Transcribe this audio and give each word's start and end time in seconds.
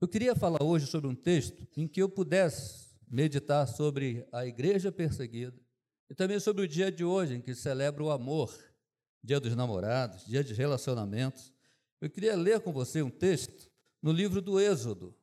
Eu 0.00 0.08
queria 0.08 0.34
falar 0.34 0.62
hoje 0.62 0.86
sobre 0.86 1.10
um 1.10 1.14
texto 1.14 1.68
em 1.76 1.86
que 1.86 2.00
eu 2.00 2.08
pudesse 2.08 2.88
meditar 3.06 3.68
sobre 3.68 4.26
a 4.32 4.46
igreja 4.46 4.90
perseguida 4.90 5.60
e 6.08 6.14
também 6.14 6.40
sobre 6.40 6.64
o 6.64 6.68
dia 6.68 6.90
de 6.90 7.04
hoje, 7.04 7.34
em 7.34 7.40
que 7.42 7.54
celebra 7.54 8.02
o 8.02 8.10
amor, 8.10 8.50
dia 9.22 9.38
dos 9.38 9.54
namorados, 9.54 10.24
dia 10.24 10.42
de 10.42 10.54
relacionamentos. 10.54 11.52
Eu 12.00 12.08
queria 12.08 12.34
ler 12.34 12.60
com 12.60 12.72
você 12.72 13.02
um 13.02 13.10
texto 13.10 13.70
no 14.00 14.10
livro 14.10 14.40
do 14.40 14.58
Êxodo, 14.58 15.14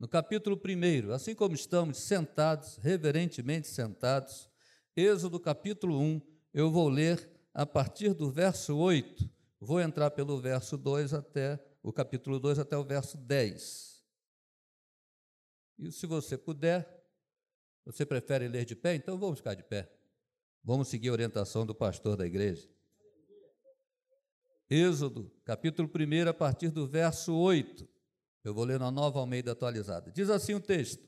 no 0.00 0.08
capítulo 0.08 0.60
1, 0.60 1.12
assim 1.12 1.32
como 1.32 1.54
estamos 1.54 1.98
sentados, 1.98 2.76
reverentemente 2.78 3.68
sentados, 3.68 4.50
Êxodo 4.96 5.38
capítulo 5.38 6.00
1, 6.00 6.20
eu 6.52 6.72
vou 6.72 6.88
ler 6.88 7.30
a 7.54 7.64
partir 7.64 8.12
do 8.12 8.32
verso 8.32 8.76
8, 8.76 9.30
vou 9.60 9.80
entrar 9.80 10.10
pelo 10.10 10.40
verso 10.40 10.76
2 10.76 11.14
até 11.14 11.64
o 11.80 11.92
capítulo 11.92 12.40
2 12.40 12.58
até 12.58 12.76
o 12.76 12.82
verso 12.82 13.16
10. 13.16 13.93
E 15.78 15.90
se 15.90 16.06
você 16.06 16.38
puder, 16.38 17.04
você 17.84 18.06
prefere 18.06 18.48
ler 18.48 18.64
de 18.64 18.74
pé? 18.74 18.94
Então 18.94 19.18
vamos 19.18 19.38
ficar 19.38 19.54
de 19.54 19.62
pé. 19.62 19.90
Vamos 20.62 20.88
seguir 20.88 21.10
a 21.10 21.12
orientação 21.12 21.66
do 21.66 21.74
pastor 21.74 22.16
da 22.16 22.26
igreja. 22.26 22.68
Êxodo, 24.70 25.30
capítulo 25.44 25.88
1, 25.88 26.28
a 26.28 26.34
partir 26.34 26.70
do 26.70 26.86
verso 26.86 27.34
8. 27.34 27.86
Eu 28.42 28.54
vou 28.54 28.64
ler 28.64 28.78
na 28.78 28.90
nova 28.90 29.18
Almeida 29.18 29.52
atualizada. 29.52 30.10
Diz 30.10 30.30
assim 30.30 30.54
o 30.54 30.60
texto: 30.60 31.06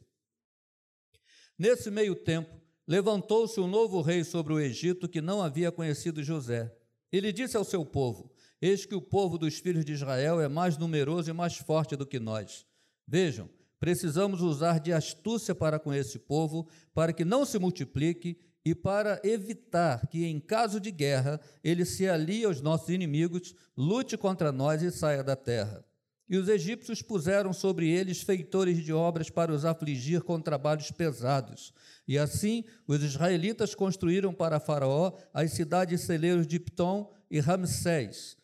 Nesse 1.59 1.91
meio 1.91 2.15
tempo, 2.15 2.60
levantou-se 2.87 3.59
um 3.59 3.66
novo 3.66 4.02
rei 4.02 4.24
sobre 4.24 4.52
o 4.52 4.60
Egito 4.60 5.09
que 5.09 5.23
não 5.23 5.43
havia 5.43 5.73
conhecido 5.73 6.23
José. 6.23 6.74
Ele 7.10 7.33
disse 7.33 7.57
ao 7.57 7.65
seu 7.65 7.85
povo: 7.85 8.30
Eis 8.60 8.85
que 8.85 8.95
o 8.95 9.01
povo 9.01 9.38
dos 9.38 9.59
filhos 9.59 9.85
de 9.85 9.93
Israel 9.93 10.41
é 10.41 10.48
mais 10.48 10.77
numeroso 10.77 11.30
e 11.30 11.33
mais 11.33 11.57
forte 11.57 11.96
do 11.96 12.07
que 12.07 12.19
nós. 12.19 12.66
Vejam, 13.07 13.48
Precisamos 13.79 14.41
usar 14.41 14.80
de 14.80 14.93
astúcia 14.93 15.55
para 15.55 15.79
com 15.79 15.93
esse 15.93 16.19
povo, 16.19 16.69
para 16.95 17.13
que 17.13 17.24
não 17.24 17.45
se 17.45 17.59
multiplique 17.59 18.38
e 18.65 18.74
para 18.74 19.21
evitar 19.23 20.07
que, 20.09 20.24
em 20.24 20.41
caso 20.41 20.80
de 20.80 20.91
guerra, 20.91 21.41
ele 21.63 21.85
se 21.85 22.09
alie 22.09 22.45
aos 22.45 22.60
nossos 22.60 22.88
inimigos, 22.88 23.54
lute 23.77 24.16
contra 24.16 24.51
nós 24.51 24.82
e 24.82 24.91
saia 24.91 25.23
da 25.23 25.37
terra. 25.37 25.85
E 26.29 26.37
os 26.37 26.49
egípcios 26.49 27.01
puseram 27.01 27.52
sobre 27.52 27.88
eles 27.88 28.23
feitores 28.23 28.85
de 28.85 28.93
obras 28.93 29.30
para 29.30 29.52
os 29.52 29.65
afligir 29.65 30.23
com 30.23 30.41
trabalhos 30.41 30.91
pesados. 30.91 31.73
E 32.09 32.19
assim 32.19 32.65
os 32.88 33.02
israelitas 33.02 33.74
construíram 33.74 34.35
para 34.35 34.59
Faraó 34.59 35.13
as 35.32 35.52
cidades 35.52 36.01
celeiros 36.01 36.47
de 36.47 36.59
Ptom 36.59 37.13
e 37.30 37.38
Ramsés. 37.38 38.37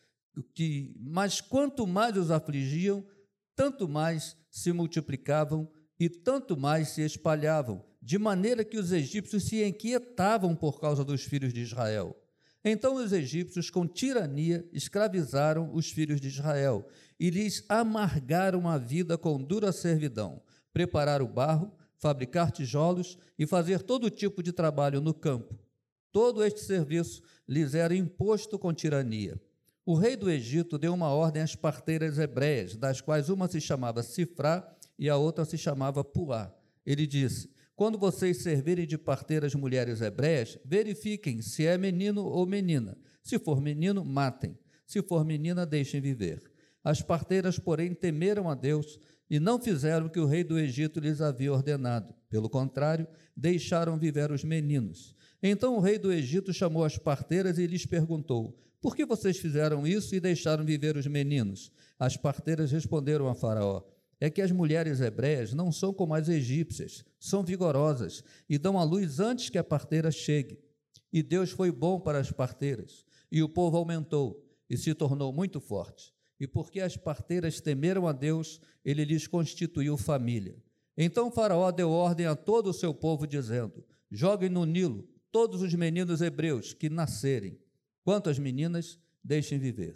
Que, 0.54 0.94
mas 1.00 1.40
quanto 1.40 1.84
mais 1.84 2.16
os 2.16 2.30
afligiam, 2.30 3.04
tanto 3.56 3.88
mais 3.88 4.36
se 4.52 4.70
multiplicavam 4.70 5.66
e 5.98 6.10
tanto 6.10 6.56
mais 6.56 6.90
se 6.90 7.00
espalhavam, 7.00 7.82
de 8.02 8.18
maneira 8.18 8.62
que 8.62 8.76
os 8.76 8.92
egípcios 8.92 9.44
se 9.44 9.64
inquietavam 9.64 10.54
por 10.54 10.78
causa 10.78 11.02
dos 11.02 11.24
filhos 11.24 11.54
de 11.54 11.62
Israel. 11.62 12.14
Então 12.62 12.96
os 12.96 13.12
egípcios, 13.12 13.70
com 13.70 13.86
tirania, 13.86 14.68
escravizaram 14.72 15.74
os 15.74 15.90
filhos 15.90 16.20
de 16.20 16.28
Israel 16.28 16.86
e 17.18 17.30
lhes 17.30 17.64
amargaram 17.68 18.68
a 18.68 18.76
vida 18.76 19.16
com 19.16 19.42
dura 19.42 19.72
servidão, 19.72 20.42
preparar 20.72 21.22
o 21.22 21.26
barro, 21.26 21.72
fabricar 21.96 22.52
tijolos 22.52 23.16
e 23.38 23.46
fazer 23.46 23.82
todo 23.82 24.10
tipo 24.10 24.42
de 24.42 24.52
trabalho 24.52 25.00
no 25.00 25.14
campo. 25.14 25.58
Todo 26.12 26.44
este 26.44 26.60
serviço 26.60 27.22
lhes 27.48 27.74
era 27.74 27.94
imposto 27.94 28.58
com 28.58 28.72
tirania. 28.72 29.40
O 29.84 29.94
rei 29.94 30.14
do 30.14 30.30
Egito 30.30 30.78
deu 30.78 30.94
uma 30.94 31.08
ordem 31.08 31.42
às 31.42 31.56
parteiras 31.56 32.16
hebreias, 32.16 32.76
das 32.76 33.00
quais 33.00 33.28
uma 33.28 33.48
se 33.48 33.60
chamava 33.60 34.02
Sifrá 34.02 34.72
e 34.96 35.08
a 35.10 35.16
outra 35.16 35.44
se 35.44 35.58
chamava 35.58 36.04
Puá. 36.04 36.54
Ele 36.86 37.04
disse: 37.04 37.50
Quando 37.74 37.98
vocês 37.98 38.42
servirem 38.42 38.86
de 38.86 38.96
parteiras 38.96 39.56
mulheres 39.56 40.00
hebreias, 40.00 40.56
verifiquem 40.64 41.42
se 41.42 41.66
é 41.66 41.76
menino 41.76 42.24
ou 42.24 42.46
menina. 42.46 42.96
Se 43.22 43.40
for 43.40 43.60
menino, 43.60 44.04
matem. 44.04 44.56
Se 44.86 45.02
for 45.02 45.24
menina, 45.24 45.66
deixem 45.66 46.00
viver. 46.00 46.40
As 46.84 47.02
parteiras, 47.02 47.58
porém, 47.58 47.92
temeram 47.92 48.48
a 48.48 48.54
Deus 48.54 49.00
e 49.28 49.40
não 49.40 49.60
fizeram 49.60 50.06
o 50.06 50.10
que 50.10 50.20
o 50.20 50.26
rei 50.26 50.44
do 50.44 50.58
Egito 50.58 51.00
lhes 51.00 51.20
havia 51.20 51.52
ordenado. 51.52 52.14
Pelo 52.28 52.48
contrário, 52.48 53.08
deixaram 53.36 53.98
viver 53.98 54.30
os 54.30 54.44
meninos. 54.44 55.16
Então 55.42 55.76
o 55.76 55.80
rei 55.80 55.98
do 55.98 56.12
Egito 56.12 56.52
chamou 56.52 56.84
as 56.84 56.98
parteiras 56.98 57.58
e 57.58 57.66
lhes 57.66 57.84
perguntou: 57.84 58.62
por 58.82 58.96
que 58.96 59.06
vocês 59.06 59.38
fizeram 59.38 59.86
isso 59.86 60.12
e 60.12 60.18
deixaram 60.18 60.64
viver 60.64 60.96
os 60.96 61.06
meninos? 61.06 61.70
As 61.96 62.16
parteiras 62.16 62.72
responderam 62.72 63.28
a 63.28 63.34
Faraó: 63.34 63.84
É 64.20 64.28
que 64.28 64.42
as 64.42 64.50
mulheres 64.50 65.00
hebreias 65.00 65.54
não 65.54 65.70
são 65.70 65.94
como 65.94 66.14
as 66.14 66.28
egípcias, 66.28 67.04
são 67.16 67.44
vigorosas 67.44 68.24
e 68.50 68.58
dão 68.58 68.76
à 68.76 68.82
luz 68.82 69.20
antes 69.20 69.48
que 69.48 69.56
a 69.56 69.62
parteira 69.62 70.10
chegue. 70.10 70.58
E 71.12 71.22
Deus 71.22 71.50
foi 71.50 71.70
bom 71.70 72.00
para 72.00 72.18
as 72.18 72.32
parteiras, 72.32 73.04
e 73.30 73.40
o 73.40 73.48
povo 73.48 73.76
aumentou 73.76 74.44
e 74.68 74.76
se 74.76 74.92
tornou 74.94 75.32
muito 75.32 75.60
forte. 75.60 76.12
E 76.40 76.46
porque 76.48 76.80
as 76.80 76.96
parteiras 76.96 77.60
temeram 77.60 78.08
a 78.08 78.12
Deus, 78.12 78.60
ele 78.84 79.04
lhes 79.04 79.28
constituiu 79.28 79.96
família. 79.96 80.60
Então 80.96 81.30
Faraó 81.30 81.70
deu 81.70 81.90
ordem 81.90 82.26
a 82.26 82.34
todo 82.34 82.70
o 82.70 82.74
seu 82.74 82.92
povo, 82.92 83.28
dizendo: 83.28 83.84
Joguem 84.10 84.48
no 84.48 84.64
Nilo 84.64 85.08
todos 85.30 85.62
os 85.62 85.72
meninos 85.72 86.20
hebreus 86.20 86.74
que 86.74 86.90
nascerem 86.90 87.61
Quanto 88.04 88.28
às 88.28 88.38
meninas, 88.38 88.98
deixem 89.22 89.58
viver. 89.58 89.94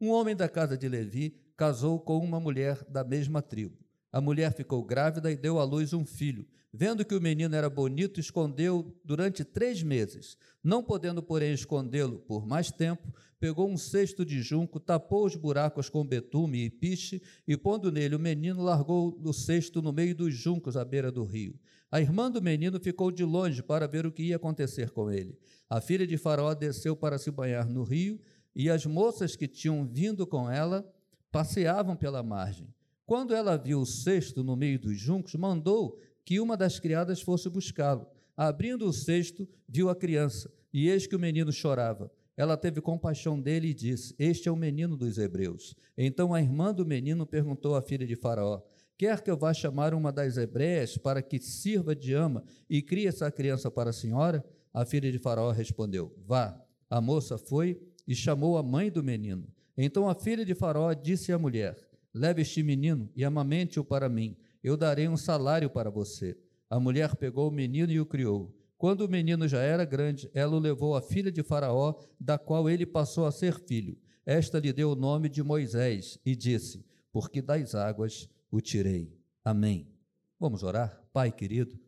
Um 0.00 0.10
homem 0.10 0.34
da 0.34 0.48
casa 0.48 0.76
de 0.76 0.88
Levi 0.88 1.36
casou 1.56 2.00
com 2.00 2.18
uma 2.18 2.40
mulher 2.40 2.84
da 2.88 3.04
mesma 3.04 3.42
tribo. 3.42 3.78
A 4.10 4.20
mulher 4.20 4.52
ficou 4.52 4.82
grávida 4.84 5.30
e 5.30 5.36
deu 5.36 5.58
à 5.58 5.64
luz 5.64 5.92
um 5.92 6.04
filho. 6.04 6.46
Vendo 6.72 7.04
que 7.04 7.14
o 7.14 7.20
menino 7.20 7.54
era 7.54 7.68
bonito, 7.68 8.18
escondeu 8.18 8.98
durante 9.04 9.44
três 9.44 9.82
meses. 9.82 10.38
Não 10.64 10.82
podendo, 10.82 11.22
porém, 11.22 11.52
escondê-lo 11.52 12.18
por 12.20 12.46
mais 12.46 12.70
tempo, 12.70 13.12
pegou 13.38 13.68
um 13.70 13.76
cesto 13.76 14.24
de 14.24 14.40
junco, 14.40 14.80
tapou 14.80 15.26
os 15.26 15.36
buracos 15.36 15.90
com 15.90 16.04
betume 16.04 16.64
e 16.64 16.70
piche, 16.70 17.22
e 17.46 17.56
pondo 17.56 17.92
nele 17.92 18.16
o 18.16 18.18
menino, 18.18 18.62
largou 18.62 19.20
o 19.22 19.32
cesto 19.34 19.82
no 19.82 19.92
meio 19.92 20.14
dos 20.14 20.34
juncos 20.34 20.76
à 20.76 20.84
beira 20.84 21.12
do 21.12 21.24
rio. 21.24 21.58
A 21.92 22.00
irmã 22.00 22.30
do 22.30 22.40
menino 22.40 22.80
ficou 22.80 23.12
de 23.12 23.22
longe 23.22 23.62
para 23.62 23.86
ver 23.86 24.06
o 24.06 24.10
que 24.10 24.22
ia 24.22 24.36
acontecer 24.36 24.90
com 24.90 25.10
ele. 25.10 25.38
A 25.68 25.78
filha 25.78 26.06
de 26.06 26.16
Faraó 26.16 26.54
desceu 26.54 26.96
para 26.96 27.18
se 27.18 27.30
banhar 27.30 27.68
no 27.68 27.82
rio, 27.82 28.18
e 28.56 28.70
as 28.70 28.86
moças 28.86 29.36
que 29.36 29.46
tinham 29.46 29.86
vindo 29.86 30.26
com 30.26 30.50
ela 30.50 30.90
passeavam 31.30 31.94
pela 31.94 32.22
margem. 32.22 32.72
Quando 33.04 33.34
ela 33.34 33.58
viu 33.58 33.80
o 33.80 33.84
cesto 33.84 34.42
no 34.42 34.56
meio 34.56 34.78
dos 34.78 34.98
juncos, 34.98 35.34
mandou 35.34 35.98
que 36.24 36.40
uma 36.40 36.56
das 36.56 36.80
criadas 36.80 37.20
fosse 37.20 37.50
buscá-lo. 37.50 38.06
Abrindo 38.34 38.88
o 38.88 38.92
cesto, 38.92 39.46
viu 39.68 39.90
a 39.90 39.94
criança, 39.94 40.50
e 40.72 40.88
eis 40.88 41.06
que 41.06 41.14
o 41.14 41.20
menino 41.20 41.52
chorava. 41.52 42.10
Ela 42.34 42.56
teve 42.56 42.80
compaixão 42.80 43.38
dele 43.38 43.68
e 43.68 43.74
disse: 43.74 44.14
Este 44.18 44.48
é 44.48 44.52
o 44.52 44.56
menino 44.56 44.96
dos 44.96 45.18
hebreus. 45.18 45.74
Então 45.96 46.32
a 46.32 46.40
irmã 46.40 46.72
do 46.72 46.86
menino 46.86 47.26
perguntou 47.26 47.74
à 47.74 47.82
filha 47.82 48.06
de 48.06 48.16
Faraó: 48.16 48.62
Quer 49.02 49.20
que 49.20 49.28
eu 49.28 49.36
vá 49.36 49.52
chamar 49.52 49.94
uma 49.94 50.12
das 50.12 50.36
hebreias 50.36 50.96
para 50.96 51.20
que 51.20 51.40
sirva 51.40 51.92
de 51.92 52.14
ama 52.14 52.44
e 52.70 52.80
crie 52.80 53.08
essa 53.08 53.32
criança 53.32 53.68
para 53.68 53.90
a 53.90 53.92
senhora? 53.92 54.44
A 54.72 54.84
filha 54.84 55.10
de 55.10 55.18
Faraó 55.18 55.50
respondeu: 55.50 56.14
Vá. 56.24 56.56
A 56.88 57.00
moça 57.00 57.36
foi 57.36 57.82
e 58.06 58.14
chamou 58.14 58.56
a 58.56 58.62
mãe 58.62 58.92
do 58.92 59.02
menino. 59.02 59.48
Então 59.76 60.08
a 60.08 60.14
filha 60.14 60.44
de 60.44 60.54
Faraó 60.54 60.94
disse 60.94 61.32
à 61.32 61.36
mulher: 61.36 61.76
Leve 62.14 62.42
este 62.42 62.62
menino 62.62 63.10
e 63.16 63.24
amamente-o 63.24 63.82
para 63.84 64.08
mim. 64.08 64.36
Eu 64.62 64.76
darei 64.76 65.08
um 65.08 65.16
salário 65.16 65.68
para 65.68 65.90
você. 65.90 66.38
A 66.70 66.78
mulher 66.78 67.16
pegou 67.16 67.48
o 67.48 67.52
menino 67.52 67.90
e 67.90 67.98
o 67.98 68.06
criou. 68.06 68.56
Quando 68.78 69.00
o 69.00 69.08
menino 69.08 69.48
já 69.48 69.62
era 69.62 69.84
grande, 69.84 70.30
ela 70.32 70.54
o 70.54 70.60
levou 70.60 70.94
à 70.94 71.02
filha 71.02 71.32
de 71.32 71.42
Faraó, 71.42 71.96
da 72.20 72.38
qual 72.38 72.70
ele 72.70 72.86
passou 72.86 73.26
a 73.26 73.32
ser 73.32 73.58
filho. 73.66 73.98
Esta 74.24 74.60
lhe 74.60 74.72
deu 74.72 74.92
o 74.92 74.94
nome 74.94 75.28
de 75.28 75.42
Moisés 75.42 76.20
e 76.24 76.36
disse: 76.36 76.86
Porque 77.10 77.42
das 77.42 77.74
águas 77.74 78.30
o 78.52 78.60
tirei. 78.60 79.18
Amém. 79.42 79.90
Vamos 80.38 80.62
orar? 80.62 81.02
Pai 81.10 81.32
querido, 81.32 81.80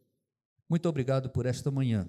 muito 0.68 0.88
obrigado 0.88 1.28
por 1.28 1.44
esta 1.44 1.70
manhã. 1.70 2.08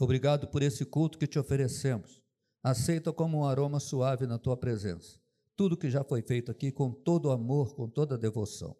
Obrigado 0.00 0.46
por 0.46 0.62
esse 0.62 0.84
culto 0.84 1.18
que 1.18 1.26
te 1.26 1.38
oferecemos. 1.38 2.22
Aceita 2.62 3.12
como 3.12 3.38
um 3.38 3.44
aroma 3.44 3.80
suave 3.80 4.24
na 4.24 4.38
tua 4.38 4.56
presença. 4.56 5.18
Tudo 5.56 5.76
que 5.76 5.90
já 5.90 6.04
foi 6.04 6.22
feito 6.22 6.50
aqui 6.50 6.70
com 6.70 6.92
todo 6.92 7.30
amor, 7.30 7.74
com 7.74 7.88
toda 7.88 8.16
devoção. 8.16 8.76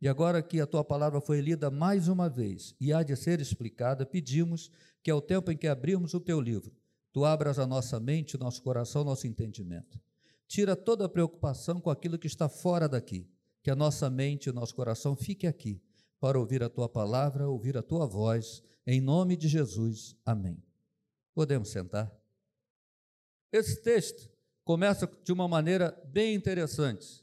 E 0.00 0.06
agora 0.06 0.42
que 0.42 0.60
a 0.60 0.66
tua 0.66 0.84
palavra 0.84 1.20
foi 1.20 1.40
lida 1.40 1.70
mais 1.70 2.06
uma 2.06 2.28
vez 2.28 2.74
e 2.78 2.92
há 2.92 3.02
de 3.02 3.16
ser 3.16 3.40
explicada, 3.40 4.04
pedimos 4.04 4.70
que 5.02 5.10
ao 5.10 5.22
tempo 5.22 5.50
em 5.50 5.56
que 5.56 5.66
abrirmos 5.66 6.12
o 6.12 6.20
teu 6.20 6.40
livro, 6.40 6.76
tu 7.12 7.24
abras 7.24 7.58
a 7.58 7.66
nossa 7.66 7.98
mente, 7.98 8.38
nosso 8.38 8.62
coração, 8.62 9.04
nosso 9.04 9.26
entendimento. 9.26 9.98
Tira 10.46 10.76
toda 10.76 11.06
a 11.06 11.08
preocupação 11.08 11.80
com 11.80 11.90
aquilo 11.90 12.18
que 12.18 12.26
está 12.26 12.48
fora 12.48 12.88
daqui 12.88 13.26
que 13.68 13.72
a 13.72 13.76
nossa 13.76 14.08
mente 14.08 14.46
e 14.46 14.50
o 14.50 14.54
nosso 14.54 14.74
coração 14.74 15.14
fique 15.14 15.46
aqui 15.46 15.78
para 16.18 16.40
ouvir 16.40 16.62
a 16.62 16.70
tua 16.70 16.88
palavra, 16.88 17.50
ouvir 17.50 17.76
a 17.76 17.82
tua 17.82 18.06
voz, 18.06 18.62
em 18.86 18.98
nome 18.98 19.36
de 19.36 19.46
Jesus. 19.46 20.16
Amém. 20.24 20.64
Podemos 21.34 21.68
sentar? 21.68 22.10
Esse 23.52 23.82
texto 23.82 24.26
começa 24.64 25.06
de 25.22 25.30
uma 25.34 25.46
maneira 25.46 25.94
bem 26.06 26.34
interessante. 26.34 27.22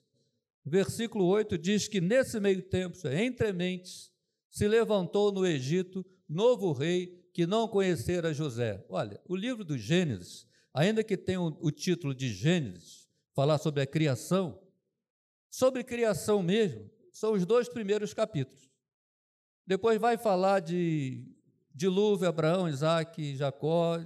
Versículo 0.64 1.26
8 1.26 1.58
diz 1.58 1.88
que 1.88 2.00
nesse 2.00 2.40
meio 2.40 2.62
tempo, 2.62 2.96
entre 3.08 3.52
mentes, 3.52 4.12
se 4.48 4.68
levantou 4.68 5.32
no 5.32 5.48
Egito 5.48 6.06
novo 6.30 6.74
rei 6.74 7.28
que 7.34 7.48
não 7.48 7.68
conhecera 7.68 8.36
José. 8.36 8.86
Olha, 8.88 9.20
o 9.28 9.36
livro 9.36 9.66
do 9.66 9.80
Gênesis, 9.80 10.46
ainda 10.72 11.04
que 11.04 11.18
tenha 11.18 11.42
o 11.42 11.72
título 11.72 12.14
de 12.14 12.32
Gênesis, 12.32 13.10
falar 13.34 13.58
sobre 13.58 13.82
a 13.82 13.88
criação, 13.88 14.64
sobre 15.56 15.86
criação 15.86 16.44
mesmo, 16.44 16.92
são 17.14 17.32
os 17.32 17.46
dois 17.46 17.70
primeiros 17.70 18.14
capítulos. 18.14 18.70
Depois 19.66 19.98
vai 20.02 20.18
falar 20.18 20.60
de 20.60 21.26
dilúvio, 21.74 22.28
Abraão, 22.28 22.68
Isaac, 22.68 23.38
Jacó. 23.38 23.98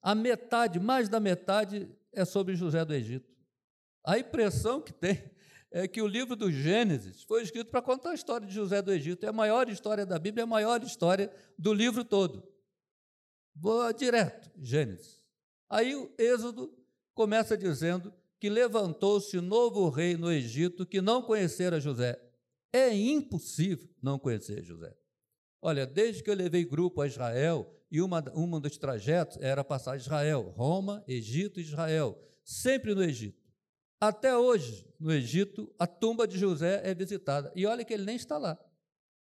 A 0.00 0.14
metade, 0.14 0.78
mais 0.78 1.08
da 1.08 1.18
metade, 1.18 1.90
é 2.12 2.24
sobre 2.24 2.54
José 2.54 2.84
do 2.84 2.94
Egito. 2.94 3.28
A 4.06 4.16
impressão 4.16 4.80
que 4.80 4.92
tem 4.92 5.28
é 5.72 5.88
que 5.88 6.00
o 6.00 6.06
livro 6.06 6.36
do 6.36 6.52
Gênesis 6.52 7.24
foi 7.24 7.42
escrito 7.42 7.72
para 7.72 7.82
contar 7.82 8.10
a 8.10 8.14
história 8.14 8.46
de 8.46 8.54
José 8.54 8.80
do 8.80 8.92
Egito. 8.92 9.26
É 9.26 9.30
a 9.30 9.32
maior 9.32 9.68
história 9.68 10.06
da 10.06 10.20
Bíblia, 10.20 10.42
é 10.42 10.44
a 10.44 10.46
maior 10.46 10.84
história 10.84 11.32
do 11.58 11.74
livro 11.74 12.04
todo. 12.04 12.48
Vou 13.56 13.92
direto, 13.92 14.52
Gênesis. 14.56 15.20
Aí 15.68 15.96
o 15.96 16.14
Êxodo 16.16 16.72
começa 17.12 17.56
dizendo 17.56 18.14
que 18.42 18.50
levantou-se 18.50 19.40
novo 19.40 19.88
rei 19.88 20.16
no 20.16 20.28
Egito 20.28 20.84
que 20.84 21.00
não 21.00 21.22
conhecera 21.22 21.78
José. 21.78 22.20
É 22.72 22.92
impossível 22.92 23.88
não 24.02 24.18
conhecer 24.18 24.64
José. 24.64 24.92
Olha, 25.62 25.86
desde 25.86 26.24
que 26.24 26.28
eu 26.28 26.34
levei 26.34 26.64
grupo 26.64 27.00
a 27.00 27.06
Israel, 27.06 27.72
e 27.88 28.02
uma, 28.02 28.20
uma 28.34 28.58
dos 28.58 28.76
trajetos 28.76 29.38
era 29.40 29.62
passar 29.62 29.96
Israel, 29.96 30.52
Roma, 30.56 31.04
Egito 31.06 31.60
Israel, 31.60 32.20
sempre 32.44 32.96
no 32.96 33.04
Egito. 33.04 33.40
Até 34.00 34.36
hoje, 34.36 34.92
no 34.98 35.12
Egito, 35.12 35.72
a 35.78 35.86
tumba 35.86 36.26
de 36.26 36.36
José 36.36 36.80
é 36.82 36.92
visitada. 36.92 37.52
E 37.54 37.64
olha 37.64 37.84
que 37.84 37.94
ele 37.94 38.04
nem 38.04 38.16
está 38.16 38.38
lá. 38.38 38.58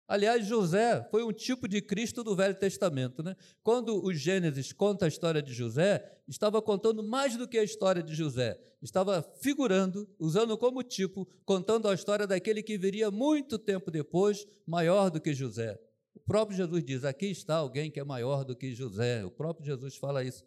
Aliás, 0.09 0.47
José 0.47 1.07
foi 1.11 1.23
um 1.23 1.33
tipo 1.35 1.69
de 1.69 1.83
Cristo 1.83 2.25
do 2.25 2.35
Velho 2.35 2.55
Testamento. 2.55 3.23
Né? 3.23 3.37
Quando 3.63 4.03
o 4.03 4.11
Gênesis 4.11 4.73
conta 4.73 5.05
a 5.05 5.09
história 5.09 5.43
de 5.43 5.53
José, 5.53 6.03
estava 6.27 6.63
contando 6.63 7.03
mais 7.03 7.37
do 7.37 7.47
que 7.47 7.59
a 7.59 7.63
história 7.63 8.03
de 8.03 8.15
José. 8.15 8.59
Estava 8.81 9.23
figurando, 9.43 10.09
usando 10.19 10.57
como 10.57 10.83
tipo, 10.83 11.29
contando 11.45 11.87
a 11.89 11.95
história 11.95 12.27
daquele 12.27 12.63
que 12.63 12.79
viria 12.79 13.11
muito 13.11 13.59
tempo 13.59 13.91
depois, 13.91 14.47
maior 14.67 15.11
do 15.11 15.21
que 15.21 15.35
José. 15.35 15.79
O 16.15 16.21
próprio 16.21 16.57
Jesus 16.57 16.83
diz: 16.83 17.05
aqui 17.05 17.27
está 17.27 17.57
alguém 17.57 17.91
que 17.91 18.01
é 18.01 18.05
maior 18.05 18.45
do 18.45 18.57
que 18.57 18.75
José. 18.75 19.23
O 19.27 19.31
próprio 19.31 19.67
Jesus 19.67 19.95
fala 19.97 20.25
isso. 20.25 20.43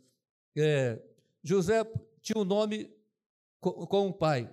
É, 0.58 1.00
José 1.44 1.86
tinha 2.19 2.42
um 2.42 2.46
nome 2.46 2.90
com, 3.60 3.86
com 3.86 4.08
o 4.08 4.13
pai, 4.13 4.52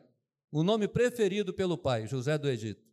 o 0.53 0.63
nome 0.63 0.87
preferido 0.87 1.55
pelo 1.55 1.79
pai, 1.79 2.07
José 2.07 2.37
do 2.37 2.47
Egito. 2.47 2.88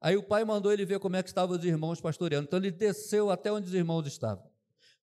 Aí 0.00 0.16
o 0.16 0.22
pai 0.22 0.44
mandou 0.44 0.72
ele 0.72 0.84
ver 0.84 0.98
como 0.98 1.16
é 1.16 1.22
que 1.22 1.28
estavam 1.28 1.56
os 1.56 1.64
irmãos 1.64 2.00
pastoreando. 2.00 2.46
Então 2.46 2.58
ele 2.58 2.70
desceu 2.70 3.30
até 3.30 3.52
onde 3.52 3.68
os 3.68 3.74
irmãos 3.74 4.06
estavam. 4.06 4.48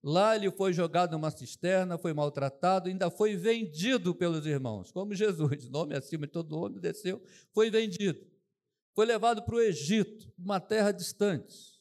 Lá 0.02 0.34
ele 0.36 0.50
foi 0.50 0.72
jogado 0.72 1.12
numa 1.12 1.30
cisterna, 1.30 1.98
foi 1.98 2.12
maltratado, 2.12 2.88
ainda 2.88 3.10
foi 3.10 3.36
vendido 3.36 4.14
pelos 4.14 4.46
irmãos, 4.46 4.92
como 4.92 5.14
Jesus, 5.14 5.68
nome 5.70 5.96
acima 5.96 6.26
de 6.26 6.32
todo 6.32 6.50
nome, 6.50 6.78
desceu, 6.78 7.20
foi 7.52 7.68
vendido. 7.68 8.24
Foi 8.94 9.04
levado 9.04 9.42
para 9.42 9.56
o 9.56 9.60
Egito, 9.60 10.32
uma 10.38 10.60
terra 10.60 10.92
distante 10.92 11.78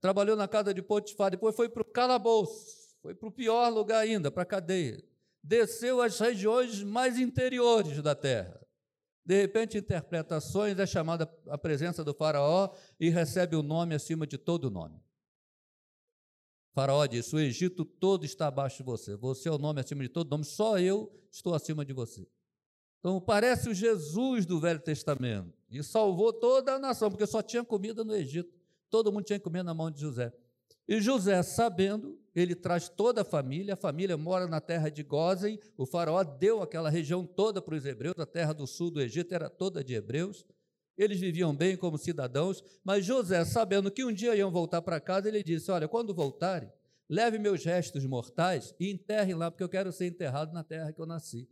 trabalhou 0.00 0.36
na 0.36 0.48
casa 0.48 0.72
de 0.72 0.82
Potifar, 0.82 1.30
depois 1.30 1.54
foi 1.54 1.68
para 1.68 1.82
o 1.82 1.84
calabouço, 1.84 2.96
foi 3.02 3.14
para 3.14 3.28
o 3.28 3.32
pior 3.32 3.68
lugar 3.68 4.00
ainda, 4.00 4.30
para 4.30 4.42
a 4.42 4.46
cadeia. 4.46 5.02
Desceu 5.42 6.00
às 6.00 6.18
regiões 6.18 6.82
mais 6.82 7.18
interiores 7.18 8.02
da 8.02 8.14
terra. 8.14 8.60
De 9.28 9.42
repente, 9.42 9.76
interpretações 9.76 10.78
é 10.78 10.86
chamada 10.86 11.30
a 11.48 11.58
presença 11.58 12.02
do 12.02 12.14
faraó 12.14 12.70
e 12.98 13.10
recebe 13.10 13.56
o 13.56 13.62
nome 13.62 13.94
acima 13.94 14.26
de 14.26 14.38
todo 14.38 14.70
nome. 14.70 14.98
Faraó 16.72 17.04
disse: 17.04 17.36
O 17.36 17.38
Egito 17.38 17.84
todo 17.84 18.24
está 18.24 18.46
abaixo 18.46 18.78
de 18.78 18.84
você. 18.84 19.16
Você 19.16 19.50
é 19.50 19.52
o 19.52 19.58
nome 19.58 19.82
acima 19.82 20.02
de 20.02 20.08
todo 20.08 20.30
nome, 20.30 20.44
só 20.44 20.78
eu 20.78 21.12
estou 21.30 21.54
acima 21.54 21.84
de 21.84 21.92
você. 21.92 22.26
Então, 23.00 23.20
parece 23.20 23.68
o 23.68 23.74
Jesus 23.74 24.46
do 24.46 24.58
Velho 24.58 24.80
Testamento. 24.80 25.52
E 25.70 25.82
salvou 25.82 26.32
toda 26.32 26.76
a 26.76 26.78
nação, 26.78 27.10
porque 27.10 27.26
só 27.26 27.42
tinha 27.42 27.62
comida 27.62 28.02
no 28.02 28.14
Egito. 28.14 28.50
Todo 28.88 29.12
mundo 29.12 29.24
tinha 29.24 29.38
comer 29.38 29.62
na 29.62 29.74
mão 29.74 29.90
de 29.90 30.00
José. 30.00 30.32
E 30.88 31.02
José, 31.02 31.42
sabendo, 31.42 32.18
ele 32.34 32.54
traz 32.54 32.88
toda 32.88 33.20
a 33.20 33.24
família, 33.24 33.74
a 33.74 33.76
família 33.76 34.16
mora 34.16 34.46
na 34.46 34.58
terra 34.58 34.88
de 34.88 35.02
Gozen, 35.02 35.60
o 35.76 35.84
faraó 35.84 36.24
deu 36.24 36.62
aquela 36.62 36.88
região 36.88 37.26
toda 37.26 37.60
para 37.60 37.74
os 37.74 37.84
hebreus, 37.84 38.18
a 38.18 38.24
terra 38.24 38.54
do 38.54 38.66
sul 38.66 38.90
do 38.90 39.00
Egito 39.00 39.34
era 39.34 39.50
toda 39.50 39.84
de 39.84 39.94
hebreus, 39.94 40.46
eles 40.96 41.20
viviam 41.20 41.54
bem 41.54 41.76
como 41.76 41.98
cidadãos, 41.98 42.64
mas 42.82 43.04
José, 43.04 43.44
sabendo 43.44 43.90
que 43.90 44.02
um 44.02 44.12
dia 44.12 44.34
iam 44.34 44.50
voltar 44.50 44.80
para 44.80 44.98
casa, 44.98 45.28
ele 45.28 45.44
disse: 45.44 45.70
Olha, 45.70 45.86
quando 45.86 46.12
voltarem, 46.12 46.72
leve 47.08 47.38
meus 47.38 47.64
restos 47.64 48.04
mortais 48.04 48.74
e 48.80 48.90
enterrem 48.90 49.34
lá, 49.34 49.50
porque 49.50 49.62
eu 49.62 49.68
quero 49.68 49.92
ser 49.92 50.06
enterrado 50.06 50.52
na 50.52 50.64
terra 50.64 50.92
que 50.92 51.00
eu 51.00 51.06
nasci. 51.06 51.48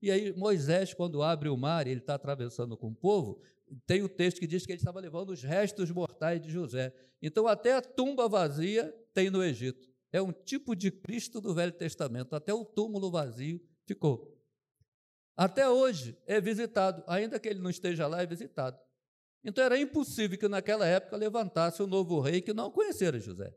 E 0.00 0.10
aí, 0.10 0.32
Moisés, 0.36 0.94
quando 0.94 1.22
abre 1.22 1.48
o 1.48 1.56
mar, 1.56 1.86
ele 1.86 2.00
está 2.00 2.14
atravessando 2.14 2.76
com 2.76 2.88
o 2.88 2.94
povo, 2.94 3.40
tem 3.86 4.02
o 4.02 4.08
texto 4.08 4.38
que 4.38 4.46
diz 4.46 4.64
que 4.64 4.72
ele 4.72 4.80
estava 4.80 5.00
levando 5.00 5.30
os 5.30 5.42
restos 5.42 5.90
mortais 5.90 6.40
de 6.40 6.50
José. 6.50 6.94
Então, 7.20 7.46
até 7.46 7.74
a 7.74 7.82
tumba 7.82 8.28
vazia 8.28 8.94
tem 9.14 9.30
no 9.30 9.42
Egito. 9.42 9.88
É 10.12 10.22
um 10.22 10.32
tipo 10.32 10.74
de 10.74 10.90
Cristo 10.90 11.40
do 11.40 11.54
Velho 11.54 11.72
Testamento. 11.72 12.34
Até 12.34 12.52
o 12.52 12.64
túmulo 12.64 13.10
vazio 13.10 13.60
ficou. 13.86 14.36
Até 15.36 15.68
hoje 15.68 16.18
é 16.26 16.40
visitado, 16.40 17.04
ainda 17.06 17.38
que 17.38 17.48
ele 17.48 17.60
não 17.60 17.70
esteja 17.70 18.06
lá, 18.06 18.22
é 18.22 18.26
visitado. 18.26 18.78
Então 19.44 19.62
era 19.62 19.78
impossível 19.78 20.36
que 20.36 20.48
naquela 20.48 20.84
época 20.86 21.16
levantasse 21.16 21.82
um 21.82 21.86
novo 21.86 22.20
rei 22.20 22.40
que 22.40 22.52
não 22.52 22.70
conhecera 22.70 23.20
José. 23.20 23.54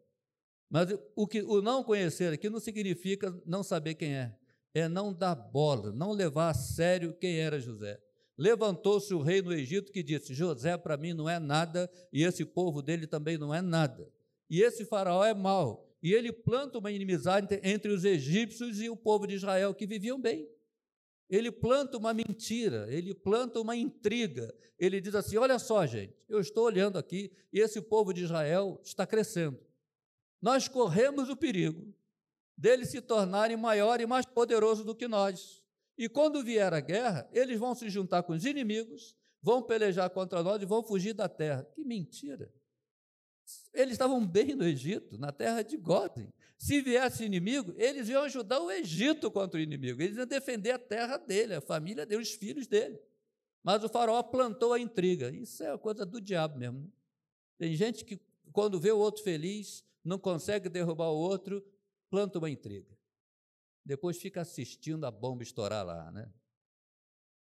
Mas 0.69 0.87
o 1.15 1.27
que 1.27 1.41
o 1.41 1.61
não 1.61 1.83
conhecer 1.83 2.31
aqui 2.31 2.49
não 2.49 2.59
significa 2.59 3.35
não 3.45 3.63
saber 3.63 3.95
quem 3.95 4.15
é, 4.15 4.33
é 4.73 4.87
não 4.87 5.11
dar 5.11 5.35
bola, 5.35 5.91
não 5.91 6.11
levar 6.11 6.49
a 6.49 6.53
sério 6.53 7.17
quem 7.17 7.39
era 7.39 7.59
José. 7.59 7.99
Levantou-se 8.41 9.13
o 9.13 9.21
rei 9.21 9.39
no 9.39 9.53
Egito 9.53 9.91
que 9.91 10.01
disse: 10.01 10.33
José 10.33 10.75
para 10.75 10.97
mim 10.97 11.13
não 11.13 11.29
é 11.29 11.37
nada 11.37 11.87
e 12.11 12.23
esse 12.23 12.43
povo 12.43 12.81
dele 12.81 13.05
também 13.05 13.37
não 13.37 13.53
é 13.53 13.61
nada. 13.61 14.11
E 14.49 14.63
esse 14.63 14.83
faraó 14.83 15.23
é 15.23 15.31
mau. 15.31 15.87
E 16.01 16.11
ele 16.11 16.33
planta 16.33 16.79
uma 16.79 16.91
inimizade 16.91 17.59
entre 17.61 17.91
os 17.91 18.03
egípcios 18.03 18.81
e 18.81 18.89
o 18.89 18.97
povo 18.97 19.27
de 19.27 19.35
Israel 19.35 19.75
que 19.75 19.85
viviam 19.85 20.19
bem. 20.19 20.49
Ele 21.29 21.51
planta 21.51 21.99
uma 21.99 22.15
mentira, 22.15 22.87
ele 22.89 23.13
planta 23.13 23.61
uma 23.61 23.75
intriga. 23.75 24.51
Ele 24.79 24.99
diz 24.99 25.13
assim: 25.13 25.37
Olha 25.37 25.59
só, 25.59 25.85
gente, 25.85 26.15
eu 26.27 26.39
estou 26.39 26.65
olhando 26.65 26.97
aqui 26.97 27.31
e 27.53 27.59
esse 27.59 27.79
povo 27.79 28.11
de 28.11 28.23
Israel 28.23 28.81
está 28.83 29.05
crescendo. 29.05 29.59
Nós 30.41 30.67
corremos 30.67 31.29
o 31.29 31.37
perigo 31.37 31.93
deles 32.57 32.89
se 32.89 33.01
tornarem 33.01 33.55
maior 33.55 34.01
e 34.01 34.07
mais 34.07 34.25
poderoso 34.25 34.83
do 34.83 34.95
que 34.95 35.07
nós. 35.07 35.60
E 35.97 36.07
quando 36.09 36.43
vier 36.43 36.73
a 36.73 36.79
guerra, 36.79 37.29
eles 37.31 37.59
vão 37.59 37.75
se 37.75 37.89
juntar 37.89 38.23
com 38.23 38.33
os 38.33 38.45
inimigos, 38.45 39.15
vão 39.41 39.61
pelejar 39.61 40.09
contra 40.09 40.41
nós 40.41 40.61
e 40.61 40.65
vão 40.65 40.83
fugir 40.83 41.13
da 41.13 41.27
terra. 41.27 41.63
Que 41.63 41.83
mentira! 41.83 42.51
Eles 43.73 43.93
estavam 43.93 44.25
bem 44.25 44.55
no 44.55 44.63
Egito, 44.63 45.17
na 45.17 45.31
terra 45.31 45.61
de 45.61 45.75
Goten. 45.77 46.31
Se 46.57 46.81
viesse 46.81 47.25
inimigo, 47.25 47.73
eles 47.75 48.07
iam 48.07 48.23
ajudar 48.23 48.59
o 48.61 48.71
Egito 48.71 49.29
contra 49.29 49.59
o 49.59 49.63
inimigo. 49.63 50.01
Eles 50.01 50.15
iam 50.15 50.25
defender 50.25 50.71
a 50.71 50.79
terra 50.79 51.17
dele, 51.17 51.55
a 51.55 51.61
família 51.61 52.05
dele, 52.05 52.21
os 52.21 52.31
filhos 52.31 52.67
dele. 52.67 52.99
Mas 53.63 53.83
o 53.83 53.89
faraó 53.89 54.21
plantou 54.23 54.73
a 54.73 54.79
intriga. 54.79 55.31
Isso 55.31 55.63
é 55.63 55.77
coisa 55.77 56.05
do 56.05 56.21
diabo 56.21 56.57
mesmo. 56.57 56.79
Né? 56.79 56.87
Tem 57.57 57.75
gente 57.75 58.05
que, 58.05 58.19
quando 58.51 58.79
vê 58.79 58.91
o 58.91 58.97
outro 58.97 59.23
feliz, 59.23 59.83
não 60.03 60.17
consegue 60.17 60.69
derrubar 60.69 61.09
o 61.09 61.17
outro, 61.17 61.63
planta 62.09 62.39
uma 62.39 62.49
intriga 62.49 63.00
depois 63.85 64.17
fica 64.17 64.41
assistindo 64.41 65.05
a 65.05 65.11
bomba 65.11 65.43
estourar 65.43 65.85
lá. 65.85 66.11
Né? 66.11 66.31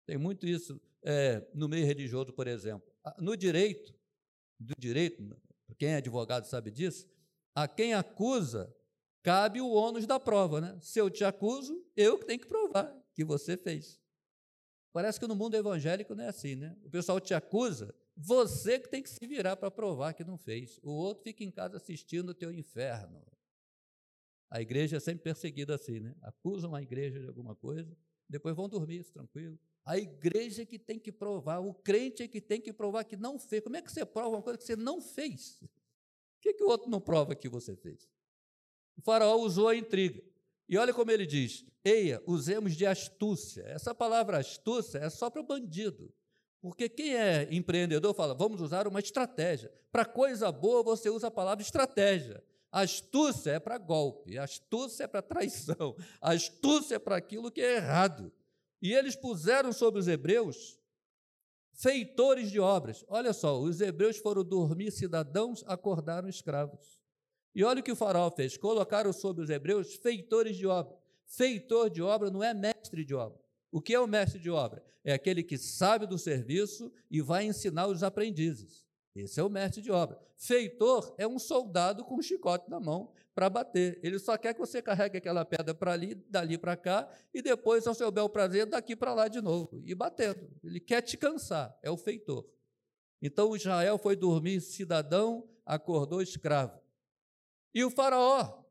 Tem 0.05 0.17
muito 0.17 0.47
isso 0.47 0.79
é, 1.03 1.45
no 1.53 1.67
meio 1.67 1.85
religioso, 1.85 2.33
por 2.33 2.47
exemplo. 2.47 2.91
No 3.19 3.35
direito, 3.35 3.93
do 4.59 4.73
direito, 4.77 5.23
quem 5.77 5.89
é 5.89 5.95
advogado 5.97 6.45
sabe 6.45 6.71
disso, 6.71 7.07
a 7.55 7.67
quem 7.67 7.93
acusa 7.93 8.73
cabe 9.21 9.59
o 9.59 9.69
ônus 9.69 10.05
da 10.05 10.19
prova. 10.19 10.61
Né? 10.61 10.77
Se 10.81 10.99
eu 10.99 11.09
te 11.09 11.23
acuso, 11.23 11.85
eu 11.95 12.17
que 12.17 12.25
tenho 12.25 12.39
que 12.39 12.47
provar 12.47 12.95
que 13.13 13.23
você 13.25 13.57
fez. 13.57 13.99
Parece 14.93 15.19
que 15.19 15.27
no 15.27 15.35
mundo 15.35 15.55
evangélico 15.55 16.15
não 16.15 16.23
é 16.23 16.29
assim, 16.29 16.55
né? 16.55 16.75
O 16.83 16.89
pessoal 16.89 17.19
te 17.19 17.33
acusa, 17.33 17.93
você 18.15 18.79
que 18.79 18.89
tem 18.89 19.03
que 19.03 19.09
se 19.09 19.27
virar 19.27 19.55
para 19.55 19.69
provar 19.69 20.13
que 20.13 20.23
não 20.23 20.37
fez. 20.37 20.79
O 20.81 20.89
outro 20.89 21.23
fica 21.23 21.43
em 21.43 21.51
casa 21.51 21.77
assistindo 21.77 22.29
o 22.29 22.33
teu 22.33 22.51
inferno. 22.51 23.23
A 24.49 24.61
igreja 24.61 24.97
é 24.97 24.99
sempre 24.99 25.23
perseguida 25.23 25.75
assim, 25.75 25.99
né? 25.99 26.15
Acusam 26.21 26.73
a 26.73 26.81
igreja 26.81 27.19
de 27.19 27.27
alguma 27.27 27.55
coisa, 27.55 27.95
depois 28.29 28.55
vão 28.55 28.69
dormir 28.69 29.03
tranquilo. 29.05 29.59
A 29.85 29.97
igreja 29.97 30.63
é 30.63 30.65
que 30.65 30.77
tem 30.77 30.99
que 30.99 31.11
provar, 31.11 31.59
o 31.59 31.73
crente 31.73 32.23
é 32.23 32.27
que 32.27 32.41
tem 32.41 32.59
que 32.59 32.73
provar 32.73 33.03
que 33.03 33.15
não 33.15 33.39
fez. 33.39 33.63
Como 33.63 33.75
é 33.75 33.81
que 33.81 33.91
você 33.91 34.05
prova 34.05 34.35
uma 34.35 34.41
coisa 34.41 34.57
que 34.57 34.65
você 34.65 34.75
não 34.75 35.01
fez? 35.01 35.61
O 35.61 36.39
que, 36.41 36.53
que 36.53 36.63
o 36.63 36.67
outro 36.67 36.89
não 36.89 36.99
prova 36.99 37.35
que 37.35 37.49
você 37.49 37.75
fez? 37.75 38.09
O 38.97 39.01
faraó 39.01 39.37
usou 39.37 39.67
a 39.67 39.75
intriga. 39.75 40.21
E 40.67 40.77
olha 40.77 40.93
como 40.93 41.11
ele 41.11 41.25
diz: 41.25 41.65
Eia, 41.83 42.21
usemos 42.25 42.75
de 42.75 42.85
astúcia. 42.85 43.63
Essa 43.63 43.95
palavra 43.95 44.37
astúcia 44.37 44.99
é 44.99 45.09
só 45.09 45.29
para 45.29 45.41
o 45.41 45.45
bandido. 45.45 46.13
Porque 46.59 46.89
quem 46.89 47.15
é 47.15 47.47
empreendedor 47.51 48.13
fala, 48.13 48.33
vamos 48.33 48.61
usar 48.61 48.87
uma 48.87 48.99
estratégia. 48.99 49.71
Para 49.91 50.03
coisa 50.03 50.51
boa, 50.51 50.83
você 50.83 51.09
usa 51.09 51.27
a 51.27 51.31
palavra 51.31 51.63
estratégia. 51.63 52.43
Astúcia 52.71 53.51
é 53.51 53.59
para 53.59 53.77
golpe, 53.77 54.37
astúcia 54.37 55.05
é 55.05 55.07
para 55.07 55.21
traição, 55.21 55.95
astúcia 56.21 56.95
é 56.95 56.99
para 56.99 57.15
aquilo 57.15 57.51
que 57.51 57.61
é 57.61 57.77
errado. 57.77 58.31
E 58.81 58.93
eles 58.93 59.15
puseram 59.15 59.71
sobre 59.71 59.99
os 59.99 60.07
hebreus 60.07 60.77
feitores 61.71 62.51
de 62.51 62.59
obras. 62.59 63.05
Olha 63.07 63.33
só, 63.33 63.59
os 63.59 63.81
hebreus 63.81 64.17
foram 64.17 64.43
dormir 64.43 64.91
cidadãos, 64.91 65.63
acordaram 65.67 66.27
escravos. 66.27 66.99
E 67.55 67.63
olha 67.63 67.79
o 67.79 67.83
que 67.83 67.91
o 67.91 67.95
faraó 67.95 68.29
fez: 68.29 68.57
colocaram 68.57 69.13
sobre 69.13 69.43
os 69.43 69.49
hebreus 69.49 69.95
feitores 69.95 70.57
de 70.57 70.67
obra. 70.67 70.97
Feitor 71.25 71.89
de 71.89 72.01
obra 72.01 72.29
não 72.29 72.43
é 72.43 72.53
mestre 72.53 73.03
de 73.03 73.13
obra. 73.13 73.39
O 73.71 73.81
que 73.81 73.93
é 73.93 73.99
o 73.99 74.07
mestre 74.07 74.39
de 74.39 74.49
obra? 74.49 74.83
É 75.03 75.13
aquele 75.13 75.43
que 75.43 75.57
sabe 75.57 76.05
do 76.05 76.17
serviço 76.17 76.91
e 77.09 77.21
vai 77.21 77.45
ensinar 77.45 77.87
os 77.87 78.03
aprendizes. 78.03 78.86
Esse 79.19 79.39
é 79.39 79.43
o 79.43 79.49
mestre 79.49 79.81
de 79.81 79.91
obra. 79.91 80.19
Feitor 80.35 81.13
é 81.17 81.27
um 81.27 81.39
soldado 81.39 82.05
com 82.05 82.15
um 82.15 82.21
chicote 82.21 82.69
na 82.69 82.79
mão 82.79 83.11
para 83.33 83.49
bater. 83.49 83.99
Ele 84.03 84.19
só 84.19 84.37
quer 84.37 84.53
que 84.53 84.59
você 84.59 84.81
carregue 84.81 85.17
aquela 85.17 85.43
pedra 85.43 85.73
para 85.73 85.93
ali, 85.93 86.15
dali 86.15 86.57
para 86.57 86.75
cá, 86.75 87.09
e 87.33 87.41
depois, 87.41 87.85
ao 87.87 87.93
seu 87.93 88.11
bel 88.11 88.29
prazer, 88.29 88.65
daqui 88.65 88.95
para 88.95 89.13
lá 89.13 89.27
de 89.27 89.41
novo, 89.41 89.81
e 89.85 89.93
batendo. 89.93 90.49
Ele 90.63 90.79
quer 90.79 91.01
te 91.01 91.17
cansar, 91.17 91.77
é 91.81 91.89
o 91.89 91.97
feitor. 91.97 92.47
Então 93.21 93.55
Israel 93.55 93.97
foi 93.97 94.15
dormir 94.15 94.61
cidadão, 94.61 95.47
acordou 95.65 96.21
escravo. 96.21 96.79
E 97.73 97.83
o 97.83 97.89
faraó, 97.89 98.63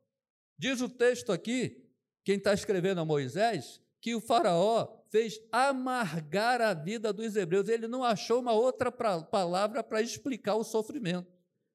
diz 0.57 0.81
o 0.81 0.89
texto 0.89 1.31
aqui, 1.31 1.85
quem 2.23 2.37
está 2.37 2.53
escrevendo 2.53 2.99
a 2.99 3.05
Moisés, 3.05 3.81
que 4.01 4.15
o 4.15 4.21
faraó 4.21 4.96
fez 5.09 5.39
amargar 5.51 6.61
a 6.61 6.73
vida 6.73 7.11
dos 7.11 7.35
hebreus. 7.35 7.67
Ele 7.67 7.87
não 7.87 8.03
achou 8.03 8.39
uma 8.39 8.53
outra 8.53 8.91
pra, 8.91 9.21
palavra 9.21 9.83
para 9.83 10.01
explicar 10.01 10.55
o 10.55 10.63
sofrimento. 10.63 11.31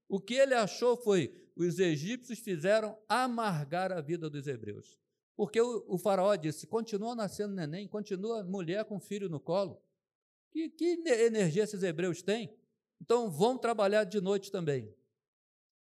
O 0.09 0.21
que 0.21 0.35
ele 0.35 0.55
achou 0.55 0.97
foi: 0.97 1.35
os 1.57 1.79
egípcios 1.79 2.39
fizeram 2.39 2.99
amargar 3.09 3.93
a 3.93 4.01
vida 4.01 4.29
dos 4.29 4.47
hebreus. 4.47 4.99
Porque 5.37 5.61
o, 5.61 5.85
o 5.89 5.99
faraó 5.99 6.35
disse: 6.37 6.67
continua 6.67 7.15
nascendo 7.15 7.55
neném, 7.55 7.89
continua 7.89 8.45
mulher 8.45 8.85
com 8.85 9.01
filho 9.01 9.29
no 9.29 9.41
colo. 9.41 9.83
Que, 10.51 10.69
que 10.69 11.03
energia 11.07 11.63
esses 11.63 11.83
hebreus 11.83 12.23
têm? 12.23 12.55
Então 13.01 13.31
vão 13.31 13.57
trabalhar 13.57 14.05
de 14.05 14.21
noite 14.21 14.51
também. 14.51 14.95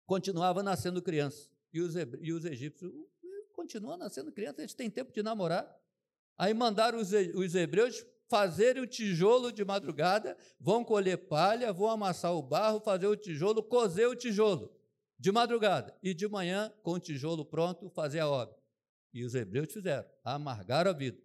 Continuava 0.06 0.64
nascendo 0.64 1.02
criança. 1.02 1.50
E 1.74 1.82
os, 1.82 1.96
e 2.20 2.34
os 2.34 2.46
egípcios 2.46 2.92
continuam 3.54 3.98
nascendo 3.98 4.32
criança, 4.32 4.62
eles 4.62 4.74
têm 4.74 4.90
tempo 4.90 5.12
de 5.12 5.22
namorar. 5.22 5.80
Aí 6.42 6.56
mandaram 6.56 6.98
os, 6.98 7.12
os 7.36 7.54
hebreus 7.54 8.04
fazerem 8.28 8.82
o 8.82 8.88
tijolo 8.88 9.52
de 9.52 9.64
madrugada, 9.64 10.36
vão 10.60 10.84
colher 10.84 11.16
palha, 11.16 11.72
vão 11.72 11.88
amassar 11.88 12.34
o 12.34 12.42
barro, 12.42 12.80
fazer 12.80 13.06
o 13.06 13.16
tijolo, 13.16 13.62
cozer 13.62 14.08
o 14.08 14.16
tijolo 14.16 14.76
de 15.20 15.32
madrugada. 15.32 15.96
E 16.02 16.16
de 16.16 16.28
manhã, 16.28 16.74
com 16.82 16.94
o 16.94 17.00
tijolo 17.00 17.46
pronto, 17.46 17.92
fazer 17.92 18.22
a 18.22 18.28
obra. 18.28 18.58
E 19.14 19.24
os 19.24 19.36
hebreus 19.36 19.72
fizeram, 19.72 20.04
amargaram 20.24 20.90
a 20.90 20.94
vida. 20.96 21.22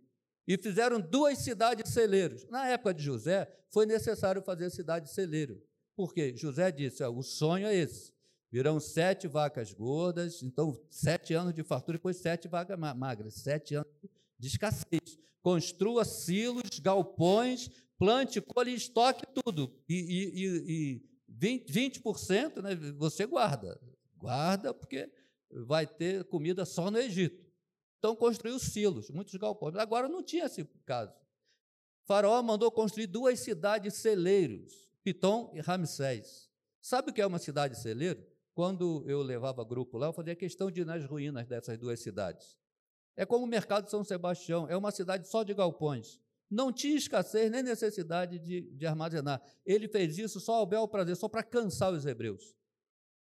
E 0.46 0.58
fizeram 0.58 1.00
duas 1.00 1.38
cidades 1.38 1.94
celeiros. 1.94 2.46
Na 2.50 2.68
época 2.68 2.92
de 2.92 3.02
José, 3.02 3.50
foi 3.70 3.86
necessário 3.86 4.42
fazer 4.42 4.68
cidade 4.68 5.10
celeiro. 5.10 5.62
Porque 5.96 6.36
José 6.36 6.70
disse: 6.70 7.02
o 7.02 7.22
sonho 7.22 7.66
é 7.66 7.74
esse. 7.74 8.12
Virão 8.52 8.78
sete 8.78 9.26
vacas 9.26 9.72
gordas, 9.72 10.42
então 10.42 10.78
sete 10.90 11.32
anos 11.32 11.54
de 11.54 11.62
fartura, 11.62 11.96
depois 11.96 12.18
sete 12.18 12.48
vacas 12.48 12.78
magras, 12.78 13.36
sete 13.36 13.76
anos 13.76 13.90
de 14.38 14.48
escassez. 14.48 15.18
Construa 15.40 16.04
silos, 16.04 16.78
galpões, 16.80 17.70
plante, 17.98 18.40
colhe, 18.40 18.74
estoque 18.74 19.24
tudo. 19.44 19.72
E, 19.88 19.94
e, 19.94 21.00
e 21.30 21.62
20%, 21.64 22.02
20% 22.02 22.62
né, 22.62 22.74
você 22.96 23.26
guarda. 23.26 23.80
Guarda, 24.16 24.74
porque 24.74 25.10
vai 25.66 25.86
ter 25.86 26.24
comida 26.24 26.64
só 26.64 26.90
no 26.90 26.98
Egito. 26.98 27.44
Então 27.98 28.14
construiu 28.14 28.58
silos, 28.58 29.10
muitos 29.10 29.34
galpões. 29.34 29.76
Agora 29.76 30.08
não 30.08 30.22
tinha 30.22 30.46
esse 30.46 30.64
caso. 30.84 31.14
Faraó 32.04 32.40
mandou 32.42 32.70
construir 32.70 33.06
duas 33.06 33.40
cidades 33.40 33.94
celeiros, 33.94 34.88
Pitom 35.02 35.50
e 35.54 35.60
Ramsés. 35.60 36.48
Sabe 36.80 37.10
o 37.10 37.12
que 37.12 37.20
é 37.20 37.26
uma 37.26 37.38
cidade 37.38 37.80
celeiro? 37.80 38.24
Quando 38.54 39.04
eu 39.06 39.22
levava 39.22 39.64
grupo 39.64 39.98
lá, 39.98 40.06
eu 40.06 40.12
fazia 40.12 40.36
questão 40.36 40.70
de 40.70 40.82
ir 40.82 40.86
nas 40.86 41.04
ruínas 41.04 41.46
dessas 41.48 41.76
duas 41.76 42.00
cidades. 42.00 42.56
É 43.16 43.24
como 43.24 43.44
o 43.44 43.48
mercado 43.48 43.84
de 43.84 43.90
São 43.90 44.04
Sebastião, 44.04 44.68
é 44.68 44.76
uma 44.76 44.90
cidade 44.90 45.26
só 45.26 45.42
de 45.42 45.54
galpões. 45.54 46.20
Não 46.50 46.72
tinha 46.72 46.96
escassez 46.96 47.50
nem 47.50 47.62
necessidade 47.62 48.38
de, 48.38 48.60
de 48.70 48.86
armazenar. 48.86 49.42
Ele 49.64 49.88
fez 49.88 50.18
isso 50.18 50.38
só 50.38 50.54
ao 50.56 50.66
bel 50.66 50.86
prazer, 50.86 51.16
só 51.16 51.28
para 51.28 51.42
cansar 51.42 51.92
os 51.92 52.06
hebreus. 52.06 52.54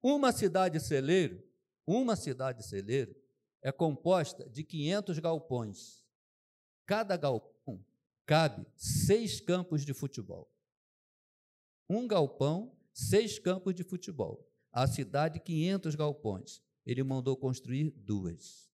Uma 0.03 0.31
cidade 0.31 0.79
celeiro, 0.79 1.41
uma 1.87 2.15
cidade 2.15 2.63
celeiro, 2.63 3.15
é 3.61 3.71
composta 3.71 4.47
de 4.49 4.63
500 4.63 5.17
galpões. 5.17 6.03
Cada 6.85 7.17
galpão 7.17 7.83
cabe 8.25 8.67
seis 8.75 9.39
campos 9.39 9.83
de 9.83 9.93
futebol. 9.93 10.51
Um 11.89 12.07
galpão, 12.07 12.75
seis 12.93 13.39
campos 13.39 13.73
de 13.73 13.83
futebol. 13.83 14.47
A 14.71 14.85
cidade, 14.85 15.39
500 15.39 15.95
galpões. 15.95 16.61
Ele 16.85 17.01
mandou 17.01 17.35
construir 17.35 17.89
duas. 17.91 18.69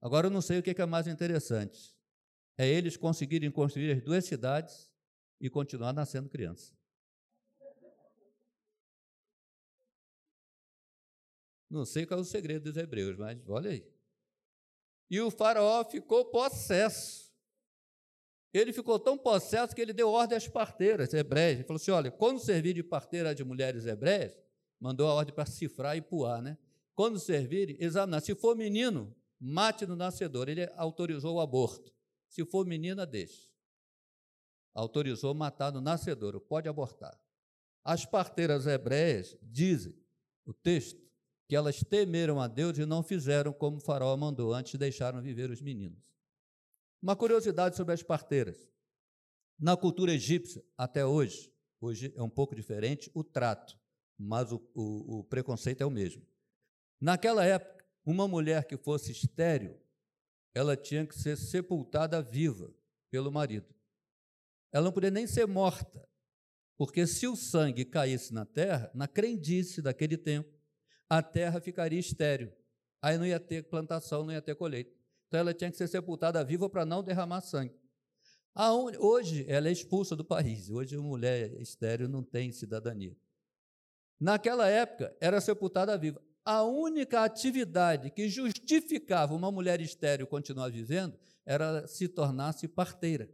Agora 0.00 0.26
eu 0.26 0.30
não 0.30 0.40
sei 0.40 0.58
o 0.58 0.62
que 0.62 0.80
é 0.80 0.86
mais 0.86 1.06
interessante. 1.06 1.96
É 2.56 2.66
eles 2.66 2.96
conseguirem 2.96 3.50
construir 3.50 3.92
as 3.92 4.02
duas 4.02 4.24
cidades 4.24 4.90
e 5.40 5.48
continuar 5.48 5.92
nascendo 5.92 6.28
criança. 6.28 6.76
Não 11.70 11.84
sei 11.84 12.06
qual 12.06 12.18
é 12.18 12.22
o 12.22 12.24
segredo 12.24 12.64
dos 12.64 12.76
hebreus, 12.76 13.16
mas 13.16 13.38
olha 13.46 13.70
aí. 13.70 13.86
E 15.10 15.20
o 15.20 15.30
faraó 15.30 15.84
ficou 15.84 16.24
possesso. 16.26 17.28
Ele 18.52 18.72
ficou 18.72 18.98
tão 18.98 19.18
possesso 19.18 19.74
que 19.74 19.80
ele 19.80 19.92
deu 19.92 20.08
ordem 20.08 20.36
às 20.36 20.48
parteiras 20.48 21.12
hebreias. 21.12 21.58
Ele 21.58 21.64
falou 21.64 21.80
assim: 21.80 21.90
olha, 21.90 22.10
quando 22.10 22.40
servir 22.40 22.74
de 22.74 22.82
parteira 22.82 23.34
de 23.34 23.44
mulheres 23.44 23.84
hebreias, 23.84 24.36
mandou 24.80 25.06
a 25.08 25.14
ordem 25.14 25.34
para 25.34 25.44
cifrar 25.46 25.96
e 25.96 26.00
puar, 26.00 26.40
né? 26.40 26.56
Quando 26.94 27.18
servirem, 27.18 27.76
examinar. 27.78 28.20
Se 28.20 28.34
for 28.34 28.56
menino, 28.56 29.14
mate 29.40 29.86
no 29.86 29.96
nascedor. 29.96 30.48
Ele 30.48 30.70
autorizou 30.76 31.36
o 31.36 31.40
aborto. 31.40 31.92
Se 32.28 32.44
for 32.44 32.66
menina, 32.66 33.06
deixe. 33.06 33.50
Autorizou 34.74 35.34
matar 35.34 35.72
no 35.72 35.80
nascedor, 35.80 36.40
pode 36.40 36.68
abortar. 36.68 37.18
As 37.84 38.04
parteiras 38.04 38.66
hebreias 38.66 39.36
dizem, 39.42 39.94
o 40.44 40.52
texto, 40.52 41.08
que 41.48 41.56
elas 41.56 41.80
temeram 41.82 42.40
a 42.40 42.46
Deus 42.46 42.76
e 42.76 42.84
não 42.84 43.02
fizeram 43.02 43.52
como 43.52 43.78
o 43.78 43.80
faraó 43.80 44.14
mandou, 44.16 44.52
antes 44.52 44.78
deixaram 44.78 45.22
viver 45.22 45.50
os 45.50 45.62
meninos. 45.62 46.12
Uma 47.02 47.16
curiosidade 47.16 47.76
sobre 47.76 47.94
as 47.94 48.02
parteiras. 48.02 48.68
Na 49.58 49.76
cultura 49.76 50.12
egípcia, 50.12 50.62
até 50.76 51.04
hoje, 51.06 51.50
hoje 51.80 52.12
é 52.14 52.22
um 52.22 52.28
pouco 52.28 52.54
diferente 52.54 53.10
o 53.14 53.24
trato, 53.24 53.78
mas 54.18 54.52
o, 54.52 54.62
o, 54.74 55.20
o 55.20 55.24
preconceito 55.24 55.80
é 55.80 55.86
o 55.86 55.90
mesmo. 55.90 56.22
Naquela 57.00 57.44
época, 57.44 57.77
uma 58.10 58.26
mulher 58.26 58.64
que 58.64 58.76
fosse 58.76 59.12
estéril, 59.12 59.78
ela 60.54 60.74
tinha 60.74 61.06
que 61.06 61.14
ser 61.14 61.36
sepultada 61.36 62.22
viva 62.22 62.74
pelo 63.10 63.30
marido. 63.30 63.74
Ela 64.72 64.86
não 64.86 64.92
podia 64.92 65.10
nem 65.10 65.26
ser 65.26 65.46
morta, 65.46 66.08
porque 66.78 67.06
se 67.06 67.26
o 67.26 67.36
sangue 67.36 67.84
caísse 67.84 68.32
na 68.32 68.46
terra, 68.46 68.90
na 68.94 69.06
crendice 69.06 69.82
daquele 69.82 70.16
tempo, 70.16 70.48
a 71.08 71.22
terra 71.22 71.60
ficaria 71.60 71.98
estéril. 71.98 72.50
Aí 73.02 73.18
não 73.18 73.26
ia 73.26 73.38
ter 73.38 73.68
plantação, 73.68 74.24
não 74.24 74.32
ia 74.32 74.40
ter 74.40 74.54
colheita. 74.54 74.96
Então 75.26 75.40
ela 75.40 75.52
tinha 75.52 75.70
que 75.70 75.76
ser 75.76 75.86
sepultada 75.86 76.42
viva 76.42 76.68
para 76.68 76.86
não 76.86 77.02
derramar 77.02 77.42
sangue. 77.42 77.78
Hoje 78.98 79.44
ela 79.48 79.68
é 79.68 79.72
expulsa 79.72 80.16
do 80.16 80.24
país. 80.24 80.70
Hoje 80.70 80.96
a 80.96 81.00
mulher 81.00 81.60
estéril 81.60 82.08
não 82.08 82.22
tem 82.22 82.50
cidadania. 82.52 83.16
Naquela 84.18 84.66
época 84.66 85.14
era 85.20 85.40
sepultada 85.40 85.96
viva 85.96 86.22
a 86.50 86.62
única 86.62 87.24
atividade 87.24 88.10
que 88.10 88.26
justificava 88.26 89.34
uma 89.34 89.52
mulher 89.52 89.82
estéril 89.82 90.26
continuar 90.26 90.70
vivendo 90.70 91.14
era 91.44 91.86
se 91.86 92.08
tornasse 92.08 92.66
parteira. 92.66 93.30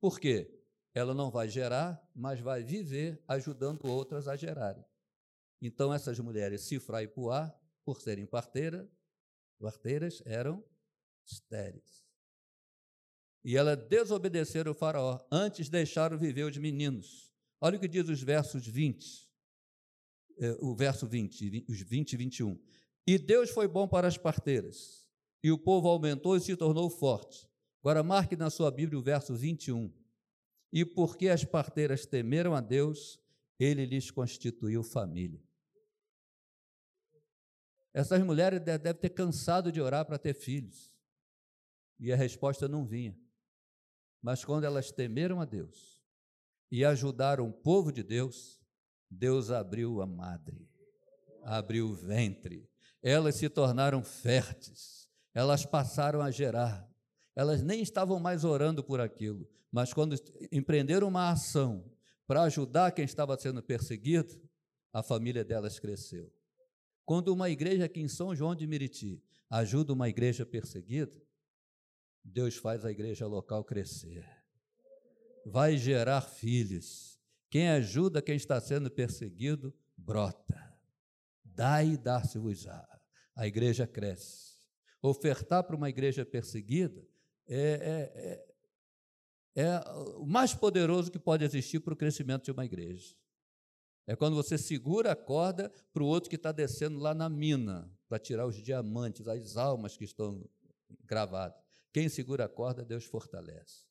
Por 0.00 0.18
quê? 0.18 0.58
Ela 0.94 1.12
não 1.12 1.30
vai 1.30 1.46
gerar, 1.46 2.02
mas 2.16 2.40
vai 2.40 2.64
viver 2.64 3.22
ajudando 3.28 3.86
outras 3.86 4.26
a 4.26 4.34
gerarem. 4.34 4.82
Então, 5.60 5.92
essas 5.92 6.18
mulheres, 6.20 6.62
Cifra 6.62 7.02
e 7.02 7.06
Puá, 7.06 7.54
por 7.84 8.00
serem 8.00 8.24
parteira, 8.24 8.90
parteiras, 9.60 10.22
eram 10.24 10.64
estéreis. 11.26 12.02
E 13.44 13.58
ela 13.58 13.76
desobedeceram 13.76 14.72
o 14.72 14.74
faraó, 14.74 15.20
antes 15.30 15.68
deixaram 15.68 16.16
viver 16.16 16.44
os 16.44 16.56
meninos. 16.56 17.30
Olha 17.60 17.76
o 17.76 17.80
que 17.80 17.88
diz 17.88 18.08
os 18.08 18.22
versos 18.22 18.66
20 18.66 19.27
é, 19.27 19.27
o 20.60 20.74
verso 20.74 21.06
20, 21.06 21.66
os 21.68 21.80
20 21.80 22.12
e 22.12 22.16
21. 22.16 22.60
E 23.06 23.18
Deus 23.18 23.50
foi 23.50 23.66
bom 23.66 23.88
para 23.88 24.06
as 24.06 24.18
parteiras, 24.18 25.08
e 25.42 25.50
o 25.50 25.58
povo 25.58 25.88
aumentou 25.88 26.36
e 26.36 26.40
se 26.40 26.56
tornou 26.56 26.90
forte. 26.90 27.48
Agora 27.80 28.02
marque 28.02 28.36
na 28.36 28.50
sua 28.50 28.70
Bíblia 28.70 28.98
o 28.98 29.02
verso 29.02 29.34
21. 29.34 29.92
E 30.72 30.84
porque 30.84 31.28
as 31.28 31.44
parteiras 31.44 32.04
temeram 32.04 32.54
a 32.54 32.60
Deus, 32.60 33.18
ele 33.58 33.86
lhes 33.86 34.10
constituiu 34.10 34.82
família. 34.82 35.42
Essas 37.94 38.22
mulheres 38.22 38.60
devem 38.60 38.94
ter 38.94 39.10
cansado 39.10 39.72
de 39.72 39.80
orar 39.80 40.04
para 40.04 40.18
ter 40.18 40.34
filhos. 40.34 40.92
E 41.98 42.12
a 42.12 42.16
resposta 42.16 42.68
não 42.68 42.84
vinha. 42.84 43.18
Mas 44.20 44.44
quando 44.44 44.64
elas 44.64 44.92
temeram 44.92 45.40
a 45.40 45.44
Deus 45.44 46.00
e 46.70 46.84
ajudaram 46.84 47.48
o 47.48 47.52
povo 47.52 47.90
de 47.90 48.02
Deus, 48.02 48.57
Deus 49.10 49.50
abriu 49.50 50.00
a 50.00 50.06
madre, 50.06 50.68
abriu 51.42 51.88
o 51.88 51.94
ventre. 51.94 52.68
Elas 53.02 53.36
se 53.36 53.48
tornaram 53.48 54.02
férteis, 54.02 55.08
elas 55.34 55.64
passaram 55.64 56.20
a 56.20 56.30
gerar. 56.30 56.88
Elas 57.34 57.62
nem 57.62 57.80
estavam 57.80 58.18
mais 58.18 58.44
orando 58.44 58.82
por 58.82 59.00
aquilo, 59.00 59.48
mas 59.70 59.92
quando 59.92 60.16
empreenderam 60.50 61.06
uma 61.06 61.30
ação 61.30 61.88
para 62.26 62.42
ajudar 62.42 62.92
quem 62.92 63.04
estava 63.04 63.38
sendo 63.38 63.62
perseguido, 63.62 64.40
a 64.92 65.02
família 65.02 65.44
delas 65.44 65.78
cresceu. 65.78 66.32
Quando 67.04 67.28
uma 67.28 67.48
igreja 67.48 67.84
aqui 67.84 68.00
em 68.00 68.08
São 68.08 68.34
João 68.34 68.54
de 68.54 68.66
Meriti 68.66 69.22
ajuda 69.48 69.92
uma 69.92 70.08
igreja 70.08 70.44
perseguida, 70.44 71.22
Deus 72.22 72.56
faz 72.56 72.84
a 72.84 72.90
igreja 72.90 73.26
local 73.26 73.64
crescer. 73.64 74.26
Vai 75.46 75.78
gerar 75.78 76.20
filhos. 76.20 77.17
Quem 77.50 77.68
ajuda 77.68 78.22
quem 78.22 78.36
está 78.36 78.60
sendo 78.60 78.90
perseguido, 78.90 79.74
brota. 79.96 80.76
Dai 81.44 81.92
e 81.92 81.96
dar-se-vos-á. 81.96 82.86
A 83.34 83.46
igreja 83.46 83.86
cresce. 83.86 84.58
Ofertar 85.00 85.64
para 85.64 85.76
uma 85.76 85.88
igreja 85.88 86.26
perseguida 86.26 87.06
é, 87.46 88.44
é, 89.56 89.62
é, 89.62 89.64
é 89.64 89.90
o 90.16 90.26
mais 90.26 90.54
poderoso 90.54 91.10
que 91.10 91.18
pode 91.18 91.44
existir 91.44 91.80
para 91.80 91.94
o 91.94 91.96
crescimento 91.96 92.44
de 92.44 92.50
uma 92.50 92.64
igreja. 92.64 93.16
É 94.06 94.14
quando 94.14 94.36
você 94.36 94.58
segura 94.58 95.12
a 95.12 95.16
corda 95.16 95.70
para 95.92 96.02
o 96.02 96.06
outro 96.06 96.28
que 96.30 96.36
está 96.36 96.52
descendo 96.52 96.98
lá 96.98 97.14
na 97.14 97.28
mina, 97.28 97.90
para 98.08 98.18
tirar 98.18 98.46
os 98.46 98.56
diamantes, 98.56 99.28
as 99.28 99.56
almas 99.56 99.96
que 99.96 100.04
estão 100.04 100.48
gravadas. 101.04 101.58
Quem 101.92 102.08
segura 102.08 102.44
a 102.44 102.48
corda, 102.48 102.84
Deus 102.84 103.04
fortalece. 103.04 103.87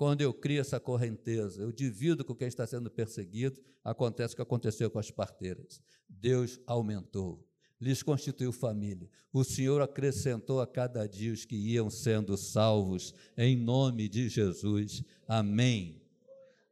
Quando 0.00 0.22
eu 0.22 0.32
crio 0.32 0.62
essa 0.62 0.80
correnteza, 0.80 1.60
eu 1.60 1.70
divido 1.70 2.24
com 2.24 2.34
quem 2.34 2.48
está 2.48 2.66
sendo 2.66 2.90
perseguido, 2.90 3.60
acontece 3.84 4.32
o 4.32 4.36
que 4.36 4.40
aconteceu 4.40 4.90
com 4.90 4.98
as 4.98 5.10
parteiras. 5.10 5.82
Deus 6.08 6.58
aumentou, 6.66 7.46
lhes 7.78 8.02
constituiu 8.02 8.50
família. 8.50 9.10
O 9.30 9.44
Senhor 9.44 9.82
acrescentou 9.82 10.62
a 10.62 10.66
cada 10.66 11.06
dia 11.06 11.30
os 11.30 11.44
que 11.44 11.54
iam 11.54 11.90
sendo 11.90 12.34
salvos, 12.38 13.14
em 13.36 13.54
nome 13.54 14.08
de 14.08 14.30
Jesus. 14.30 15.04
Amém. 15.28 16.00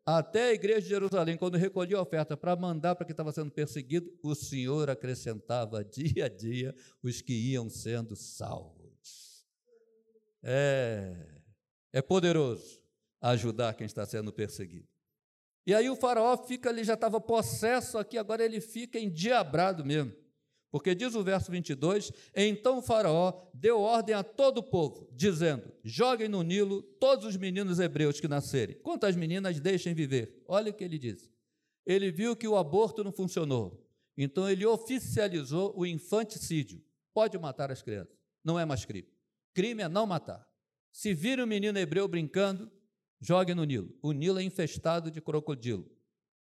Até 0.07 0.45
a 0.45 0.55
igreja 0.55 0.81
de 0.81 0.89
Jerusalém, 0.89 1.37
quando 1.37 1.59
recolhia 1.59 1.99
a 1.99 2.03
oferta 2.03 2.35
para 2.35 2.57
mandar 2.57 2.95
para 2.95 3.05
quem 3.05 3.13
estava 3.13 3.31
sendo 3.31 3.51
perseguido, 3.51 4.11
o 4.23 4.35
Senhor 4.35 4.89
acrescentava 4.89 5.85
dia 5.85 6.25
a 6.25 6.29
dia 6.31 6.75
os 7.03 7.21
que 7.21 7.35
iam 7.35 7.69
sendo 7.69 8.17
salvos. 8.17 9.45
É, 10.43 11.43
é 11.93 12.01
poderoso 12.01 12.88
ajudar 13.21 13.75
quem 13.75 13.87
está 13.87 14.05
sendo 14.07 14.33
perseguido. 14.33 14.87
E 15.67 15.75
aí 15.75 15.91
o 15.91 15.97
faraó 15.97 16.37
fica, 16.37 16.71
ele 16.71 16.85
já 16.85 16.95
estava 16.95 17.21
possesso 17.21 17.99
aqui, 17.99 18.17
agora 18.17 18.45
ele 18.45 18.61
fica 18.61 18.99
endiabrado 18.99 19.85
mesmo. 19.85 20.15
Porque 20.71 20.95
diz 20.95 21.15
o 21.15 21.23
verso 21.23 21.51
22: 21.51 22.13
Então 22.35 22.79
o 22.79 22.83
Faraó 22.83 23.49
deu 23.55 23.81
ordem 23.81 24.15
a 24.15 24.23
todo 24.23 24.59
o 24.59 24.63
povo, 24.63 25.09
dizendo: 25.13 25.73
Joguem 25.83 26.29
no 26.29 26.43
Nilo 26.43 26.83
todos 26.83 27.25
os 27.25 27.37
meninos 27.37 27.79
hebreus 27.79 28.21
que 28.21 28.29
nascerem. 28.29 28.77
Quantas 28.77 29.17
meninas 29.17 29.59
deixem 29.61 29.95
viver? 29.95 30.43
Olha 30.47 30.71
o 30.71 30.75
que 30.75 30.85
ele 30.85 30.99
diz. 30.99 31.31
Ele 31.87 32.11
viu 32.11 32.37
que 32.37 32.47
o 32.47 32.57
aborto 32.57 33.03
não 33.03 33.13
funcionou. 33.13 33.83
Então 34.17 34.49
ele 34.49 34.67
oficializou 34.67 35.73
o 35.75 35.87
infanticídio. 35.87 36.85
Pode 37.15 37.39
matar 37.39 37.71
as 37.71 37.81
crianças. 37.81 38.15
Não 38.45 38.59
é 38.59 38.65
mais 38.65 38.85
crime. 38.85 39.09
Crime 39.55 39.83
é 39.83 39.89
não 39.89 40.07
matar. 40.07 40.47
Se 40.93 41.15
vir 41.15 41.41
um 41.41 41.47
menino 41.47 41.79
hebreu 41.79 42.07
brincando, 42.07 42.71
jogue 43.21 43.55
no 43.55 43.65
Nilo. 43.65 43.95
O 44.03 44.13
Nilo 44.13 44.39
é 44.39 44.43
infestado 44.43 45.11
de 45.11 45.21
crocodilo. 45.21 45.91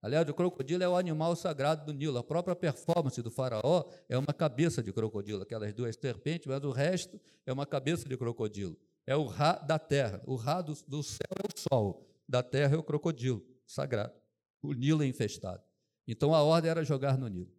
Aliás, 0.01 0.27
o 0.29 0.33
crocodilo 0.33 0.83
é 0.83 0.87
o 0.87 0.95
animal 0.95 1.35
sagrado 1.35 1.85
do 1.85 1.93
Nilo. 1.93 2.17
A 2.17 2.23
própria 2.23 2.55
performance 2.55 3.19
do 3.21 3.31
faraó 3.31 3.89
é 4.07 4.17
uma 4.17 4.33
cabeça 4.33 4.83
de 4.83 4.93
crocodilo, 4.93 5.41
aquelas 5.41 5.73
duas 5.73 5.95
serpentes, 5.95 6.45
mas 6.45 6.63
o 6.63 6.69
resto 6.69 7.19
é 7.45 7.51
uma 7.51 7.65
cabeça 7.65 8.07
de 8.07 8.15
crocodilo. 8.15 8.77
É 9.07 9.15
o 9.15 9.25
Ra 9.25 9.53
da 9.53 9.79
terra. 9.79 10.21
O 10.25 10.35
Ra 10.35 10.61
do, 10.61 10.73
do 10.87 11.01
céu 11.01 11.31
é 11.43 11.47
o 11.47 11.59
sol, 11.59 12.07
da 12.27 12.43
terra 12.43 12.75
é 12.75 12.77
o 12.77 12.83
crocodilo 12.83 13.43
sagrado. 13.65 14.13
O 14.61 14.73
Nilo 14.73 15.01
é 15.03 15.07
infestado. 15.07 15.63
Então 16.07 16.35
a 16.35 16.43
ordem 16.43 16.69
era 16.69 16.83
jogar 16.83 17.17
no 17.17 17.27
Nilo. 17.27 17.51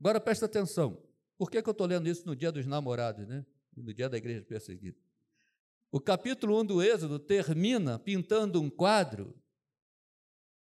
Agora 0.00 0.20
presta 0.20 0.46
atenção. 0.46 1.00
Por 1.38 1.50
que, 1.50 1.62
que 1.62 1.68
eu 1.68 1.72
estou 1.72 1.86
lendo 1.86 2.08
isso 2.08 2.26
no 2.26 2.34
dia 2.34 2.50
dos 2.50 2.66
namorados, 2.66 3.26
né? 3.26 3.44
No 3.76 3.92
dia 3.92 4.08
da 4.08 4.16
igreja 4.16 4.44
perseguida. 4.44 4.98
O 5.96 6.00
capítulo 6.00 6.60
1 6.60 6.64
do 6.66 6.82
Êxodo 6.82 7.18
termina 7.18 7.98
pintando 7.98 8.60
um 8.60 8.68
quadro 8.68 9.34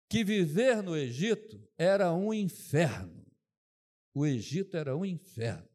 que 0.09 0.23
viver 0.23 0.81
no 0.81 0.97
Egito 0.97 1.69
era 1.77 2.11
um 2.11 2.33
inferno. 2.33 3.23
O 4.11 4.25
Egito 4.25 4.75
era 4.75 4.97
um 4.97 5.05
inferno. 5.05 5.69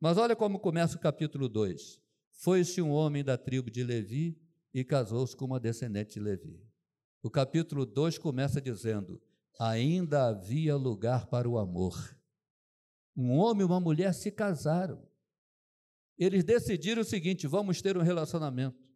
Mas 0.00 0.18
olha 0.18 0.36
como 0.36 0.60
começa 0.60 0.96
o 0.96 1.00
capítulo 1.00 1.48
2. 1.48 2.00
Foi-se 2.30 2.80
um 2.80 2.92
homem 2.92 3.24
da 3.24 3.36
tribo 3.36 3.72
de 3.72 3.82
Levi 3.82 4.40
e 4.72 4.84
casou-se 4.84 5.36
com 5.36 5.46
uma 5.46 5.58
descendente 5.58 6.14
de 6.14 6.20
Levi. 6.20 6.64
O 7.24 7.28
capítulo 7.28 7.84
2 7.84 8.18
começa 8.18 8.60
dizendo: 8.60 9.20
ainda 9.58 10.28
havia 10.28 10.76
lugar 10.76 11.26
para 11.26 11.48
o 11.48 11.58
amor. 11.58 12.16
Um 13.16 13.32
homem 13.32 13.62
e 13.62 13.64
uma 13.64 13.80
mulher 13.80 14.14
se 14.14 14.30
casaram. 14.30 15.04
Eles 16.16 16.44
decidiram 16.44 17.02
o 17.02 17.04
seguinte: 17.04 17.48
vamos 17.48 17.82
ter 17.82 17.98
um 17.98 18.02
relacionamento. 18.02 18.91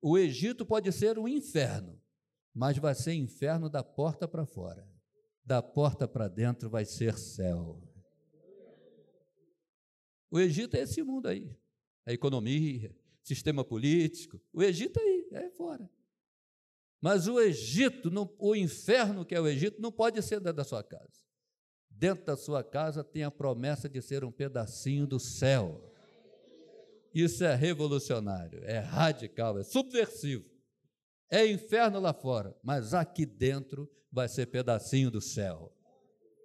O 0.00 0.16
Egito 0.16 0.64
pode 0.64 0.90
ser 0.92 1.18
um 1.18 1.26
inferno, 1.26 2.00
mas 2.54 2.78
vai 2.78 2.94
ser 2.94 3.14
inferno 3.14 3.68
da 3.68 3.82
porta 3.82 4.28
para 4.28 4.46
fora. 4.46 4.88
Da 5.44 5.62
porta 5.62 6.06
para 6.06 6.28
dentro 6.28 6.68
vai 6.68 6.84
ser 6.84 7.18
céu. 7.18 7.82
O 10.30 10.38
Egito 10.38 10.76
é 10.76 10.80
esse 10.80 11.02
mundo 11.02 11.26
aí. 11.26 11.56
A 12.04 12.12
economia, 12.12 12.94
sistema 13.22 13.64
político. 13.64 14.40
O 14.52 14.62
Egito 14.62 14.98
é 15.00 15.02
aí, 15.02 15.28
é 15.32 15.50
fora. 15.50 15.90
Mas 17.00 17.28
o 17.28 17.40
Egito, 17.40 18.10
o 18.38 18.54
inferno 18.54 19.24
que 19.24 19.34
é 19.34 19.40
o 19.40 19.46
Egito, 19.46 19.80
não 19.80 19.92
pode 19.92 20.20
ser 20.22 20.40
dentro 20.40 20.56
da 20.56 20.64
sua 20.64 20.82
casa. 20.82 21.26
Dentro 21.90 22.24
da 22.24 22.36
sua 22.36 22.62
casa 22.62 23.02
tem 23.02 23.24
a 23.24 23.30
promessa 23.30 23.88
de 23.88 24.00
ser 24.00 24.24
um 24.24 24.30
pedacinho 24.30 25.06
do 25.06 25.18
céu. 25.18 25.87
Isso 27.18 27.42
é 27.42 27.52
revolucionário, 27.52 28.62
é 28.62 28.78
radical, 28.78 29.58
é 29.58 29.64
subversivo. 29.64 30.48
É 31.28 31.44
inferno 31.44 31.98
lá 31.98 32.12
fora, 32.12 32.56
mas 32.62 32.94
aqui 32.94 33.26
dentro 33.26 33.90
vai 34.12 34.28
ser 34.28 34.46
pedacinho 34.46 35.10
do 35.10 35.20
céu. 35.20 35.76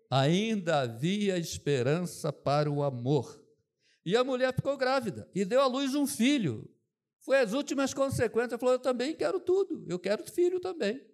Ainda 0.09 0.81
havia 0.81 1.38
esperança 1.38 2.33
para 2.33 2.71
o 2.71 2.81
amor. 2.81 3.39
E 4.03 4.17
a 4.17 4.23
mulher 4.23 4.51
ficou 4.51 4.75
grávida 4.75 5.29
e 5.36 5.45
deu 5.45 5.62
à 5.62 5.67
luz 5.67 5.93
um 5.93 6.07
filho. 6.07 6.67
Foi 7.19 7.38
as 7.38 7.53
últimas 7.53 7.93
consequências. 7.93 8.59
Falou: 8.59 8.73
Eu 8.73 8.79
também 8.79 9.15
quero 9.15 9.39
tudo, 9.39 9.86
eu 9.88 9.99
quero 9.99 10.23
filho 10.25 10.59
também. 10.59 11.05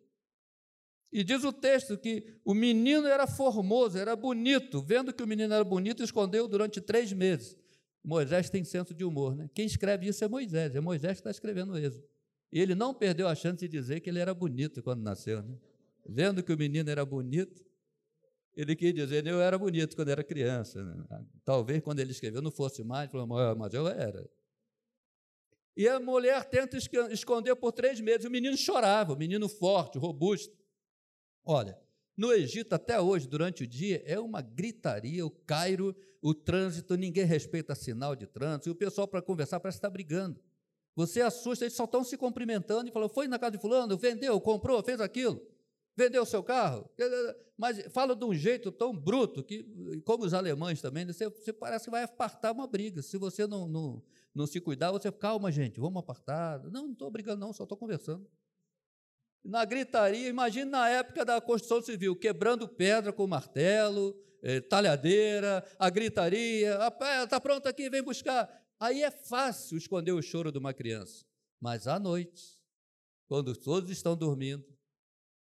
E 1.11 1.21
diz 1.21 1.43
o 1.43 1.51
texto 1.51 1.97
que 1.97 2.39
o 2.45 2.53
menino 2.53 3.07
era 3.07 3.27
formoso, 3.27 3.97
era 3.97 4.15
bonito. 4.15 4.81
Vendo 4.81 5.11
que 5.11 5.21
o 5.21 5.27
menino 5.27 5.53
era 5.53 5.65
bonito, 5.65 6.01
escondeu 6.01 6.47
durante 6.47 6.79
três 6.79 7.11
meses. 7.11 7.58
Moisés 8.03 8.49
tem 8.49 8.63
senso 8.63 8.93
de 8.93 9.03
humor, 9.03 9.35
né? 9.35 9.49
Quem 9.53 9.65
escreve 9.65 10.07
isso 10.07 10.23
é 10.23 10.27
Moisés, 10.27 10.75
é 10.75 10.79
Moisés 10.79 11.13
que 11.13 11.19
está 11.19 11.31
escrevendo 11.31 11.77
isso. 11.77 12.01
E 12.51 12.59
ele 12.59 12.73
não 12.73 12.93
perdeu 12.93 13.27
a 13.27 13.35
chance 13.35 13.57
de 13.59 13.67
dizer 13.67 13.99
que 13.99 14.09
ele 14.09 14.19
era 14.19 14.33
bonito 14.33 14.81
quando 14.81 15.01
nasceu. 15.01 15.43
Né? 15.43 15.57
Vendo 16.07 16.41
que 16.41 16.51
o 16.51 16.57
menino 16.57 16.89
era 16.89 17.05
bonito, 17.05 17.63
ele 18.55 18.75
quis 18.75 18.93
dizer, 18.93 19.25
eu 19.27 19.39
era 19.39 19.57
bonito 19.57 19.95
quando 19.95 20.09
era 20.09 20.23
criança. 20.23 20.83
Né? 20.83 21.25
Talvez 21.45 21.81
quando 21.81 21.99
ele 21.99 22.11
escreveu 22.11 22.41
não 22.41 22.51
fosse 22.51 22.83
mais, 22.83 23.11
falou, 23.11 23.27
mas 23.55 23.73
eu 23.73 23.87
era. 23.87 24.27
E 25.77 25.87
a 25.87 25.99
mulher 25.99 26.43
tenta 26.45 26.77
esconder 27.11 27.55
por 27.55 27.71
três 27.71 28.01
meses. 28.01 28.25
O 28.25 28.29
menino 28.29 28.57
chorava, 28.57 29.13
o 29.13 29.17
menino 29.17 29.47
forte, 29.47 29.97
robusto. 29.97 30.57
Olha, 31.45 31.79
no 32.19 32.33
Egito, 32.33 32.73
até 32.73 32.99
hoje, 32.99 33.29
durante 33.29 33.63
o 33.63 33.67
dia, 33.67 34.03
é 34.05 34.19
uma 34.19 34.41
gritaria, 34.41 35.25
o 35.25 35.29
Cairo, 35.31 35.95
o 36.21 36.33
trânsito, 36.33 36.97
ninguém 36.97 37.23
respeita 37.23 37.73
sinal 37.73 38.13
de 38.13 38.27
trânsito, 38.27 38.67
e 38.67 38.71
o 38.73 38.75
pessoal, 38.75 39.07
para 39.07 39.21
conversar, 39.21 39.57
parece 39.61 39.77
estar 39.77 39.89
brigando. 39.89 40.37
Você 40.97 41.21
assusta, 41.21 41.63
eles 41.63 41.75
só 41.75 41.85
estão 41.85 42.03
se 42.03 42.17
cumprimentando 42.17 42.89
e 42.89 42.91
falando: 42.91 43.09
foi 43.09 43.25
na 43.25 43.39
casa 43.39 43.51
de 43.51 43.57
fulano, 43.57 43.97
vendeu, 43.97 44.37
comprou, 44.41 44.83
fez 44.83 44.99
aquilo. 44.99 45.41
Vendeu 45.95 46.23
o 46.23 46.25
seu 46.25 46.43
carro? 46.43 46.89
Mas 47.57 47.81
fala 47.93 48.13
de 48.13 48.25
um 48.25 48.33
jeito 48.33 48.69
tão 48.69 48.93
bruto 48.93 49.41
que, 49.41 49.63
como 50.03 50.25
os 50.25 50.33
alemães 50.33 50.81
também, 50.81 51.05
você, 51.05 51.29
você 51.29 51.53
parece 51.53 51.85
que 51.85 51.91
vai 51.91 52.03
apartar 52.03 52.51
uma 52.51 52.67
briga. 52.67 53.01
Se 53.01 53.17
você 53.17 53.47
não, 53.47 53.65
não, 53.65 54.03
não 54.35 54.45
se 54.45 54.59
cuidar, 54.59 54.91
você, 54.91 55.09
calma, 55.09 55.49
gente, 55.53 55.79
vamos 55.79 56.01
apartar. 56.01 56.61
Não, 56.65 56.83
não 56.83 56.91
estou 56.91 57.09
brigando, 57.09 57.39
não, 57.39 57.53
só 57.53 57.63
estou 57.63 57.77
conversando. 57.77 58.27
Na 59.43 59.65
gritaria, 59.65 60.27
imagine 60.27 60.69
na 60.69 60.89
época 60.89 61.23
da 61.23 61.39
construção 61.39 61.81
civil, 61.81 62.15
quebrando 62.15 62.67
pedra 62.67 63.13
com 63.13 63.25
martelo, 63.25 64.15
eh, 64.41 64.61
talhadeira, 64.61 65.65
a 65.77 65.89
gritaria, 65.89 66.77
está 67.23 67.39
pronto 67.39 67.67
aqui, 67.67 67.89
vem 67.89 68.03
buscar. 68.03 68.49
Aí 68.79 69.03
é 69.03 69.11
fácil 69.11 69.77
esconder 69.77 70.11
o 70.11 70.21
choro 70.21 70.51
de 70.51 70.57
uma 70.57 70.73
criança. 70.73 71.25
Mas 71.59 71.87
à 71.87 71.99
noite, 71.99 72.59
quando 73.27 73.55
todos 73.55 73.89
estão 73.89 74.15
dormindo, 74.15 74.65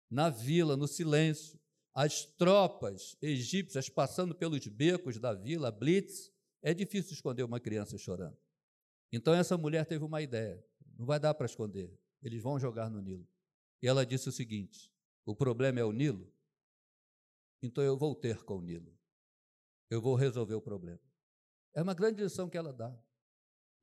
na 0.10 0.30
vila, 0.30 0.78
no 0.78 0.88
silêncio, 0.88 1.60
as 1.93 2.26
tropas 2.26 3.15
egípcias 3.22 3.89
passando 3.89 4.36
pelos 4.36 4.65
becos 4.67 5.19
da 5.19 5.34
vila, 5.34 5.72
blitz, 5.72 6.32
é 6.62 6.74
difícil 6.74 7.13
esconder 7.13 7.43
uma 7.43 7.60
criança 7.60 7.98
chorando. 7.98 8.38
Então 9.12 9.34
essa 9.34 9.58
mulher 9.58 9.86
teve 9.86 10.04
uma 10.04 10.22
ideia: 10.22 10.63
não 10.98 11.06
vai 11.06 11.19
dar 11.19 11.34
para 11.34 11.46
esconder, 11.46 11.93
eles 12.22 12.41
vão 12.41 12.60
jogar 12.60 12.89
no 12.89 13.02
Nilo. 13.02 13.28
E 13.84 13.88
ela 13.88 14.06
disse 14.06 14.30
o 14.30 14.32
seguinte: 14.32 14.89
o 15.26 15.36
problema 15.36 15.82
é 15.82 15.84
o 15.84 15.91
Nilo, 15.91 16.34
então 17.62 17.84
eu 17.84 17.98
vou 17.98 18.15
ter 18.15 18.41
com 18.43 18.60
o 18.60 18.62
Nilo, 18.62 18.98
eu 19.89 20.02
vou 20.02 20.15
resolver 20.15 20.56
o 20.56 20.62
problema. 20.62 21.02
É 21.74 21.82
uma 21.82 21.93
grande 21.93 22.24
lição 22.24 22.50
que 22.50 22.58
ela 22.58 22.72
dá. 22.72 22.98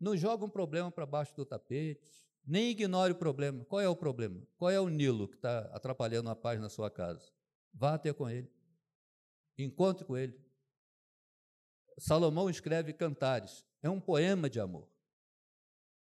Não 0.00 0.16
joga 0.16 0.42
um 0.42 0.48
problema 0.48 0.90
para 0.90 1.04
baixo 1.04 1.36
do 1.36 1.44
tapete, 1.44 2.10
nem 2.46 2.70
ignore 2.70 3.12
o 3.12 3.18
problema. 3.18 3.62
Qual 3.66 3.78
é 3.78 3.88
o 3.88 3.94
problema? 3.94 4.42
Qual 4.56 4.70
é 4.70 4.80
o 4.80 4.88
Nilo 4.88 5.28
que 5.28 5.36
está 5.36 5.60
atrapalhando 5.74 6.30
a 6.30 6.34
paz 6.34 6.58
na 6.58 6.70
sua 6.70 6.90
casa? 6.90 7.30
Vá 7.74 7.94
até 7.94 8.10
com 8.10 8.28
ele. 8.30 8.50
Encontre 9.58 10.06
com 10.06 10.16
ele. 10.16 10.34
Salomão 11.98 12.48
escreve 12.48 12.94
cantares. 12.94 13.66
É 13.82 13.90
um 13.90 14.00
poema 14.00 14.48
de 14.48 14.58
amor. 14.58 14.88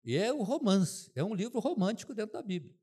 E 0.04 0.16
é 0.16 0.30
um 0.30 0.42
romance, 0.42 1.10
é 1.14 1.24
um 1.24 1.34
livro 1.34 1.60
romântico 1.60 2.14
dentro 2.14 2.34
da 2.34 2.42
Bíblia. 2.42 2.79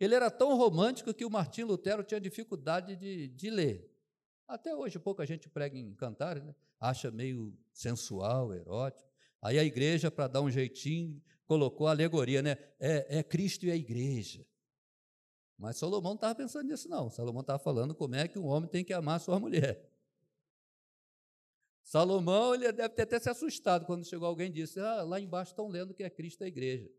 Ele 0.00 0.14
era 0.14 0.30
tão 0.30 0.56
romântico 0.56 1.12
que 1.12 1.26
o 1.26 1.30
Martim 1.30 1.62
Lutero 1.62 2.02
tinha 2.02 2.18
dificuldade 2.18 2.96
de, 2.96 3.28
de 3.28 3.50
ler. 3.50 3.94
Até 4.48 4.74
hoje, 4.74 4.98
pouca 4.98 5.26
gente 5.26 5.48
prega 5.48 5.78
em 5.78 5.94
cantares, 5.94 6.42
né? 6.42 6.54
acha 6.80 7.10
meio 7.10 7.54
sensual, 7.72 8.54
erótico. 8.54 9.08
Aí 9.42 9.58
a 9.58 9.64
igreja, 9.64 10.10
para 10.10 10.26
dar 10.26 10.40
um 10.40 10.50
jeitinho, 10.50 11.22
colocou 11.44 11.86
a 11.86 11.90
alegoria, 11.90 12.40
né? 12.40 12.56
É, 12.78 13.18
é 13.18 13.22
Cristo 13.22 13.66
e 13.66 13.70
a 13.70 13.76
igreja. 13.76 14.46
Mas 15.58 15.76
Salomão 15.76 16.12
não 16.12 16.14
estava 16.14 16.34
pensando 16.34 16.66
nisso, 16.66 16.88
não. 16.88 17.10
Salomão 17.10 17.42
estava 17.42 17.58
falando 17.58 17.94
como 17.94 18.14
é 18.14 18.26
que 18.26 18.38
um 18.38 18.46
homem 18.46 18.68
tem 18.68 18.82
que 18.82 18.94
amar 18.94 19.20
sua 19.20 19.38
mulher. 19.38 19.86
Salomão 21.82 22.54
ele 22.54 22.72
deve 22.72 22.94
ter 22.94 23.02
até 23.02 23.18
se 23.18 23.28
assustado 23.28 23.84
quando 23.84 24.06
chegou 24.06 24.26
alguém 24.26 24.48
e 24.48 24.52
disse: 24.52 24.80
ah, 24.80 25.02
lá 25.02 25.20
embaixo 25.20 25.52
estão 25.52 25.68
lendo 25.68 25.92
que 25.92 26.02
é 26.02 26.08
Cristo 26.08 26.42
e 26.42 26.44
a 26.44 26.48
igreja. 26.48 26.90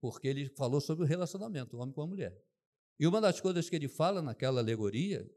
Porque 0.00 0.28
ele 0.28 0.48
falou 0.50 0.80
sobre 0.80 1.04
o 1.04 1.06
relacionamento, 1.06 1.76
o 1.76 1.80
homem 1.80 1.94
com 1.94 2.02
a 2.02 2.06
mulher. 2.06 2.36
E 2.98 3.06
uma 3.06 3.20
das 3.20 3.40
coisas 3.40 3.68
que 3.68 3.76
ele 3.76 3.88
fala 3.88 4.22
naquela 4.22 4.60
alegoria, 4.60 5.28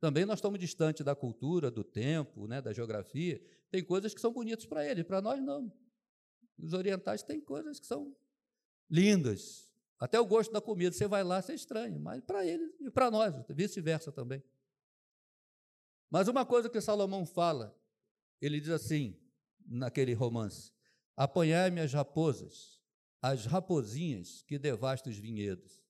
também 0.00 0.24
nós 0.24 0.38
estamos 0.38 0.58
distante 0.58 1.02
da 1.02 1.14
cultura, 1.14 1.70
do 1.70 1.84
tempo, 1.84 2.46
né, 2.46 2.60
da 2.60 2.72
geografia, 2.72 3.40
tem 3.70 3.84
coisas 3.84 4.14
que 4.14 4.20
são 4.20 4.32
bonitas 4.32 4.66
para 4.66 4.84
ele, 4.84 5.04
para 5.04 5.20
nós 5.20 5.42
não. 5.42 5.72
Os 6.58 6.72
orientais 6.72 7.22
têm 7.22 7.40
coisas 7.40 7.78
que 7.78 7.86
são 7.86 8.16
lindas. 8.90 9.72
Até 9.98 10.20
o 10.20 10.26
gosto 10.26 10.52
da 10.52 10.60
comida, 10.60 10.92
você 10.92 11.08
vai 11.08 11.24
lá, 11.24 11.40
você 11.40 11.52
é 11.52 11.54
estranho, 11.54 11.98
mas 11.98 12.22
para 12.22 12.46
eles 12.46 12.70
e 12.80 12.90
para 12.90 13.10
nós, 13.10 13.34
vice-versa 13.48 14.12
também. 14.12 14.42
Mas 16.10 16.28
uma 16.28 16.44
coisa 16.44 16.68
que 16.68 16.80
Salomão 16.80 17.26
fala, 17.26 17.76
ele 18.40 18.60
diz 18.60 18.70
assim, 18.70 19.18
naquele 19.66 20.12
romance: 20.12 20.72
Apanhai-me 21.16 21.80
as 21.80 21.92
raposas, 21.92 22.75
as 23.26 23.44
raposinhas 23.44 24.42
que 24.42 24.56
devastam 24.56 25.12
os 25.12 25.18
vinhedos. 25.18 25.82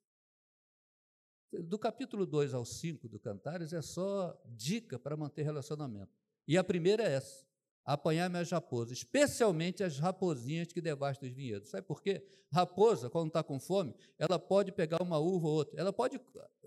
Do 1.53 1.79
capítulo 1.79 2.25
2 2.25 2.55
ao 2.55 2.64
5 2.64 3.09
do 3.09 3.20
Cantares 3.20 3.75
é 3.75 3.83
só 3.83 4.38
dica 4.46 4.99
para 4.99 5.16
manter 5.16 5.42
relacionamento. 5.42 6.12
E 6.49 6.57
a 6.57 6.64
primeira 6.64 7.03
é 7.03 7.12
essa: 7.12 7.46
apanhar 7.85 8.31
minhas 8.31 8.51
raposas, 8.51 8.99
especialmente 8.99 9.85
as 9.85 9.99
raposinhas 9.99 10.72
que 10.72 10.81
devastam 10.81 11.29
os 11.29 11.35
vinhedos. 11.35 11.68
Sabe 11.68 11.87
por 11.87 12.03
quê? 12.03 12.27
Raposa, 12.51 13.11
quando 13.11 13.29
está 13.29 13.42
com 13.42 13.61
fome, 13.61 13.94
ela 14.18 14.38
pode 14.38 14.72
pegar 14.72 15.03
uma 15.03 15.18
uva 15.18 15.46
ou 15.46 15.55
outra, 15.57 15.79
ela 15.79 15.92
pode 15.92 16.18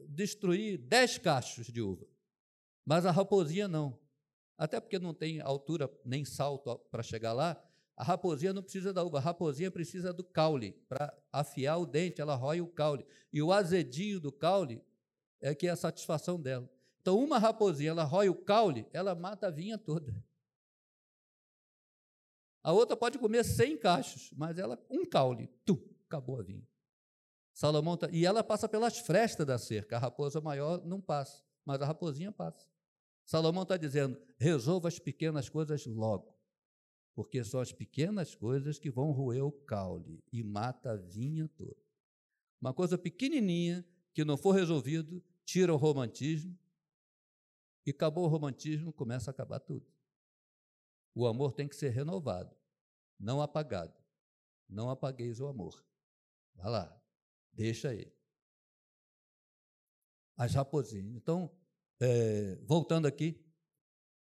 destruir 0.07 0.77
dez 0.77 1.17
cachos 1.17 1.65
de 1.67 1.81
uva, 1.81 2.07
mas 2.85 3.07
a 3.07 3.11
raposinha 3.11 3.67
não. 3.67 3.99
Até 4.55 4.79
porque 4.79 4.99
não 4.99 5.15
tem 5.15 5.39
altura 5.41 5.89
nem 6.05 6.23
salto 6.23 6.77
para 6.91 7.01
chegar 7.01 7.33
lá, 7.33 7.59
a 7.99 8.03
raposinha 8.05 8.53
não 8.53 8.63
precisa 8.63 8.93
da 8.93 9.03
uva, 9.03 9.17
a 9.17 9.21
raposinha 9.21 9.69
precisa 9.69 10.13
do 10.13 10.23
caule. 10.23 10.71
Para 10.87 11.13
afiar 11.33 11.77
o 11.77 11.85
dente, 11.85 12.21
ela 12.21 12.33
rói 12.33 12.61
o 12.61 12.67
caule. 12.67 13.05
E 13.31 13.41
o 13.41 13.51
azedinho 13.51 14.21
do 14.21 14.31
caule 14.31 14.81
é 15.41 15.53
que 15.53 15.67
é 15.67 15.69
a 15.69 15.75
satisfação 15.75 16.39
dela. 16.39 16.71
Então, 17.01 17.19
uma 17.19 17.37
raposinha, 17.37 17.89
ela 17.89 18.05
rói 18.05 18.29
o 18.29 18.35
caule, 18.35 18.87
ela 18.93 19.13
mata 19.13 19.47
a 19.47 19.51
vinha 19.51 19.77
toda. 19.77 20.15
A 22.63 22.71
outra 22.71 22.95
pode 22.95 23.19
comer 23.19 23.43
100 23.43 23.77
cachos, 23.79 24.31
mas 24.33 24.57
ela, 24.57 24.81
um 24.89 25.05
caule, 25.05 25.49
tu, 25.65 25.77
acabou 26.07 26.39
a 26.39 26.43
vinha. 26.43 26.65
Salomão 27.53 27.97
tá, 27.97 28.07
e 28.13 28.25
ela 28.25 28.41
passa 28.41 28.69
pelas 28.69 28.97
frestas 28.99 29.45
da 29.45 29.57
cerca. 29.57 29.97
A 29.97 29.99
raposa 29.99 30.39
maior 30.39 30.85
não 30.85 31.01
passa, 31.01 31.43
mas 31.65 31.81
a 31.81 31.85
raposinha 31.85 32.31
passa. 32.31 32.65
Salomão 33.25 33.63
está 33.63 33.75
dizendo: 33.75 34.17
resolva 34.37 34.87
as 34.87 34.99
pequenas 34.99 35.49
coisas 35.49 35.85
logo, 35.85 36.38
porque 37.19 37.43
são 37.43 37.59
as 37.59 37.73
pequenas 37.73 38.33
coisas 38.33 38.79
que 38.79 38.89
vão 38.89 39.11
roer 39.11 39.43
o 39.43 39.51
caule 39.51 40.23
e 40.31 40.41
mata 40.41 40.91
a 40.91 40.95
vinha 40.95 41.49
toda. 41.49 41.75
Uma 42.61 42.73
coisa 42.73 42.97
pequenininha 42.97 43.85
que 44.13 44.23
não 44.23 44.37
for 44.37 44.53
resolvido, 44.53 45.21
tira 45.43 45.73
o 45.73 45.75
romantismo, 45.75 46.57
e 47.85 47.89
acabou 47.91 48.23
o 48.23 48.29
romantismo, 48.29 48.93
começa 48.93 49.29
a 49.29 49.33
acabar 49.33 49.59
tudo. 49.59 49.85
O 51.13 51.27
amor 51.27 51.51
tem 51.51 51.67
que 51.67 51.75
ser 51.75 51.89
renovado, 51.89 52.55
não 53.19 53.41
apagado. 53.41 54.01
Não 54.69 54.89
apagueis 54.89 55.41
o 55.41 55.47
amor. 55.47 55.85
Vá 56.55 56.69
lá, 56.69 57.03
deixa 57.51 57.93
ele. 57.93 58.15
As 60.37 60.53
raposinhas. 60.53 61.17
Então, 61.17 61.53
é, 61.99 62.55
voltando 62.63 63.07
aqui, 63.07 63.45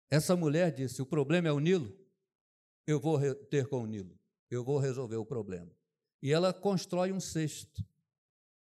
essa 0.09 0.37
mulher 0.37 0.72
disse: 0.72 1.02
o 1.02 1.07
problema 1.07 1.48
é 1.48 1.52
o 1.52 1.59
Nilo, 1.59 2.04
eu 2.87 3.01
vou 3.01 3.18
ter 3.35 3.66
com 3.66 3.83
o 3.83 3.87
Nilo, 3.87 4.18
eu 4.51 4.64
vou 4.64 4.79
resolver 4.79 5.16
o 5.16 5.27
problema. 5.27 5.70
E 6.23 6.33
ela 6.33 6.53
constrói 6.53 7.12
um 7.12 7.20
cesto. 7.20 7.85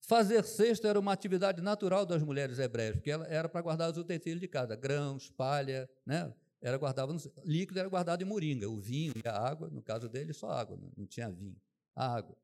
Fazer 0.00 0.44
cesto 0.44 0.86
era 0.86 0.98
uma 0.98 1.12
atividade 1.12 1.60
natural 1.60 2.06
das 2.06 2.22
mulheres 2.22 2.58
hebreias, 2.58 2.96
porque 2.96 3.10
ela 3.10 3.26
era 3.26 3.48
para 3.48 3.60
guardar 3.60 3.90
os 3.90 3.98
utensílios 3.98 4.40
de 4.40 4.48
casa, 4.48 4.74
grãos, 4.74 5.30
palha, 5.30 5.88
né? 6.06 6.32
era 6.60 6.76
guardado 6.76 7.16
líquido 7.44 7.78
era 7.78 7.88
guardado 7.88 8.22
em 8.22 8.24
moringa, 8.24 8.68
o 8.68 8.80
vinho 8.80 9.12
e 9.24 9.28
a 9.28 9.36
água, 9.36 9.68
no 9.70 9.82
caso 9.82 10.08
dele 10.08 10.32
só 10.32 10.50
água, 10.50 10.76
não, 10.76 10.92
não 10.96 11.06
tinha 11.06 11.30
vinho, 11.30 11.56
a 11.94 12.14
água. 12.16 12.36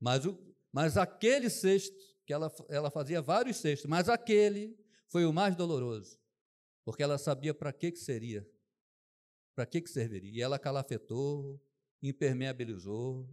Mas, 0.00 0.26
o, 0.26 0.38
mas 0.72 0.96
aquele 0.96 1.48
cesto, 1.48 1.96
que 2.26 2.32
ela, 2.32 2.52
ela 2.68 2.90
fazia 2.90 3.22
vários 3.22 3.58
cestos, 3.58 3.88
mas 3.88 4.08
aquele 4.08 4.76
foi 5.08 5.24
o 5.24 5.32
mais 5.32 5.54
doloroso, 5.54 6.18
porque 6.84 7.02
ela 7.02 7.18
sabia 7.18 7.54
para 7.54 7.72
que, 7.72 7.92
que 7.92 7.98
seria, 7.98 8.48
para 9.54 9.66
que, 9.66 9.80
que 9.80 9.90
serviria. 9.90 10.32
E 10.32 10.40
ela 10.40 10.58
calafetou, 10.58 11.60
impermeabilizou, 12.02 13.28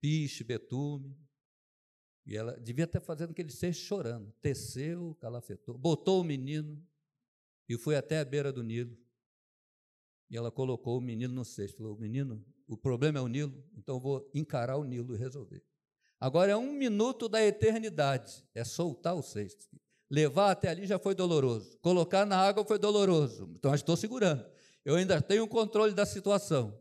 piche, 0.00 0.44
betume, 0.44 1.16
e 2.26 2.36
ela 2.36 2.58
devia 2.60 2.84
estar 2.84 3.00
fazendo 3.00 3.30
aquele 3.30 3.50
cesto 3.50 3.84
chorando, 3.84 4.32
teceu, 4.42 5.16
calafetou, 5.20 5.78
botou 5.78 6.20
o 6.20 6.24
menino 6.24 6.86
e 7.68 7.78
foi 7.78 7.96
até 7.96 8.20
a 8.20 8.24
beira 8.24 8.52
do 8.52 8.62
Nilo 8.62 8.96
e 10.30 10.36
ela 10.36 10.50
colocou 10.50 10.98
o 10.98 11.00
menino 11.00 11.34
no 11.34 11.44
cesto. 11.44 11.78
Falou: 11.78 11.96
Menino, 11.96 12.44
o 12.66 12.76
problema 12.76 13.18
é 13.18 13.22
o 13.22 13.28
Nilo, 13.28 13.64
então 13.76 13.98
vou 13.98 14.30
encarar 14.34 14.76
o 14.76 14.84
Nilo 14.84 15.14
e 15.14 15.18
resolver. 15.18 15.62
Agora 16.20 16.52
é 16.52 16.56
um 16.56 16.72
minuto 16.72 17.28
da 17.28 17.42
eternidade, 17.44 18.44
é 18.54 18.64
soltar 18.64 19.14
o 19.14 19.22
cesto. 19.22 19.66
Levar 20.10 20.50
até 20.50 20.68
ali 20.68 20.86
já 20.86 20.98
foi 20.98 21.14
doloroso, 21.14 21.78
colocar 21.78 22.24
na 22.24 22.36
água 22.36 22.64
foi 22.64 22.78
doloroso, 22.78 23.52
então 23.54 23.74
estou 23.74 23.96
segurando. 23.96 24.44
Eu 24.88 24.94
ainda 24.94 25.20
tenho 25.20 25.44
o 25.44 25.48
controle 25.48 25.92
da 25.92 26.06
situação. 26.06 26.80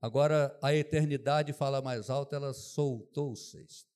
Agora 0.00 0.56
a 0.62 0.72
eternidade 0.72 1.52
fala 1.52 1.82
mais 1.82 2.08
alto, 2.08 2.36
ela 2.36 2.54
soltou 2.54 3.32
o 3.32 3.36
cesto. 3.36 3.90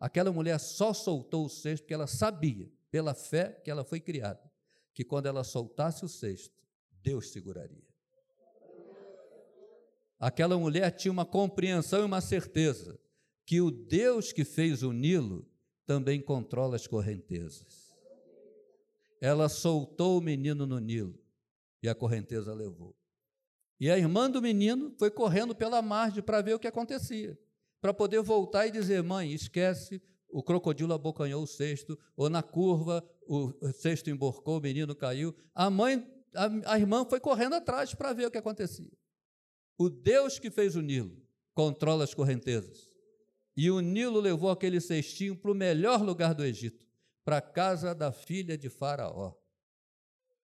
Aquela 0.00 0.32
mulher 0.32 0.58
só 0.58 0.92
soltou 0.92 1.46
o 1.46 1.48
cesto 1.48 1.84
porque 1.84 1.94
ela 1.94 2.08
sabia, 2.08 2.68
pela 2.90 3.14
fé 3.14 3.60
que 3.64 3.70
ela 3.70 3.84
foi 3.84 4.00
criada, 4.00 4.42
que 4.92 5.04
quando 5.04 5.26
ela 5.26 5.44
soltasse 5.44 6.04
o 6.04 6.08
cesto, 6.08 6.66
Deus 6.90 7.30
seguraria. 7.30 7.86
Aquela 10.18 10.58
mulher 10.58 10.90
tinha 10.90 11.12
uma 11.12 11.24
compreensão 11.24 12.00
e 12.00 12.06
uma 12.06 12.20
certeza 12.20 12.98
que 13.44 13.60
o 13.60 13.70
Deus 13.70 14.32
que 14.32 14.44
fez 14.44 14.82
o 14.82 14.90
Nilo 14.90 15.48
também 15.86 16.20
controla 16.20 16.74
as 16.74 16.88
correntezas. 16.88 17.94
Ela 19.20 19.48
soltou 19.48 20.18
o 20.18 20.20
menino 20.20 20.66
no 20.66 20.80
Nilo 20.80 21.24
e 21.86 21.88
a 21.88 21.94
correnteza 21.94 22.52
levou. 22.52 22.96
E 23.78 23.90
a 23.90 23.98
irmã 23.98 24.30
do 24.30 24.42
menino 24.42 24.94
foi 24.98 25.10
correndo 25.10 25.54
pela 25.54 25.80
margem 25.80 26.22
para 26.22 26.40
ver 26.40 26.54
o 26.54 26.58
que 26.58 26.66
acontecia, 26.66 27.38
para 27.80 27.94
poder 27.94 28.20
voltar 28.22 28.66
e 28.66 28.70
dizer: 28.70 29.02
mãe, 29.02 29.32
esquece, 29.32 30.02
o 30.28 30.42
crocodilo 30.42 30.92
abocanhou 30.92 31.42
o 31.42 31.46
cesto, 31.46 31.98
ou 32.16 32.28
na 32.28 32.42
curva 32.42 33.04
o 33.28 33.52
cesto 33.72 34.10
emborcou, 34.10 34.58
o 34.58 34.60
menino 34.60 34.94
caiu. 34.94 35.34
A 35.54 35.68
mãe, 35.70 36.06
a, 36.34 36.72
a 36.72 36.78
irmã 36.78 37.04
foi 37.04 37.20
correndo 37.20 37.54
atrás 37.54 37.94
para 37.94 38.12
ver 38.12 38.26
o 38.26 38.30
que 38.30 38.38
acontecia. 38.38 38.92
O 39.78 39.88
Deus 39.88 40.38
que 40.38 40.50
fez 40.50 40.74
o 40.74 40.80
Nilo 40.80 41.22
controla 41.54 42.04
as 42.04 42.14
correntezas. 42.14 42.90
E 43.56 43.70
o 43.70 43.80
Nilo 43.80 44.20
levou 44.20 44.50
aquele 44.50 44.80
cestinho 44.80 45.36
para 45.36 45.50
o 45.50 45.54
melhor 45.54 46.02
lugar 46.02 46.34
do 46.34 46.44
Egito, 46.44 46.86
para 47.24 47.38
a 47.38 47.42
casa 47.42 47.94
da 47.94 48.12
filha 48.12 48.56
de 48.56 48.68
Faraó. 48.68 49.34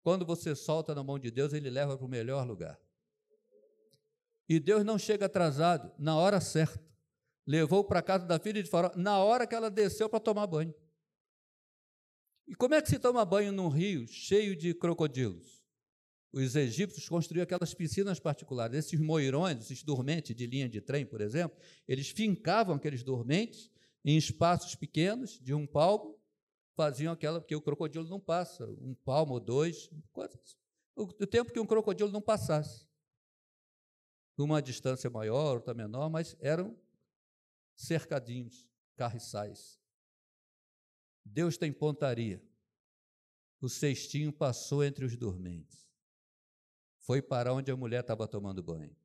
Quando 0.01 0.25
você 0.25 0.55
solta 0.55 0.95
na 0.95 1.03
mão 1.03 1.19
de 1.19 1.29
Deus, 1.29 1.53
ele 1.53 1.69
leva 1.69 1.97
para 1.97 2.05
o 2.05 2.09
melhor 2.09 2.45
lugar. 2.47 2.79
E 4.49 4.59
Deus 4.59 4.83
não 4.83 4.97
chega 4.97 5.27
atrasado, 5.27 5.91
na 5.97 6.17
hora 6.17 6.41
certa. 6.41 6.83
Levou 7.45 7.83
para 7.83 8.01
casa 8.01 8.25
da 8.25 8.39
filha 8.39 8.61
de 8.61 8.69
Faraó, 8.69 8.91
na 8.95 9.23
hora 9.23 9.47
que 9.47 9.55
ela 9.55 9.69
desceu 9.69 10.09
para 10.09 10.19
tomar 10.19 10.47
banho. 10.47 10.73
E 12.47 12.55
como 12.55 12.75
é 12.75 12.81
que 12.81 12.89
se 12.89 12.99
toma 12.99 13.23
banho 13.23 13.51
num 13.51 13.69
rio 13.69 14.07
cheio 14.07 14.55
de 14.55 14.73
crocodilos? 14.73 15.61
Os 16.33 16.55
egípcios 16.55 17.07
construíam 17.09 17.43
aquelas 17.43 17.73
piscinas 17.73 18.19
particulares. 18.19 18.77
Esses 18.77 18.99
moirões, 18.99 19.59
esses 19.61 19.83
dormentes 19.83 20.35
de 20.35 20.47
linha 20.47 20.67
de 20.67 20.79
trem, 20.81 21.05
por 21.05 21.21
exemplo, 21.21 21.57
eles 21.87 22.09
fincavam 22.09 22.75
aqueles 22.75 23.03
dormentes 23.03 23.69
em 24.03 24.17
espaços 24.17 24.75
pequenos, 24.75 25.39
de 25.39 25.53
um 25.53 25.67
palmo, 25.67 26.17
faziam 26.75 27.13
aquela, 27.13 27.39
porque 27.39 27.55
o 27.55 27.61
crocodilo 27.61 28.07
não 28.07 28.19
passa, 28.19 28.65
um 28.65 28.93
palmo 28.93 29.33
ou 29.33 29.39
dois, 29.39 29.89
o, 30.95 31.03
o 31.03 31.27
tempo 31.27 31.51
que 31.51 31.59
um 31.59 31.65
crocodilo 31.65 32.11
não 32.11 32.21
passasse. 32.21 32.87
Uma 34.37 34.61
distância 34.61 35.09
maior, 35.09 35.55
outra 35.55 35.73
menor, 35.73 36.09
mas 36.09 36.35
eram 36.39 36.75
cercadinhos, 37.75 38.67
carriçais. 38.95 39.79
Deus 41.23 41.57
tem 41.57 41.71
pontaria. 41.71 42.41
O 43.61 43.69
cestinho 43.69 44.33
passou 44.33 44.83
entre 44.83 45.05
os 45.05 45.15
dormentes 45.15 45.81
foi 47.01 47.21
para 47.21 47.53
onde 47.53 47.71
a 47.71 47.75
mulher 47.75 48.01
estava 48.01 48.27
tomando 48.27 48.61
banho. 48.63 48.95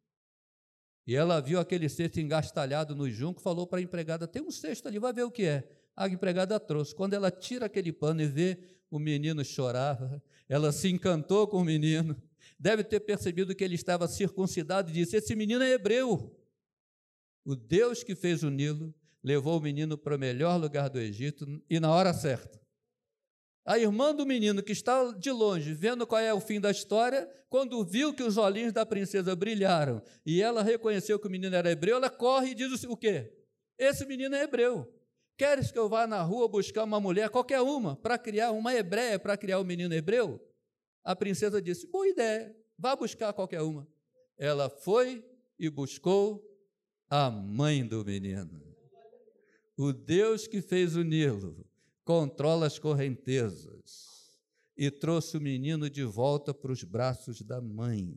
E 1.06 1.14
ela 1.14 1.40
viu 1.40 1.58
aquele 1.58 1.88
cesto 1.88 2.20
engastalhado 2.20 2.94
no 2.94 3.08
junco, 3.10 3.40
falou 3.40 3.66
para 3.66 3.78
a 3.78 3.82
empregada: 3.82 4.28
tem 4.28 4.42
um 4.42 4.50
cesto 4.50 4.86
ali, 4.86 4.98
vai 4.98 5.12
ver 5.12 5.24
o 5.24 5.30
que 5.30 5.44
é. 5.44 5.68
A 5.96 6.08
empregada 6.08 6.60
trouxe. 6.60 6.94
Quando 6.94 7.14
ela 7.14 7.30
tira 7.30 7.66
aquele 7.66 7.92
pano 7.92 8.20
e 8.20 8.26
vê 8.26 8.58
o 8.90 8.98
menino 8.98 9.44
chorava, 9.44 10.22
ela 10.48 10.70
se 10.70 10.88
encantou 10.88 11.48
com 11.48 11.58
o 11.58 11.64
menino. 11.64 12.14
Deve 12.58 12.84
ter 12.84 13.00
percebido 13.00 13.54
que 13.54 13.64
ele 13.64 13.74
estava 13.74 14.06
circuncidado 14.06 14.90
e 14.90 14.92
disse: 14.92 15.16
Esse 15.16 15.34
menino 15.34 15.62
é 15.62 15.72
hebreu. 15.72 16.34
O 17.44 17.56
Deus 17.56 18.02
que 18.02 18.14
fez 18.14 18.42
o 18.42 18.50
Nilo 18.50 18.94
levou 19.22 19.58
o 19.58 19.62
menino 19.62 19.96
para 19.96 20.16
o 20.16 20.18
melhor 20.18 20.60
lugar 20.60 20.88
do 20.88 20.98
Egito 20.98 21.46
e 21.68 21.80
na 21.80 21.90
hora 21.90 22.12
certa. 22.12 22.60
A 23.64 23.78
irmã 23.78 24.14
do 24.14 24.24
menino, 24.24 24.62
que 24.62 24.70
está 24.70 25.10
de 25.12 25.30
longe, 25.32 25.74
vendo 25.74 26.06
qual 26.06 26.20
é 26.20 26.32
o 26.32 26.40
fim 26.40 26.60
da 26.60 26.70
história, 26.70 27.28
quando 27.48 27.84
viu 27.84 28.14
que 28.14 28.22
os 28.22 28.36
olhinhos 28.36 28.72
da 28.72 28.86
princesa 28.86 29.34
brilharam 29.34 30.00
e 30.24 30.40
ela 30.40 30.62
reconheceu 30.62 31.18
que 31.18 31.26
o 31.26 31.30
menino 31.30 31.56
era 31.56 31.70
hebreu, 31.70 31.96
ela 31.96 32.10
corre 32.10 32.50
e 32.50 32.54
diz 32.54 32.84
o 32.84 32.96
quê? 32.96 33.32
Esse 33.76 34.06
menino 34.06 34.36
é 34.36 34.44
hebreu. 34.44 34.88
Queres 35.36 35.70
que 35.70 35.78
eu 35.78 35.88
vá 35.88 36.06
na 36.06 36.22
rua 36.22 36.48
buscar 36.48 36.84
uma 36.84 36.98
mulher, 36.98 37.28
qualquer 37.28 37.60
uma, 37.60 37.94
para 37.94 38.16
criar 38.16 38.52
uma 38.52 38.74
hebreia, 38.74 39.18
para 39.18 39.36
criar 39.36 39.58
o 39.58 39.62
um 39.62 39.64
menino 39.64 39.94
hebreu? 39.94 40.40
A 41.04 41.14
princesa 41.14 41.60
disse: 41.60 41.86
boa 41.86 42.08
ideia, 42.08 42.56
vá 42.78 42.96
buscar 42.96 43.32
qualquer 43.32 43.60
uma. 43.60 43.86
Ela 44.38 44.70
foi 44.70 45.24
e 45.58 45.68
buscou 45.68 46.42
a 47.08 47.30
mãe 47.30 47.86
do 47.86 48.04
menino. 48.04 48.62
O 49.76 49.92
Deus 49.92 50.46
que 50.46 50.62
fez 50.62 50.96
o 50.96 51.02
Nilo 51.02 51.66
controla 52.02 52.66
as 52.66 52.78
correntezas 52.78 54.38
e 54.76 54.90
trouxe 54.90 55.36
o 55.36 55.40
menino 55.40 55.90
de 55.90 56.02
volta 56.02 56.54
para 56.54 56.72
os 56.72 56.82
braços 56.82 57.42
da 57.42 57.60
mãe. 57.60 58.16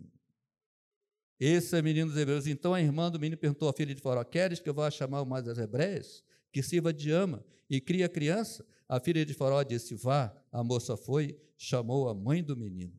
Esse 1.39 1.77
é 1.77 1.81
menino 1.81 2.09
dos 2.09 2.19
hebreus. 2.19 2.47
Então 2.47 2.73
a 2.73 2.81
irmã 2.81 3.09
do 3.11 3.19
menino 3.19 3.37
perguntou 3.37 3.67
à 3.67 3.73
filha 3.73 3.93
de 3.93 4.01
Faraó: 4.01 4.23
Queres 4.23 4.59
que 4.59 4.69
eu 4.69 4.73
vá 4.73 4.89
chamar 4.89 5.21
uma 5.21 5.41
das 5.41 5.57
hebreias, 5.57 6.23
que 6.51 6.63
sirva 6.63 6.93
de 6.93 7.11
ama 7.11 7.43
e 7.69 7.79
cria 7.79 8.05
a 8.05 8.09
criança? 8.09 8.65
A 8.87 8.99
filha 8.99 9.25
de 9.25 9.33
Faraó 9.33 9.61
disse: 9.63 9.95
Vá. 9.95 10.35
A 10.51 10.63
moça 10.63 10.97
foi, 10.97 11.39
chamou 11.55 12.09
a 12.09 12.15
mãe 12.15 12.43
do 12.43 12.57
menino. 12.57 12.97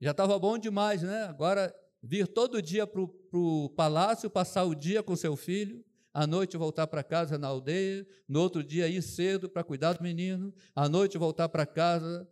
Já 0.00 0.12
estava 0.12 0.38
bom 0.38 0.56
demais, 0.56 1.02
né? 1.02 1.24
Agora 1.24 1.74
vir 2.00 2.28
todo 2.28 2.62
dia 2.62 2.86
para 2.86 3.02
o 3.32 3.68
palácio, 3.70 4.30
passar 4.30 4.64
o 4.64 4.74
dia 4.74 5.02
com 5.02 5.16
seu 5.16 5.34
filho, 5.34 5.84
à 6.14 6.26
noite 6.26 6.56
voltar 6.56 6.86
para 6.86 7.02
casa 7.02 7.36
na 7.36 7.48
aldeia, 7.48 8.06
no 8.28 8.40
outro 8.40 8.62
dia 8.62 8.88
ir 8.88 9.02
cedo 9.02 9.48
para 9.48 9.64
cuidar 9.64 9.94
do 9.94 10.02
menino, 10.02 10.54
à 10.76 10.88
noite 10.88 11.18
voltar 11.18 11.48
para 11.48 11.66
casa, 11.66 12.28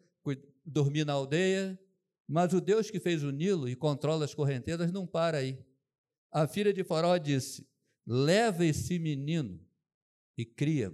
dormir 0.64 1.04
na 1.04 1.14
aldeia. 1.14 1.78
Mas 2.28 2.52
o 2.52 2.60
Deus 2.60 2.90
que 2.90 3.00
fez 3.00 3.24
o 3.24 3.30
Nilo 3.30 3.68
e 3.68 3.74
controla 3.74 4.24
as 4.24 4.34
correntezas 4.34 4.92
não 4.92 5.04
para 5.04 5.38
aí. 5.38 5.58
A 6.30 6.46
filha 6.46 6.72
de 6.72 6.84
Faraó 6.84 7.16
disse: 7.16 7.66
Leva 8.06 8.64
esse 8.64 9.00
menino 9.00 9.65
e 10.37 10.44
cria, 10.44 10.92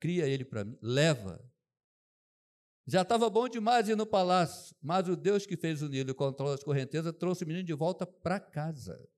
cria 0.00 0.26
ele 0.26 0.44
para 0.44 0.64
mim, 0.64 0.78
leva. 0.80 1.44
Já 2.86 3.02
estava 3.02 3.30
bom 3.30 3.48
demais 3.48 3.88
ir 3.88 3.96
no 3.96 4.06
palácio, 4.06 4.74
mas 4.82 5.08
o 5.08 5.14
Deus 5.14 5.46
que 5.46 5.56
fez 5.56 5.82
o 5.82 5.88
Nilo 5.88 6.10
e 6.10 6.14
controla 6.14 6.54
as 6.54 6.64
correntezas 6.64 7.12
trouxe 7.12 7.44
o 7.44 7.46
menino 7.46 7.64
de 7.64 7.74
volta 7.74 8.06
para 8.06 8.40
casa 8.40 9.08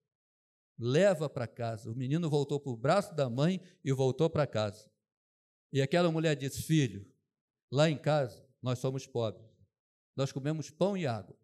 leva 0.78 1.28
para 1.28 1.46
casa. 1.46 1.90
O 1.90 1.94
menino 1.94 2.28
voltou 2.28 2.60
para 2.60 2.72
o 2.72 2.76
braço 2.76 3.14
da 3.14 3.28
mãe 3.28 3.60
e 3.84 3.92
voltou 3.92 4.28
para 4.28 4.46
casa. 4.46 4.90
E 5.72 5.80
aquela 5.80 6.10
mulher 6.10 6.36
disse: 6.36 6.62
Filho, 6.62 7.06
lá 7.70 7.88
em 7.88 7.98
casa 7.98 8.46
nós 8.62 8.78
somos 8.78 9.06
pobres. 9.06 9.50
Nós 10.16 10.32
comemos 10.32 10.70
pão 10.70 10.96
e 10.96 11.06
água. 11.06 11.36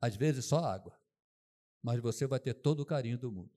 Às 0.00 0.16
vezes 0.16 0.44
só 0.44 0.58
água. 0.58 0.98
Mas 1.82 2.00
você 2.00 2.26
vai 2.26 2.40
ter 2.40 2.54
todo 2.54 2.80
o 2.80 2.86
carinho 2.86 3.18
do 3.18 3.30
mundo. 3.30 3.50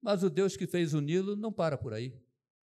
Mas 0.00 0.22
o 0.22 0.30
Deus 0.30 0.56
que 0.56 0.66
fez 0.66 0.94
o 0.94 1.00
Nilo 1.00 1.36
não 1.36 1.52
para 1.52 1.76
por 1.76 1.92
aí. 1.92 2.14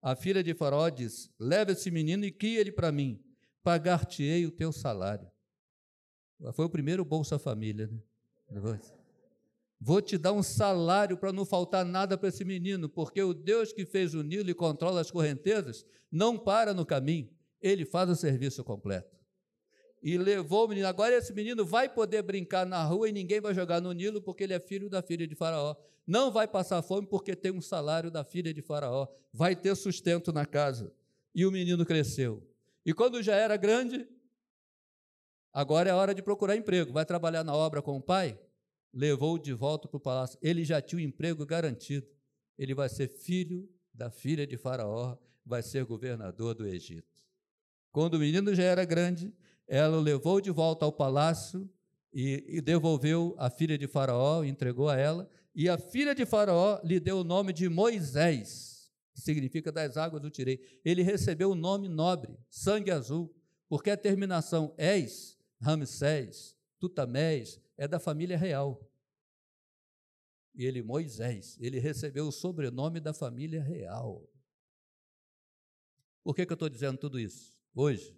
A 0.02 0.16
filha 0.16 0.44
de 0.44 0.54
Faraó 0.54 0.90
diz: 0.90 1.30
Leva 1.40 1.72
esse 1.72 1.92
menino 1.92 2.26
e 2.26 2.32
cria 2.32 2.60
ele 2.62 2.72
para 2.72 2.92
mim. 2.92 3.22
Pagar-te-ei 3.64 4.46
o 4.46 4.52
teu 4.52 4.72
salário. 4.72 5.30
Foi 6.54 6.66
o 6.66 6.70
primeiro 6.70 7.04
Bolsa 7.04 7.38
Família, 7.38 7.88
né? 7.88 8.00
Vou 9.80 10.02
te 10.02 10.18
dar 10.18 10.34
um 10.34 10.42
salário 10.42 11.18
para 11.18 11.34
não 11.34 11.46
faltar 11.46 11.86
nada 11.86 12.18
para 12.18 12.30
esse 12.30 12.44
menino, 12.44 12.90
porque 12.90 13.22
o 13.22 13.34
Deus 13.34 13.72
que 13.72 13.86
fez 13.86 14.14
o 14.14 14.24
Nilo 14.24 14.50
e 14.50 14.54
controla 14.54 15.02
as 15.02 15.12
correntezas 15.12 15.86
não 16.12 16.38
para 16.38 16.74
no 16.74 16.86
caminho, 16.86 17.30
ele 17.62 17.86
faz 17.86 18.10
o 18.10 18.16
serviço 18.16 18.64
completo. 18.64 19.17
E 20.08 20.18
levou 20.18 20.66
o 20.66 20.68
menino. 20.70 20.88
Agora 20.88 21.14
esse 21.14 21.34
menino 21.34 21.66
vai 21.66 21.90
poder 21.90 22.22
brincar 22.22 22.66
na 22.66 22.82
rua 22.84 23.10
e 23.10 23.12
ninguém 23.12 23.42
vai 23.42 23.54
jogar 23.54 23.82
no 23.82 23.92
Nilo, 23.92 24.22
porque 24.22 24.46
ele 24.46 24.54
é 24.54 24.60
filho 24.60 24.90
da 24.90 25.02
filha 25.02 25.28
de 25.28 25.36
Faraó. 25.36 25.76
Não 26.06 26.32
vai 26.32 26.48
passar 26.48 26.82
fome 26.82 27.06
porque 27.06 27.36
tem 27.36 27.52
um 27.52 27.60
salário 27.60 28.10
da 28.10 28.24
filha 28.24 28.54
de 28.54 28.62
Faraó. 28.62 29.10
Vai 29.34 29.54
ter 29.54 29.76
sustento 29.76 30.32
na 30.32 30.46
casa. 30.46 30.94
E 31.36 31.46
o 31.46 31.52
menino 31.52 31.86
cresceu. 31.86 32.42
E 32.86 32.94
quando 32.94 33.22
já 33.22 33.36
era 33.36 33.58
grande, 33.58 34.08
agora 35.52 35.90
é 35.90 35.94
hora 35.94 36.16
de 36.16 36.22
procurar 36.22 36.56
emprego. 36.56 36.94
Vai 36.94 37.06
trabalhar 37.06 37.44
na 37.44 37.54
obra 37.54 37.82
com 37.82 37.98
o 37.98 38.02
pai? 38.02 38.40
levou 38.94 39.38
de 39.38 39.54
volta 39.54 39.88
para 39.88 39.98
o 39.98 40.00
palácio. 40.00 40.40
Ele 40.42 40.64
já 40.64 40.82
tinha 40.82 41.00
o 41.00 41.04
um 41.04 41.08
emprego 41.08 41.46
garantido. 41.46 42.08
Ele 42.58 42.74
vai 42.74 42.90
ser 42.90 43.08
filho 43.08 43.70
da 43.94 44.10
filha 44.10 44.48
de 44.48 44.58
Faraó, 44.58 45.18
vai 45.46 45.62
ser 45.62 45.86
governador 45.86 46.56
do 46.56 46.66
Egito. 46.66 47.24
Quando 47.92 48.16
o 48.16 48.20
menino 48.20 48.56
já 48.56 48.64
era 48.64 48.86
grande, 48.86 49.34
ela 49.68 49.98
o 49.98 50.02
levou 50.02 50.40
de 50.40 50.50
volta 50.50 50.86
ao 50.86 50.92
palácio 50.92 51.70
e, 52.14 52.44
e 52.48 52.62
devolveu 52.62 53.36
a 53.38 53.50
filha 53.50 53.78
de 53.78 53.88
Faraó, 53.88 54.44
entregou 54.44 54.90
a 54.90 54.96
ela, 54.96 55.30
e 55.54 55.68
a 55.68 55.78
filha 55.78 56.16
de 56.16 56.26
Faraó 56.26 56.80
lhe 56.84 57.00
deu 57.00 57.20
o 57.20 57.24
nome 57.24 57.52
de 57.52 57.68
Moisés, 57.68 58.92
que 59.14 59.22
significa 59.22 59.72
das 59.72 59.98
águas 59.98 60.22
do 60.22 60.30
tirei. 60.30 60.62
Ele 60.86 61.02
recebeu 61.02 61.52
o 61.52 61.56
nome 61.56 61.90
nobre, 61.90 62.38
sangue 62.50 62.92
azul, 62.92 63.36
porque 63.68 63.90
a 63.90 63.98
terminação 63.98 64.74
És, 64.78 65.38
Ramsés, 65.60 66.56
Tutamés, 66.80 67.60
é 67.76 67.88
da 67.88 68.00
família 68.00 68.38
real. 68.38 68.88
E 70.56 70.66
ele, 70.66 70.82
Moisés, 70.82 71.58
ele 71.60 71.80
recebeu 71.80 72.28
o 72.28 72.32
sobrenome 72.32 73.00
da 73.00 73.14
família 73.14 73.62
real. 73.62 74.28
Por 76.24 76.36
que, 76.36 76.46
que 76.46 76.52
eu 76.52 76.56
estou 76.56 76.70
dizendo 76.70 76.98
tudo 76.98 77.20
isso? 77.20 77.56
Hoje, 77.76 78.18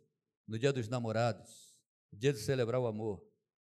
no 0.50 0.58
dia 0.58 0.74
dos 0.74 0.88
namorados, 0.88 1.76
dia 2.12 2.34
de 2.34 2.40
celebrar 2.40 2.82
o 2.82 2.88
amor, 2.88 3.24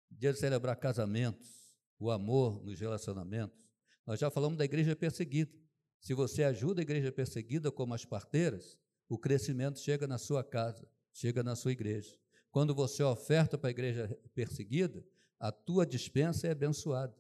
dia 0.10 0.34
de 0.34 0.40
celebrar 0.40 0.76
casamentos, 0.76 1.78
o 2.00 2.10
amor 2.10 2.64
nos 2.66 2.80
relacionamentos, 2.80 3.70
nós 4.08 4.20
já 4.20 4.32
falamos 4.32 4.58
da 4.58 4.66
igreja 4.66 4.96
perseguida. 4.96 5.54
Se 6.00 6.16
você 6.16 6.44
ajuda 6.44 6.82
a 6.82 6.84
igreja 6.84 7.12
perseguida, 7.12 7.72
como 7.72 7.94
as 7.94 8.04
parteiras, 8.04 8.76
o 9.08 9.20
crescimento 9.20 9.80
chega 9.80 10.08
na 10.08 10.18
sua 10.18 10.44
casa, 10.44 10.90
chega 11.14 11.44
na 11.44 11.56
sua 11.56 11.72
igreja. 11.72 12.18
Quando 12.50 12.74
você 12.74 13.04
oferta 13.04 13.56
para 13.56 13.70
a 13.70 13.72
igreja 13.72 14.20
perseguida, 14.34 15.06
a 15.40 15.52
tua 15.52 15.86
dispensa 15.86 16.48
é 16.48 16.52
abençoada. 16.52 17.16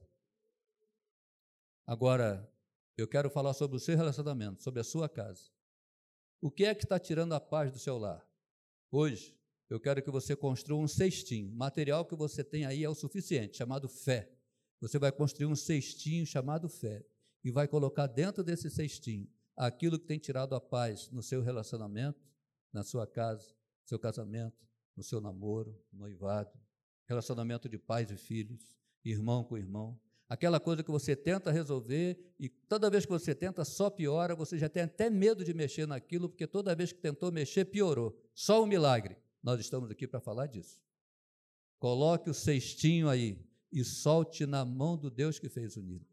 Agora, 1.85 2.51
eu 2.97 3.07
quero 3.07 3.29
falar 3.29 3.53
sobre 3.53 3.77
o 3.77 3.79
seu 3.79 3.95
relacionamento, 3.95 4.63
sobre 4.63 4.81
a 4.81 4.83
sua 4.83 5.07
casa. 5.07 5.51
O 6.41 6.49
que 6.49 6.65
é 6.65 6.73
que 6.73 6.85
está 6.85 6.99
tirando 6.99 7.33
a 7.33 7.39
paz 7.39 7.71
do 7.71 7.77
seu 7.77 7.99
lar? 7.99 8.27
Hoje, 8.91 9.37
eu 9.69 9.80
quero 9.80 10.02
que 10.04 10.12
você 10.12 10.36
construa 10.36 10.80
um 10.80 10.88
cestinho. 10.88 11.49
O 11.49 11.56
material 11.56 12.06
que 12.06 12.15
você 12.15 12.43
tem 12.43 12.65
aí 12.65 12.84
é 12.84 12.89
o 12.89 12.95
suficiente, 12.95 13.58
chamado 13.58 13.88
fé. 13.88 14.32
Você 14.80 14.99
vai 14.99 15.12
construir 15.12 15.47
um 15.47 15.56
cestinho 15.56 16.26
chamado 16.26 16.67
fé 16.67 17.06
e 17.43 17.52
vai 17.52 17.67
colocar 17.67 18.08
dentro 18.08 18.43
desse 18.43 18.69
cestinho 18.69 19.28
aquilo 19.56 19.99
que 19.99 20.06
tem 20.06 20.19
tirado 20.19 20.56
a 20.56 20.62
paz 20.62 21.10
no 21.10 21.21
seu 21.21 21.41
relacionamento, 21.41 22.19
na 22.71 22.84
sua 22.84 23.08
casa, 23.08 23.47
no 23.49 23.88
seu 23.88 23.99
casamento, 23.99 24.67
no 24.95 25.04
seu 25.04 25.21
namoro, 25.21 25.78
noivado, 25.91 26.52
relacionamento 27.08 27.69
de 27.69 27.78
pais 27.78 28.12
e 28.12 28.17
filhos, 28.17 28.76
irmão 29.04 29.43
com 29.43 29.58
irmão. 29.58 29.99
Aquela 30.28 30.60
coisa 30.60 30.84
que 30.84 30.89
você 30.89 31.15
tenta 31.15 31.52
resolver 31.52 32.34
e 32.39 32.49
toda 32.49 32.89
vez 32.89 33.06
que 33.06 33.12
você 33.12 33.36
tenta 33.36 33.63
só 33.63 33.89
piora, 33.89 34.36
você 34.36 34.58
já 34.58 34.67
tem 34.67 34.84
até 34.84 35.10
medo 35.10 35.43
de 35.43 35.54
mexer 35.54 35.86
naquilo, 35.86 36.28
porque 36.28 36.47
toda 36.47 36.76
vez 36.76 36.91
que 36.91 36.99
tentou 36.99 37.32
mexer, 37.32 37.65
piorou. 37.65 38.17
Só 38.34 38.62
o 38.62 38.63
um 38.63 38.67
milagre. 38.67 39.17
Nós 39.43 39.60
estamos 39.60 39.91
aqui 39.91 40.08
para 40.08 40.21
falar 40.21 40.47
disso. 40.47 40.82
Coloque 41.77 42.29
o 42.29 42.34
cestinho 42.34 43.10
aí 43.10 43.45
e 43.69 43.84
solte 43.84 44.45
na 44.45 44.63
mão 44.63 44.97
do 44.97 45.12
Deus 45.12 45.38
que 45.38 45.49
fez 45.49 45.75
o 45.75 45.82
Nilo. 45.82 46.08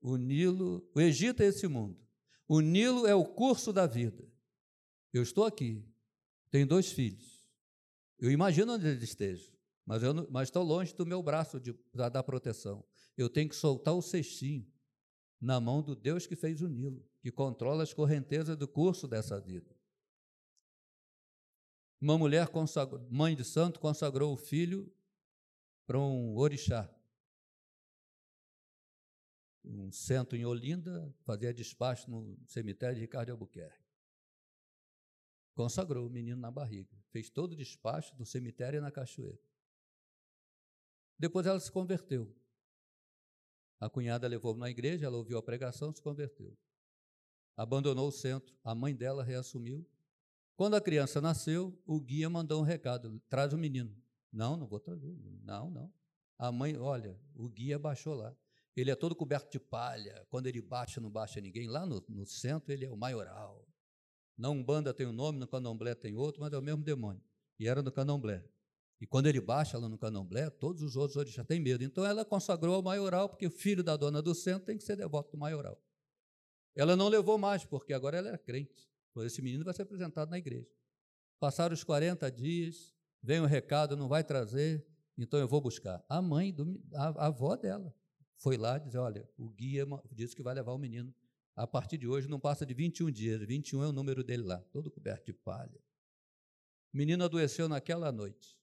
O 0.00 0.16
Nilo, 0.16 0.88
o 0.94 1.00
Egito 1.00 1.42
é 1.42 1.46
esse 1.46 1.68
mundo. 1.68 2.00
O 2.48 2.60
Nilo 2.60 3.06
é 3.06 3.14
o 3.14 3.24
curso 3.24 3.72
da 3.72 3.86
vida. 3.86 4.26
Eu 5.12 5.22
estou 5.22 5.44
aqui, 5.44 5.84
tenho 6.50 6.66
dois 6.66 6.90
filhos. 6.90 7.46
Eu 8.18 8.30
imagino 8.30 8.72
onde 8.72 8.86
eles 8.86 9.02
estejam, 9.02 9.52
mas, 9.84 10.02
eu, 10.02 10.14
mas 10.30 10.48
estou 10.48 10.62
longe 10.64 10.94
do 10.94 11.04
meu 11.04 11.22
braço 11.22 11.60
de, 11.60 11.78
da, 11.92 12.08
da 12.08 12.22
proteção. 12.22 12.82
Eu 13.16 13.28
tenho 13.28 13.48
que 13.48 13.56
soltar 13.56 13.94
o 13.94 14.00
cestinho 14.00 14.66
na 15.40 15.60
mão 15.60 15.82
do 15.82 15.94
Deus 15.94 16.26
que 16.26 16.36
fez 16.36 16.62
o 16.62 16.68
Nilo, 16.68 17.04
que 17.20 17.30
controla 17.30 17.82
as 17.82 17.92
correntezas 17.92 18.56
do 18.56 18.66
curso 18.66 19.06
dessa 19.06 19.38
vida. 19.38 19.76
Uma 22.02 22.18
mulher, 22.18 22.48
mãe 23.08 23.36
de 23.36 23.44
santo, 23.44 23.78
consagrou 23.78 24.32
o 24.32 24.36
filho 24.36 24.92
para 25.86 26.00
um 26.00 26.36
orixá. 26.36 26.92
Um 29.64 29.92
centro 29.92 30.36
em 30.36 30.44
Olinda, 30.44 31.14
fazia 31.20 31.54
despacho 31.54 32.10
no 32.10 32.36
cemitério 32.48 32.96
de 32.96 33.02
Ricardo 33.02 33.30
Albuquerque. 33.30 33.86
Consagrou 35.54 36.08
o 36.08 36.10
menino 36.10 36.40
na 36.40 36.50
barriga. 36.50 36.90
Fez 37.12 37.30
todo 37.30 37.52
o 37.52 37.56
despacho 37.56 38.16
no 38.18 38.26
cemitério 38.26 38.78
e 38.78 38.80
na 38.80 38.90
cachoeira. 38.90 39.38
Depois 41.16 41.46
ela 41.46 41.60
se 41.60 41.70
converteu. 41.70 42.34
A 43.78 43.88
cunhada 43.88 44.26
levou 44.26 44.56
na 44.56 44.68
igreja, 44.68 45.06
ela 45.06 45.18
ouviu 45.18 45.38
a 45.38 45.42
pregação, 45.42 45.94
se 45.94 46.02
converteu. 46.02 46.58
Abandonou 47.56 48.08
o 48.08 48.12
centro. 48.12 48.58
A 48.64 48.74
mãe 48.74 48.92
dela 48.92 49.22
reassumiu 49.22 49.88
quando 50.56 50.74
a 50.74 50.80
criança 50.80 51.20
nasceu, 51.20 51.78
o 51.86 52.00
guia 52.00 52.28
mandou 52.28 52.60
um 52.60 52.64
recado: 52.64 53.20
traz 53.28 53.52
o 53.52 53.58
menino. 53.58 53.94
Não, 54.32 54.56
não 54.56 54.66
vou 54.66 54.80
trazer. 54.80 55.14
Não, 55.42 55.70
não. 55.70 55.92
A 56.38 56.50
mãe, 56.50 56.76
olha, 56.76 57.18
o 57.34 57.48
guia 57.48 57.78
baixou 57.78 58.14
lá. 58.14 58.34
Ele 58.74 58.90
é 58.90 58.96
todo 58.96 59.14
coberto 59.14 59.50
de 59.50 59.60
palha. 59.60 60.26
Quando 60.30 60.46
ele 60.46 60.60
baixa, 60.60 61.00
não 61.00 61.10
baixa 61.10 61.40
ninguém. 61.40 61.68
Lá 61.68 61.84
no, 61.84 62.02
no 62.08 62.26
centro, 62.26 62.72
ele 62.72 62.84
é 62.84 62.90
o 62.90 62.96
maioral. 62.96 63.66
Na 64.36 64.48
Umbanda 64.48 64.94
tem 64.94 65.06
um 65.06 65.12
nome, 65.12 65.38
no 65.38 65.46
Candomblé 65.46 65.94
tem 65.94 66.16
outro, 66.16 66.40
mas 66.40 66.52
é 66.52 66.58
o 66.58 66.62
mesmo 66.62 66.82
demônio. 66.82 67.22
E 67.58 67.68
era 67.68 67.82
no 67.82 67.92
Candomblé. 67.92 68.42
E 69.00 69.06
quando 69.06 69.26
ele 69.26 69.40
baixa 69.40 69.76
lá 69.78 69.88
no 69.88 69.98
Candomblé, 69.98 70.48
todos 70.48 70.82
os 70.82 70.96
outros 70.96 71.34
já 71.34 71.44
têm 71.44 71.60
medo. 71.60 71.84
Então 71.84 72.04
ela 72.04 72.24
consagrou 72.24 72.76
ao 72.76 72.82
maioral, 72.82 73.28
porque 73.28 73.46
o 73.46 73.50
filho 73.50 73.82
da 73.82 73.96
dona 73.96 74.22
do 74.22 74.34
centro 74.34 74.64
tem 74.64 74.78
que 74.78 74.84
ser 74.84 74.96
devoto 74.96 75.32
do 75.32 75.38
maioral. 75.38 75.80
Ela 76.74 76.96
não 76.96 77.08
levou 77.08 77.36
mais, 77.36 77.64
porque 77.64 77.92
agora 77.92 78.16
ela 78.16 78.28
era 78.28 78.38
crente. 78.38 78.88
Esse 79.16 79.42
menino 79.42 79.64
vai 79.64 79.74
ser 79.74 79.82
apresentado 79.82 80.30
na 80.30 80.38
igreja. 80.38 80.70
Passaram 81.38 81.74
os 81.74 81.84
40 81.84 82.30
dias, 82.30 82.94
vem 83.22 83.40
o 83.40 83.44
um 83.44 83.46
recado, 83.46 83.96
não 83.96 84.08
vai 84.08 84.22
trazer, 84.24 84.86
então 85.18 85.38
eu 85.38 85.48
vou 85.48 85.60
buscar. 85.60 86.04
A 86.08 86.22
mãe, 86.22 86.52
do, 86.52 86.80
a, 86.94 87.24
a 87.24 87.26
avó 87.26 87.56
dela, 87.56 87.94
foi 88.38 88.56
lá 88.56 88.78
dizer: 88.78 88.98
olha, 88.98 89.28
o 89.36 89.48
guia 89.50 89.86
disse 90.10 90.34
que 90.34 90.42
vai 90.42 90.54
levar 90.54 90.72
o 90.72 90.78
menino. 90.78 91.14
A 91.54 91.66
partir 91.66 91.98
de 91.98 92.08
hoje 92.08 92.28
não 92.28 92.40
passa 92.40 92.64
de 92.64 92.72
21 92.72 93.10
dias, 93.10 93.40
21 93.46 93.82
é 93.82 93.88
o 93.88 93.92
número 93.92 94.24
dele 94.24 94.42
lá, 94.42 94.58
todo 94.72 94.90
coberto 94.90 95.26
de 95.26 95.34
palha. 95.34 95.80
O 96.92 96.96
menino 96.96 97.24
adoeceu 97.24 97.68
naquela 97.68 98.10
noite, 98.10 98.58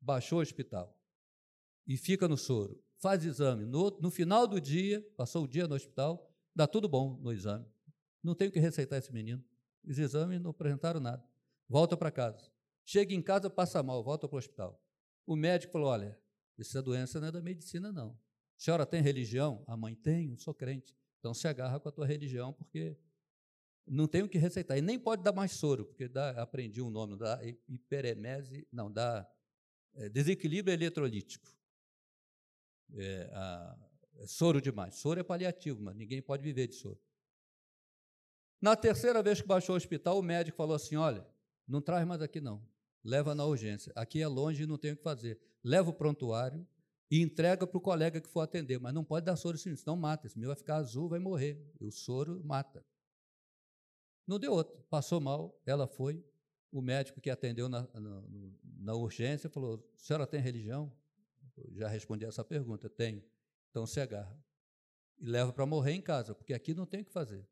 baixou 0.00 0.38
o 0.38 0.42
hospital 0.42 0.94
e 1.86 1.96
fica 1.96 2.28
no 2.28 2.36
soro. 2.36 2.82
Faz 2.98 3.24
exame. 3.24 3.66
No, 3.66 3.90
no 4.00 4.10
final 4.10 4.46
do 4.46 4.60
dia, 4.60 5.06
passou 5.16 5.44
o 5.44 5.48
dia 5.48 5.66
no 5.66 5.74
hospital, 5.74 6.30
dá 6.54 6.66
tudo 6.66 6.88
bom 6.88 7.18
no 7.20 7.32
exame. 7.32 7.66
Não 8.22 8.34
tenho 8.34 8.50
que 8.50 8.58
receitar 8.58 8.98
esse 8.98 9.12
menino. 9.12 9.44
Os 9.86 9.98
exames 9.98 10.40
não 10.40 10.50
apresentaram 10.50 11.00
nada. 11.00 11.24
Volta 11.68 11.96
para 11.96 12.10
casa. 12.10 12.50
Chega 12.84 13.14
em 13.14 13.22
casa, 13.22 13.48
passa 13.48 13.82
mal, 13.82 14.02
volta 14.02 14.28
para 14.28 14.36
o 14.36 14.38
hospital. 14.38 14.82
O 15.26 15.36
médico 15.36 15.72
falou: 15.72 15.88
olha, 15.88 16.18
essa 16.58 16.82
doença 16.82 17.20
não 17.20 17.28
é 17.28 17.32
da 17.32 17.40
medicina, 17.40 17.92
não. 17.92 18.10
A 18.10 18.60
senhora 18.60 18.86
tem 18.86 19.00
religião? 19.00 19.64
A 19.66 19.76
mãe 19.76 19.94
tem, 19.94 20.30
eu 20.30 20.36
sou 20.36 20.54
crente. 20.54 20.94
Então 21.18 21.32
se 21.34 21.48
agarra 21.48 21.80
com 21.80 21.88
a 21.88 21.92
tua 21.92 22.06
religião, 22.06 22.52
porque 22.52 22.96
não 23.86 24.06
tem 24.06 24.22
o 24.22 24.28
que 24.28 24.38
receitar. 24.38 24.76
E 24.76 24.82
nem 24.82 24.98
pode 24.98 25.22
dar 25.22 25.32
mais 25.32 25.52
soro, 25.52 25.86
porque 25.86 26.08
dá, 26.08 26.30
aprendi 26.42 26.80
um 26.80 26.90
nome, 26.90 27.16
dá 27.16 27.40
hiperemese, 27.68 28.66
não, 28.70 28.90
dá 28.90 29.28
é, 29.94 30.08
desequilíbrio 30.08 30.74
eletrolítico. 30.74 31.50
É, 32.96 33.30
a, 33.32 33.78
é 34.16 34.26
soro 34.26 34.60
demais. 34.60 34.96
Soro 34.96 35.20
é 35.20 35.22
paliativo, 35.24 35.82
mas 35.82 35.96
ninguém 35.96 36.22
pode 36.22 36.42
viver 36.42 36.68
de 36.68 36.74
soro. 36.74 37.00
Na 38.64 38.74
terceira 38.74 39.22
vez 39.22 39.42
que 39.42 39.46
baixou 39.46 39.74
ao 39.74 39.76
hospital, 39.76 40.18
o 40.18 40.22
médico 40.22 40.56
falou 40.56 40.74
assim: 40.74 40.96
olha, 40.96 41.22
não 41.68 41.82
traz 41.82 42.06
mais 42.06 42.22
aqui 42.22 42.40
não, 42.40 42.66
leva 43.04 43.34
na 43.34 43.44
urgência. 43.44 43.92
Aqui 43.94 44.22
é 44.22 44.26
longe 44.26 44.62
e 44.62 44.66
não 44.66 44.78
tem 44.78 44.92
o 44.92 44.96
que 44.96 45.02
fazer. 45.02 45.38
Leva 45.62 45.90
o 45.90 45.92
prontuário 45.92 46.66
e 47.10 47.20
entrega 47.20 47.66
para 47.66 47.76
o 47.76 47.80
colega 47.80 48.22
que 48.22 48.28
for 48.30 48.40
atender, 48.40 48.80
mas 48.80 48.94
não 48.94 49.04
pode 49.04 49.26
dar 49.26 49.36
soro 49.36 49.56
assim, 49.56 49.76
senão 49.76 49.98
mata. 49.98 50.26
Esse 50.26 50.38
meu 50.38 50.48
vai 50.48 50.56
ficar 50.56 50.76
azul, 50.76 51.10
vai 51.10 51.18
morrer. 51.18 51.62
E 51.78 51.84
o 51.84 51.92
soro 51.92 52.42
mata. 52.42 52.82
Não 54.26 54.38
deu 54.38 54.54
outro. 54.54 54.82
Passou 54.88 55.20
mal, 55.20 55.60
ela 55.66 55.86
foi. 55.86 56.24
O 56.72 56.80
médico 56.80 57.20
que 57.20 57.28
atendeu 57.28 57.68
na, 57.68 57.82
na, 57.92 58.22
na 58.78 58.94
urgência 58.94 59.50
falou: 59.50 59.86
a 59.94 59.98
senhora 59.98 60.26
tem 60.26 60.40
religião? 60.40 60.90
Eu 61.54 61.70
já 61.74 61.86
respondi 61.88 62.24
essa 62.24 62.42
pergunta: 62.42 62.88
tenho. 62.88 63.22
Então 63.68 63.86
se 63.86 64.00
agarra. 64.00 64.42
E 65.18 65.26
leva 65.26 65.52
para 65.52 65.66
morrer 65.66 65.92
em 65.92 66.00
casa, 66.00 66.34
porque 66.34 66.54
aqui 66.54 66.72
não 66.72 66.86
tem 66.86 67.02
o 67.02 67.04
que 67.04 67.12
fazer. 67.12 67.46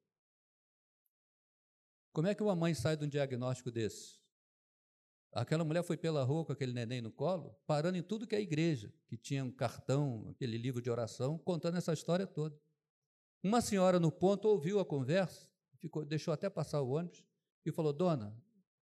Como 2.12 2.26
é 2.26 2.34
que 2.34 2.42
uma 2.42 2.54
mãe 2.54 2.74
sai 2.74 2.96
de 2.96 3.04
um 3.04 3.08
diagnóstico 3.08 3.70
desse? 3.70 4.20
Aquela 5.32 5.64
mulher 5.64 5.82
foi 5.82 5.96
pela 5.96 6.22
rua 6.22 6.44
com 6.44 6.52
aquele 6.52 6.74
neném 6.74 7.00
no 7.00 7.10
colo, 7.10 7.56
parando 7.66 7.96
em 7.96 8.02
tudo 8.02 8.26
que 8.26 8.36
é 8.36 8.40
igreja, 8.40 8.92
que 9.06 9.16
tinha 9.16 9.42
um 9.42 9.50
cartão, 9.50 10.28
aquele 10.28 10.58
livro 10.58 10.82
de 10.82 10.90
oração, 10.90 11.38
contando 11.38 11.78
essa 11.78 11.92
história 11.94 12.26
toda. 12.26 12.60
Uma 13.42 13.62
senhora 13.62 13.98
no 13.98 14.12
ponto 14.12 14.46
ouviu 14.46 14.78
a 14.78 14.84
conversa, 14.84 15.48
ficou, 15.78 16.04
deixou 16.04 16.34
até 16.34 16.50
passar 16.50 16.82
o 16.82 16.90
ônibus 16.90 17.24
e 17.64 17.72
falou: 17.72 17.94
Dona, 17.94 18.36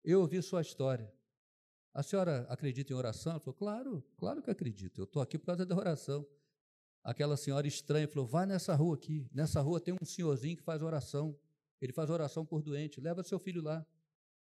eu 0.02 0.20
ouvi 0.20 0.42
sua 0.42 0.62
história. 0.62 1.12
A 1.92 2.02
senhora 2.02 2.46
acredita 2.48 2.92
em 2.92 2.96
oração? 2.96 3.32
Ela 3.32 3.40
falou: 3.40 3.54
Claro, 3.54 4.02
claro 4.16 4.42
que 4.42 4.50
acredito. 4.50 5.02
Eu 5.02 5.04
estou 5.04 5.20
aqui 5.20 5.38
por 5.38 5.44
causa 5.46 5.66
da 5.66 5.76
oração. 5.76 6.26
Aquela 7.04 7.36
senhora 7.36 7.66
estranha 7.66 8.08
falou: 8.08 8.26
Vai 8.26 8.46
nessa 8.46 8.74
rua 8.74 8.94
aqui. 8.94 9.28
Nessa 9.30 9.60
rua 9.60 9.78
tem 9.78 9.92
um 9.92 10.06
senhorzinho 10.06 10.56
que 10.56 10.62
faz 10.62 10.80
oração. 10.80 11.38
Ele 11.80 11.92
faz 11.92 12.10
oração 12.10 12.44
por 12.44 12.62
doente, 12.62 13.00
leva 13.00 13.22
seu 13.22 13.38
filho 13.38 13.62
lá. 13.62 13.86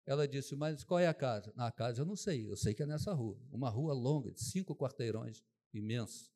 Ela 0.04 0.26
disse, 0.26 0.56
mas 0.56 0.82
qual 0.84 0.98
é 0.98 1.06
a 1.06 1.14
casa? 1.14 1.52
Na 1.54 1.70
casa 1.70 2.02
eu 2.02 2.04
não 2.04 2.16
sei, 2.16 2.50
eu 2.50 2.56
sei 2.56 2.74
que 2.74 2.82
é 2.82 2.86
nessa 2.86 3.12
rua. 3.12 3.38
Uma 3.50 3.70
rua 3.70 3.94
longa, 3.94 4.32
de 4.32 4.42
cinco 4.42 4.74
quarteirões, 4.74 5.42
imensa. 5.72 6.30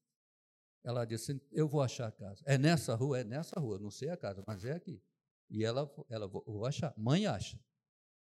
Ela 0.85 1.05
disse, 1.05 1.41
eu 1.51 1.67
vou 1.67 1.83
achar 1.83 2.07
a 2.07 2.13
casa. 2.13 2.43
É 2.47 2.57
nessa 2.57 2.95
rua? 2.95 3.19
É 3.21 3.25
nessa 3.25 3.59
rua, 3.59 3.79
não 3.79 3.91
sei 3.91 4.09
a 4.09 4.17
casa, 4.17 4.43
mas 4.47 4.65
é 4.65 4.73
aqui. 4.73 5.03
E 5.51 5.65
ela, 5.65 5.93
ela 6.09 6.29
vou 6.29 6.65
achar. 6.65 6.95
Mãe 6.97 7.27
acha. 7.27 7.59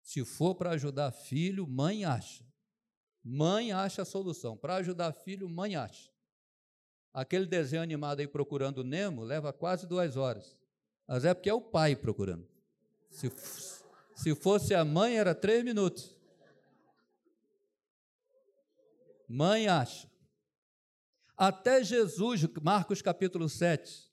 Se 0.01 0.25
for 0.25 0.55
para 0.55 0.71
ajudar 0.71 1.11
filho, 1.11 1.67
mãe 1.67 2.03
acha. 2.03 2.43
Mãe 3.23 3.71
acha 3.71 4.01
a 4.01 4.05
solução. 4.05 4.57
Para 4.57 4.75
ajudar 4.77 5.11
filho, 5.13 5.47
mãe 5.47 5.75
acha. 5.75 6.09
Aquele 7.13 7.45
desenho 7.45 7.81
animado 7.81 8.19
aí 8.19 8.27
procurando 8.27 8.83
Nemo 8.83 9.23
leva 9.23 9.51
quase 9.53 9.85
duas 9.85 10.15
horas. 10.15 10.57
Mas 11.07 11.25
é 11.25 11.33
porque 11.33 11.49
é 11.49 11.53
o 11.53 11.61
pai 11.61 11.95
procurando. 11.95 12.47
Se, 13.09 13.31
se 14.15 14.35
fosse 14.35 14.73
a 14.73 14.85
mãe, 14.85 15.17
era 15.17 15.33
três 15.33 15.63
minutos. 15.63 16.15
Mãe 19.27 19.67
acha. 19.67 20.09
Até 21.35 21.83
Jesus, 21.83 22.47
Marcos 22.61 23.01
capítulo 23.01 23.47
7, 23.47 24.07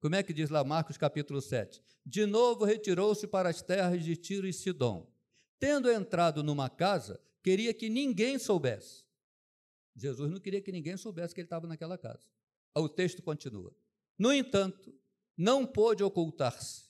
Como 0.00 0.14
é 0.14 0.22
que 0.22 0.32
diz 0.32 0.50
lá 0.50 0.64
Marcos 0.64 0.96
capítulo 0.96 1.40
7? 1.40 1.82
De 2.04 2.26
novo 2.26 2.64
retirou-se 2.64 3.26
para 3.26 3.48
as 3.48 3.62
terras 3.62 4.04
de 4.04 4.16
Tiro 4.16 4.46
e 4.46 4.52
Sidom. 4.52 5.12
Tendo 5.58 5.90
entrado 5.90 6.42
numa 6.42 6.68
casa, 6.68 7.20
queria 7.42 7.72
que 7.72 7.88
ninguém 7.88 8.38
soubesse. 8.38 9.04
Jesus 9.94 10.30
não 10.30 10.38
queria 10.38 10.60
que 10.60 10.70
ninguém 10.70 10.96
soubesse 10.96 11.34
que 11.34 11.40
ele 11.40 11.46
estava 11.46 11.66
naquela 11.66 11.96
casa. 11.96 12.22
O 12.74 12.88
texto 12.88 13.22
continua. 13.22 13.74
No 14.18 14.32
entanto, 14.32 14.94
não 15.36 15.66
pôde 15.66 16.02
ocultar-se, 16.02 16.88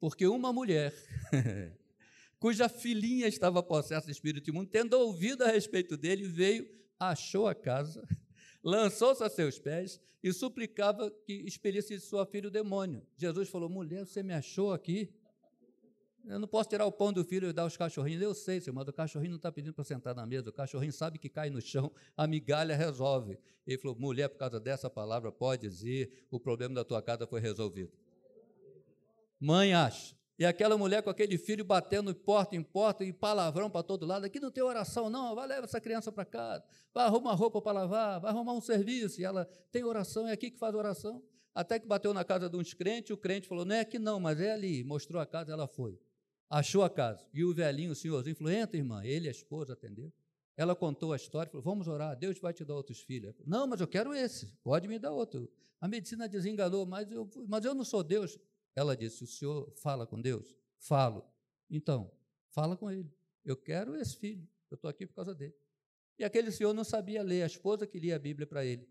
porque 0.00 0.26
uma 0.26 0.52
mulher, 0.52 0.94
cuja 2.38 2.68
filhinha 2.68 3.26
estava 3.26 3.62
possessa 3.62 4.06
de 4.06 4.12
espírito 4.12 4.50
imundo, 4.50 4.70
tendo 4.70 4.94
ouvido 4.94 5.42
a 5.42 5.48
respeito 5.48 5.96
dele, 5.96 6.24
veio, 6.24 6.68
achou 6.98 7.46
a 7.46 7.54
casa, 7.54 8.06
lançou-se 8.62 9.22
a 9.22 9.28
seus 9.28 9.58
pés 9.58 10.00
e 10.22 10.32
suplicava 10.32 11.10
que 11.24 11.32
expelisse 11.32 11.94
de 11.94 12.00
sua 12.00 12.26
filha 12.26 12.48
o 12.48 12.50
demônio. 12.50 13.06
Jesus 13.16 13.48
falou: 13.48 13.68
Mulher, 13.68 14.06
você 14.06 14.22
me 14.22 14.34
achou 14.34 14.72
aqui? 14.72 15.12
Eu 16.26 16.38
não 16.38 16.48
posso 16.48 16.68
tirar 16.68 16.84
o 16.84 16.92
pão 16.92 17.10
do 17.10 17.24
filho 17.24 17.48
e 17.48 17.52
dar 17.54 17.62
aos 17.62 17.76
cachorrinhos. 17.76 18.20
Eu 18.20 18.34
sei, 18.34 18.60
senhor, 18.60 18.74
mas 18.74 18.86
o 18.86 18.92
cachorrinho 18.92 19.30
não 19.30 19.36
está 19.38 19.50
pedindo 19.50 19.72
para 19.72 19.84
sentar 19.84 20.14
na 20.14 20.26
mesa. 20.26 20.50
O 20.50 20.52
cachorrinho 20.52 20.92
sabe 20.92 21.18
que 21.18 21.28
cai 21.28 21.48
no 21.48 21.60
chão, 21.60 21.90
a 22.14 22.26
migalha 22.26 22.76
resolve. 22.76 23.38
Ele 23.66 23.78
falou: 23.78 23.96
mulher, 23.98 24.28
por 24.28 24.38
causa 24.38 24.60
dessa 24.60 24.90
palavra, 24.90 25.32
pode 25.32 25.62
dizer, 25.62 26.26
o 26.30 26.38
problema 26.38 26.74
da 26.74 26.84
tua 26.84 27.00
casa 27.00 27.26
foi 27.26 27.40
resolvido. 27.40 27.92
Mãe 29.40 29.72
acha. 29.72 30.16
E 30.38 30.44
aquela 30.44 30.78
mulher 30.78 31.02
com 31.02 31.10
aquele 31.10 31.36
filho 31.36 31.64
batendo 31.64 32.14
porta 32.14 32.54
em 32.54 32.62
porta 32.62 33.04
e 33.04 33.12
palavrão 33.12 33.68
para 33.68 33.82
todo 33.82 34.06
lado. 34.06 34.24
Aqui 34.24 34.38
não 34.38 34.50
tem 34.50 34.62
oração, 34.62 35.10
não. 35.10 35.34
Vai 35.34 35.48
levar 35.48 35.64
essa 35.64 35.80
criança 35.80 36.12
para 36.12 36.24
casa. 36.24 36.64
Vai 36.94 37.06
arrumar 37.06 37.34
roupa 37.34 37.60
para 37.60 37.80
lavar. 37.80 38.20
Vai 38.20 38.30
arrumar 38.30 38.52
um 38.52 38.60
serviço. 38.60 39.20
E 39.20 39.24
ela 39.24 39.44
tem 39.72 39.82
oração, 39.82 40.28
é 40.28 40.32
aqui 40.32 40.50
que 40.50 40.58
faz 40.58 40.74
oração. 40.74 41.22
Até 41.54 41.78
que 41.78 41.86
bateu 41.86 42.14
na 42.14 42.24
casa 42.24 42.48
de 42.48 42.56
uns 42.56 42.72
crentes. 42.72 43.10
O 43.10 43.16
crente 43.16 43.48
falou: 43.48 43.64
Não 43.64 43.74
é 43.74 43.80
aqui 43.80 43.98
não, 43.98 44.20
mas 44.20 44.40
é 44.40 44.52
ali. 44.52 44.84
Mostrou 44.84 45.20
a 45.20 45.26
casa, 45.26 45.52
ela 45.52 45.66
foi 45.66 45.98
achou 46.48 46.82
a 46.82 46.90
casa. 46.90 47.26
E 47.32 47.44
o 47.44 47.52
velhinho, 47.52 47.92
o 47.92 47.94
senhorzinho, 47.94 48.36
falou: 48.36 48.52
entra, 48.52 48.76
irmã. 48.76 49.04
Ele 49.04 49.28
a 49.28 49.30
esposa 49.30 49.74
atendeu. 49.74 50.12
Ela 50.56 50.74
contou 50.74 51.12
a 51.12 51.16
história, 51.16 51.50
falou: 51.50 51.62
vamos 51.62 51.86
orar, 51.86 52.16
Deus 52.16 52.38
vai 52.40 52.52
te 52.52 52.64
dar 52.64 52.74
outros 52.74 53.00
filhos. 53.00 53.36
Falou, 53.36 53.48
não, 53.48 53.66
mas 53.66 53.80
eu 53.80 53.86
quero 53.86 54.14
esse, 54.14 54.46
pode 54.62 54.88
me 54.88 54.98
dar 54.98 55.12
outro. 55.12 55.48
A 55.80 55.86
medicina 55.86 56.28
desenganou, 56.28 56.84
mas 56.84 57.10
eu, 57.10 57.28
mas 57.46 57.64
eu 57.64 57.74
não 57.74 57.84
sou 57.84 58.02
Deus. 58.02 58.36
Ela 58.78 58.96
disse: 58.96 59.24
o 59.24 59.26
senhor 59.26 59.72
fala 59.76 60.06
com 60.06 60.20
Deus? 60.20 60.56
Falo. 60.78 61.24
Então, 61.68 62.10
fala 62.50 62.76
com 62.76 62.90
ele. 62.90 63.12
Eu 63.44 63.56
quero 63.56 63.96
esse 63.96 64.16
filho, 64.16 64.48
eu 64.70 64.76
estou 64.76 64.88
aqui 64.88 65.06
por 65.06 65.14
causa 65.14 65.34
dele. 65.34 65.54
E 66.18 66.24
aquele 66.24 66.52
senhor 66.52 66.72
não 66.72 66.84
sabia 66.84 67.22
ler, 67.22 67.42
a 67.42 67.46
esposa 67.46 67.86
que 67.86 67.98
lia 67.98 68.16
a 68.16 68.18
Bíblia 68.18 68.46
para 68.46 68.64
ele. 68.64 68.88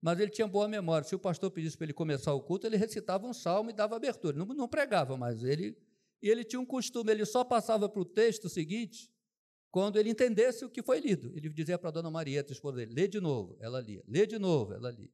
Mas 0.00 0.20
ele 0.20 0.30
tinha 0.30 0.46
boa 0.46 0.68
memória. 0.68 1.06
Se 1.06 1.14
o 1.14 1.18
pastor 1.18 1.50
pedisse 1.50 1.76
para 1.76 1.84
ele 1.84 1.92
começar 1.92 2.34
o 2.34 2.42
culto, 2.42 2.66
ele 2.66 2.76
recitava 2.76 3.26
um 3.26 3.32
salmo 3.32 3.70
e 3.70 3.72
dava 3.72 3.96
abertura. 3.96 4.36
Não, 4.36 4.46
não 4.46 4.68
pregava, 4.68 5.16
mas 5.16 5.42
ele 5.42 5.76
e 6.22 6.28
ele 6.28 6.44
tinha 6.44 6.60
um 6.60 6.66
costume, 6.66 7.10
ele 7.10 7.24
só 7.24 7.42
passava 7.42 7.88
para 7.88 8.00
o 8.00 8.04
texto 8.04 8.48
seguinte 8.48 9.12
quando 9.70 9.98
ele 9.98 10.10
entendesse 10.10 10.64
o 10.64 10.70
que 10.70 10.82
foi 10.82 11.00
lido. 11.00 11.32
Ele 11.34 11.48
dizia 11.48 11.78
para 11.78 11.88
a 11.88 11.92
dona 11.92 12.10
Marieta, 12.10 12.52
a 12.52 12.54
esposa 12.54 12.76
dele, 12.76 12.92
lê 12.94 13.08
de 13.08 13.20
novo, 13.20 13.56
ela 13.58 13.80
lia, 13.80 14.04
lê 14.06 14.26
de 14.26 14.38
novo, 14.38 14.72
ela 14.72 14.90
lia. 14.90 15.10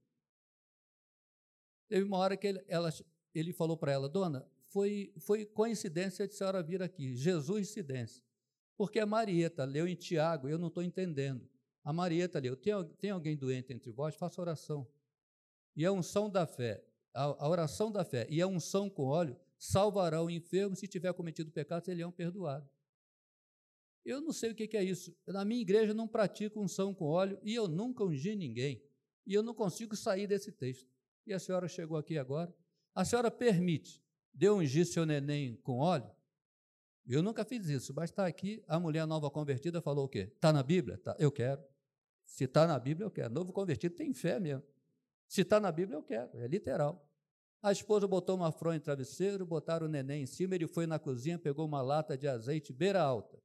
Teve 1.88 2.04
uma 2.04 2.18
hora 2.18 2.36
que 2.36 2.46
ele, 2.46 2.62
ela, 2.68 2.90
ele 3.34 3.52
falou 3.52 3.76
para 3.76 3.92
ela, 3.92 4.08
dona, 4.08 4.46
foi, 4.68 5.12
foi 5.18 5.44
coincidência 5.44 6.26
de 6.26 6.34
senhora 6.34 6.62
vir 6.62 6.82
aqui, 6.82 7.14
Jesus 7.14 7.68
incidência. 7.68 8.22
Porque 8.76 9.00
a 9.00 9.06
Marieta 9.06 9.64
leu 9.64 9.88
em 9.88 9.94
Tiago, 9.94 10.48
eu 10.48 10.58
não 10.58 10.68
estou 10.68 10.82
entendendo. 10.82 11.48
A 11.82 11.92
Marieta 11.92 12.38
leu, 12.38 12.56
tem, 12.56 12.72
tem 12.98 13.10
alguém 13.10 13.36
doente 13.36 13.72
entre 13.72 13.90
vós? 13.90 14.14
Faça 14.14 14.40
oração. 14.40 14.86
E 15.74 15.84
a 15.84 15.92
unção 15.92 16.30
da 16.30 16.46
fé, 16.46 16.84
a, 17.14 17.22
a 17.22 17.48
oração 17.48 17.90
da 17.90 18.04
fé 18.04 18.26
e 18.30 18.40
a 18.40 18.46
unção 18.46 18.88
com 18.88 19.04
óleo 19.04 19.36
salvará 19.58 20.22
o 20.22 20.30
enfermo, 20.30 20.76
se 20.76 20.86
tiver 20.86 21.12
cometido 21.12 21.50
pecado, 21.50 21.88
ele 21.88 22.02
é 22.02 22.06
um 22.06 22.12
perdoado. 22.12 22.68
Eu 24.04 24.20
não 24.20 24.32
sei 24.32 24.52
o 24.52 24.54
que 24.54 24.76
é 24.76 24.82
isso. 24.82 25.14
Na 25.26 25.44
minha 25.44 25.60
igreja 25.60 25.92
não 25.92 26.08
pratico 26.08 26.60
unção 26.60 26.94
com 26.94 27.04
óleo 27.04 27.38
e 27.42 27.54
eu 27.54 27.68
nunca 27.68 28.04
ungi 28.04 28.34
ninguém. 28.34 28.82
E 29.26 29.34
eu 29.34 29.42
não 29.42 29.52
consigo 29.52 29.94
sair 29.94 30.26
desse 30.26 30.50
texto. 30.50 30.88
E 31.26 31.34
a 31.34 31.38
senhora 31.38 31.68
chegou 31.68 31.98
aqui 31.98 32.16
agora. 32.16 32.54
A 32.94 33.04
senhora 33.04 33.30
permite 33.30 34.02
de 34.34 34.46
eu 34.46 34.56
ungir 34.56 34.86
seu 34.86 35.04
neném 35.04 35.56
com 35.62 35.78
óleo? 35.78 36.10
Eu 37.06 37.22
nunca 37.22 37.44
fiz 37.44 37.68
isso, 37.68 37.94
mas 37.94 38.10
está 38.10 38.26
aqui, 38.26 38.62
a 38.68 38.78
mulher 38.78 39.06
nova 39.06 39.30
convertida 39.30 39.80
falou 39.80 40.04
o 40.04 40.08
quê? 40.08 40.30
Está 40.34 40.52
na 40.52 40.62
Bíblia? 40.62 40.98
Tá, 40.98 41.16
eu 41.18 41.32
quero. 41.32 41.62
Se 42.26 42.44
está 42.44 42.66
na 42.66 42.78
Bíblia, 42.78 43.06
eu 43.06 43.10
quero. 43.10 43.32
Novo 43.32 43.52
convertido 43.52 43.94
tem 43.94 44.12
fé 44.12 44.38
mesmo. 44.38 44.62
Se 45.26 45.40
está 45.40 45.58
na 45.58 45.72
Bíblia, 45.72 45.96
eu 45.96 46.02
quero. 46.02 46.30
É 46.38 46.46
literal. 46.46 47.08
A 47.62 47.72
esposa 47.72 48.06
botou 48.06 48.36
uma 48.36 48.52
fronha 48.52 48.76
em 48.76 48.80
travesseiro, 48.80 49.44
botaram 49.46 49.86
o 49.86 49.88
neném 49.88 50.22
em 50.22 50.26
cima, 50.26 50.54
ele 50.54 50.68
foi 50.68 50.86
na 50.86 50.98
cozinha, 50.98 51.38
pegou 51.38 51.66
uma 51.66 51.80
lata 51.80 52.16
de 52.16 52.28
azeite 52.28 52.72
beira 52.72 53.02
alta. 53.02 53.38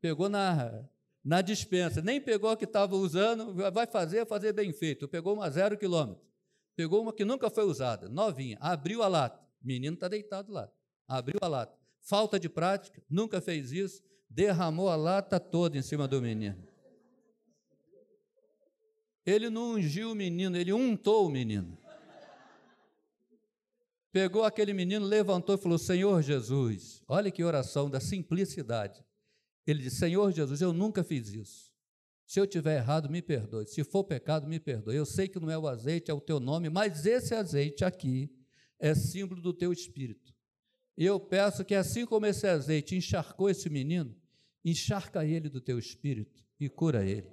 Pegou 0.00 0.28
na, 0.28 0.88
na 1.22 1.42
dispensa, 1.42 2.00
nem 2.00 2.20
pegou 2.20 2.50
a 2.50 2.56
que 2.56 2.64
estava 2.64 2.96
usando, 2.96 3.54
vai 3.70 3.86
fazer, 3.86 4.26
fazer 4.26 4.52
bem 4.52 4.72
feito. 4.72 5.06
Pegou 5.06 5.34
uma 5.34 5.48
zero 5.50 5.76
quilômetro. 5.76 6.29
Pegou 6.76 7.02
uma 7.02 7.12
que 7.12 7.24
nunca 7.24 7.50
foi 7.50 7.64
usada, 7.64 8.08
novinha, 8.08 8.56
abriu 8.60 9.02
a 9.02 9.08
lata. 9.08 9.40
O 9.62 9.66
menino 9.66 9.94
está 9.94 10.08
deitado 10.08 10.52
lá. 10.52 10.70
Abriu 11.06 11.38
a 11.42 11.48
lata. 11.48 11.76
Falta 12.00 12.38
de 12.40 12.48
prática, 12.48 13.02
nunca 13.08 13.40
fez 13.40 13.72
isso, 13.72 14.02
derramou 14.28 14.88
a 14.88 14.96
lata 14.96 15.38
toda 15.38 15.76
em 15.76 15.82
cima 15.82 16.08
do 16.08 16.20
menino. 16.22 16.66
Ele 19.26 19.50
não 19.50 19.72
ungiu 19.72 20.12
o 20.12 20.14
menino, 20.14 20.56
ele 20.56 20.72
untou 20.72 21.26
o 21.26 21.30
menino 21.30 21.76
pegou 24.12 24.44
aquele 24.44 24.72
menino, 24.72 25.06
levantou 25.06 25.54
e 25.54 25.58
falou: 25.58 25.78
Senhor 25.78 26.22
Jesus, 26.22 27.02
olha 27.08 27.30
que 27.30 27.44
oração 27.44 27.88
da 27.88 28.00
simplicidade. 28.00 29.04
Ele 29.66 29.82
disse: 29.82 29.96
Senhor 29.96 30.30
Jesus, 30.32 30.60
eu 30.60 30.72
nunca 30.72 31.02
fiz 31.04 31.28
isso. 31.32 31.69
Se 32.30 32.38
eu 32.38 32.46
tiver 32.46 32.76
errado, 32.76 33.10
me 33.10 33.20
perdoe. 33.20 33.66
Se 33.66 33.82
for 33.82 34.04
pecado, 34.04 34.46
me 34.46 34.60
perdoe. 34.60 34.94
Eu 34.94 35.04
sei 35.04 35.26
que 35.26 35.40
não 35.40 35.50
é 35.50 35.58
o 35.58 35.66
azeite, 35.66 36.12
é 36.12 36.14
o 36.14 36.20
teu 36.20 36.38
nome, 36.38 36.70
mas 36.70 37.04
esse 37.04 37.34
azeite 37.34 37.84
aqui 37.84 38.30
é 38.78 38.94
símbolo 38.94 39.42
do 39.42 39.52
teu 39.52 39.72
espírito. 39.72 40.32
E 40.96 41.04
eu 41.04 41.18
peço 41.18 41.64
que, 41.64 41.74
assim 41.74 42.06
como 42.06 42.26
esse 42.26 42.46
azeite 42.46 42.94
encharcou 42.94 43.50
esse 43.50 43.68
menino, 43.68 44.14
encharca 44.64 45.26
ele 45.26 45.48
do 45.48 45.60
teu 45.60 45.76
espírito 45.76 46.44
e 46.60 46.68
cura 46.68 47.04
ele. 47.04 47.28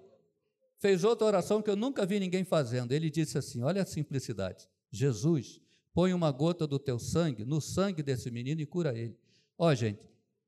Fez 0.80 1.04
outra 1.04 1.28
oração 1.28 1.62
que 1.62 1.70
eu 1.70 1.76
nunca 1.76 2.04
vi 2.04 2.20
ninguém 2.20 2.44
fazendo. 2.44 2.92
Ele 2.92 3.12
disse 3.12 3.38
assim: 3.38 3.62
Olha 3.62 3.84
a 3.84 3.86
simplicidade. 3.86 4.68
Jesus, 4.92 5.62
põe 5.94 6.12
uma 6.12 6.32
gota 6.32 6.66
do 6.66 6.80
teu 6.80 6.98
sangue 6.98 7.46
no 7.46 7.62
sangue 7.62 8.02
desse 8.02 8.32
menino 8.32 8.62
e 8.62 8.66
cura 8.66 8.98
ele. 8.98 9.16
Ó, 9.60 9.70
oh, 9.70 9.76
gente, 9.76 10.02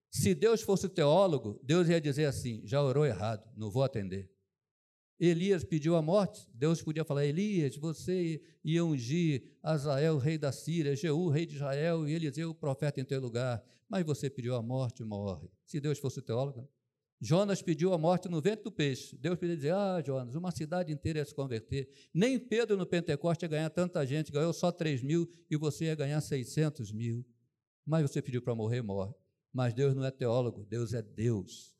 se 0.09 0.33
Deus 0.33 0.63
fosse 0.63 0.89
teólogo, 0.89 1.61
Deus 1.61 1.87
ia 1.87 2.01
dizer 2.01 2.25
assim: 2.25 2.63
já 2.65 2.81
orou 2.81 3.05
errado, 3.05 3.47
não 3.55 3.69
vou 3.69 3.83
atender. 3.83 4.38
Elias 5.19 5.65
pediu 5.65 5.95
a 5.95 6.01
morte, 6.01 6.47
Deus 6.53 6.81
podia 6.81 7.03
falar: 7.03 7.25
Elias, 7.25 7.75
você 7.75 8.41
ia 8.63 8.85
ungir 8.85 9.43
Azael, 9.61 10.17
rei 10.17 10.37
da 10.37 10.51
Síria, 10.51 10.95
Jeú, 10.95 11.27
rei 11.27 11.45
de 11.45 11.55
Israel, 11.55 12.07
e 12.07 12.13
Eliseu, 12.13 12.53
profeta 12.55 13.01
em 13.01 13.03
teu 13.03 13.19
lugar, 13.19 13.61
mas 13.89 14.05
você 14.05 14.29
pediu 14.29 14.55
a 14.55 14.61
morte, 14.61 15.03
morre. 15.03 15.49
Se 15.65 15.79
Deus 15.79 15.99
fosse 15.99 16.21
teólogo, 16.21 16.69
Jonas 17.21 17.61
pediu 17.61 17.93
a 17.93 17.97
morte 17.97 18.29
no 18.29 18.39
ventre 18.39 18.63
do 18.63 18.71
peixe. 18.71 19.17
Deus 19.17 19.37
podia 19.37 19.55
dizer: 19.57 19.73
Ah, 19.73 20.01
Jonas, 20.05 20.35
uma 20.35 20.51
cidade 20.51 20.93
inteira 20.93 21.19
ia 21.19 21.25
se 21.25 21.35
converter. 21.35 21.89
Nem 22.13 22.39
Pedro 22.39 22.77
no 22.77 22.85
Pentecoste 22.85 23.43
ia 23.43 23.49
ganhar 23.49 23.69
tanta 23.69 24.05
gente, 24.05 24.31
ganhou 24.31 24.53
só 24.53 24.71
3 24.71 25.01
mil 25.03 25.29
e 25.51 25.57
você 25.57 25.85
ia 25.85 25.95
ganhar 25.95 26.21
600 26.21 26.93
mil. 26.93 27.25
Mas 27.85 28.09
você 28.09 28.21
pediu 28.21 28.41
para 28.41 28.55
morrer, 28.55 28.81
morre. 28.81 29.13
Mas 29.51 29.73
Deus 29.73 29.93
não 29.93 30.05
é 30.05 30.11
teólogo, 30.11 30.65
Deus 30.65 30.93
é 30.93 31.01
Deus. 31.01 31.75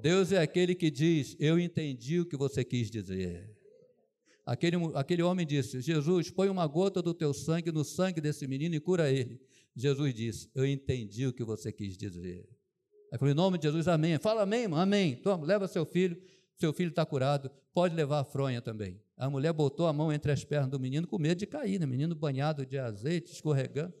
Deus 0.00 0.32
é 0.32 0.40
aquele 0.40 0.74
que 0.74 0.90
diz: 0.90 1.36
Eu 1.38 1.58
entendi 1.58 2.20
o 2.20 2.26
que 2.26 2.36
você 2.36 2.64
quis 2.64 2.90
dizer. 2.90 3.50
Aquele, 4.44 4.76
aquele 4.94 5.22
homem 5.22 5.46
disse: 5.46 5.80
Jesus, 5.80 6.30
põe 6.30 6.48
uma 6.48 6.66
gota 6.66 7.02
do 7.02 7.12
teu 7.12 7.34
sangue 7.34 7.70
no 7.70 7.84
sangue 7.84 8.20
desse 8.20 8.46
menino 8.46 8.74
e 8.74 8.80
cura 8.80 9.10
ele. 9.10 9.40
Jesus 9.74 10.14
disse: 10.14 10.50
Eu 10.54 10.66
entendi 10.66 11.26
o 11.26 11.32
que 11.32 11.44
você 11.44 11.70
quis 11.70 11.96
dizer. 11.96 12.48
Aí 13.10 13.18
falou, 13.18 13.32
em 13.32 13.36
nome 13.36 13.58
de 13.58 13.64
Jesus, 13.64 13.88
amém. 13.88 14.18
Fala 14.18 14.42
amém, 14.42 14.62
irmão, 14.62 14.78
amém. 14.78 15.16
Toma, 15.16 15.46
leva 15.46 15.66
seu 15.66 15.86
filho, 15.86 16.20
seu 16.56 16.72
filho 16.72 16.90
está 16.90 17.06
curado, 17.06 17.50
pode 17.72 17.94
levar 17.94 18.20
a 18.20 18.24
fronha 18.24 18.60
também. 18.60 19.00
A 19.16 19.30
mulher 19.30 19.52
botou 19.52 19.86
a 19.86 19.92
mão 19.92 20.12
entre 20.12 20.30
as 20.30 20.44
pernas 20.44 20.70
do 20.70 20.78
menino 20.78 21.06
com 21.06 21.18
medo 21.18 21.38
de 21.38 21.46
cair, 21.46 21.78
né? 21.78 21.86
Menino 21.86 22.14
banhado 22.14 22.66
de 22.66 22.78
azeite, 22.78 23.32
escorregando. 23.32 23.94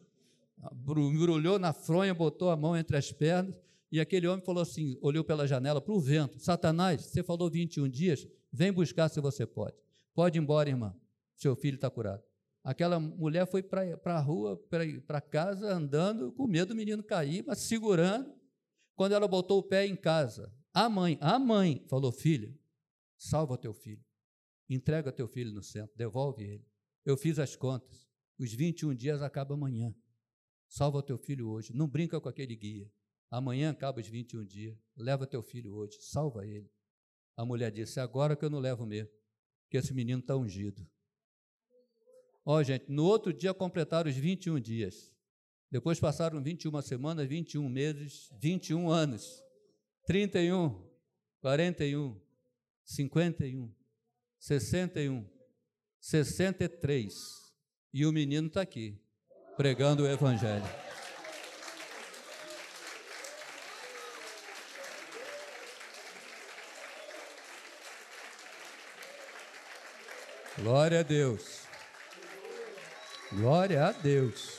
Embrulhou 0.86 1.58
na 1.58 1.72
fronha, 1.72 2.12
botou 2.12 2.50
a 2.50 2.56
mão 2.56 2.76
entre 2.76 2.96
as 2.96 3.10
pernas, 3.12 3.54
e 3.90 4.00
aquele 4.00 4.26
homem 4.26 4.44
falou 4.44 4.62
assim: 4.62 4.98
olhou 5.00 5.24
pela 5.24 5.46
janela 5.46 5.80
para 5.80 5.94
o 5.94 6.00
vento: 6.00 6.38
Satanás, 6.38 7.04
você 7.06 7.22
falou 7.22 7.50
21 7.50 7.88
dias, 7.88 8.26
vem 8.52 8.72
buscar 8.72 9.08
se 9.08 9.20
você 9.20 9.46
pode. 9.46 9.76
Pode 10.14 10.38
ir 10.38 10.42
embora, 10.42 10.68
irmã, 10.68 10.94
seu 11.34 11.56
filho 11.56 11.76
está 11.76 11.90
curado. 11.90 12.22
Aquela 12.62 13.00
mulher 13.00 13.46
foi 13.46 13.62
para 13.62 13.96
a 14.04 14.20
rua, 14.20 14.56
para 15.06 15.20
casa, 15.20 15.72
andando, 15.72 16.32
com 16.32 16.46
medo 16.46 16.68
do 16.68 16.74
menino 16.74 17.02
cair, 17.02 17.44
mas 17.46 17.60
segurando. 17.60 18.36
Quando 18.94 19.12
ela 19.12 19.28
botou 19.28 19.60
o 19.60 19.62
pé 19.62 19.86
em 19.86 19.96
casa, 19.96 20.52
a 20.74 20.88
mãe, 20.88 21.16
a 21.20 21.38
mãe 21.38 21.84
falou: 21.88 22.12
Filha, 22.12 22.54
salva 23.16 23.56
teu 23.56 23.72
filho, 23.72 24.04
entrega 24.68 25.12
teu 25.12 25.28
filho 25.28 25.52
no 25.52 25.62
centro, 25.62 25.96
devolve 25.96 26.44
ele. 26.44 26.66
Eu 27.04 27.16
fiz 27.16 27.38
as 27.38 27.56
contas, 27.56 28.06
Os 28.38 28.52
21 28.52 28.94
dias 28.94 29.22
acabam 29.22 29.56
amanhã. 29.56 29.94
Salva 30.68 31.02
teu 31.02 31.16
filho 31.16 31.48
hoje. 31.48 31.72
Não 31.74 31.88
brinca 31.88 32.20
com 32.20 32.28
aquele 32.28 32.54
guia. 32.54 32.90
Amanhã 33.30 33.70
acaba 33.70 34.00
os 34.00 34.06
21 34.06 34.44
dias. 34.44 34.76
Leva 34.96 35.26
teu 35.26 35.42
filho 35.42 35.74
hoje. 35.74 35.98
Salva 36.00 36.46
ele. 36.46 36.70
A 37.36 37.44
mulher 37.44 37.70
disse: 37.70 38.00
Agora 38.00 38.34
que 38.34 38.44
eu 38.44 38.50
não 38.50 38.58
levo 38.58 38.86
mesmo, 38.86 39.12
que 39.70 39.76
esse 39.76 39.92
menino 39.92 40.20
está 40.20 40.36
ungido. 40.36 40.86
Ó, 42.44 42.56
oh, 42.56 42.62
gente, 42.62 42.86
no 42.88 43.04
outro 43.04 43.32
dia 43.32 43.52
completaram 43.52 44.08
os 44.08 44.16
21 44.16 44.58
dias. 44.58 45.12
Depois 45.70 46.00
passaram 46.00 46.42
21 46.42 46.80
semanas, 46.80 47.28
21 47.28 47.68
meses, 47.68 48.30
21 48.40 48.90
anos. 48.90 49.42
31, 50.06 50.82
41, 51.42 52.18
51, 52.82 53.74
61, 54.38 55.30
63. 56.00 57.14
E 57.92 58.06
o 58.06 58.12
menino 58.12 58.48
está 58.48 58.62
aqui, 58.62 58.98
pregando 59.56 60.04
o 60.04 60.08
Evangelho. 60.08 60.64
Glória 70.60 71.00
a 71.00 71.02
Deus. 71.04 71.62
Glória 73.32 73.86
a 73.86 73.92
Deus. 73.92 74.58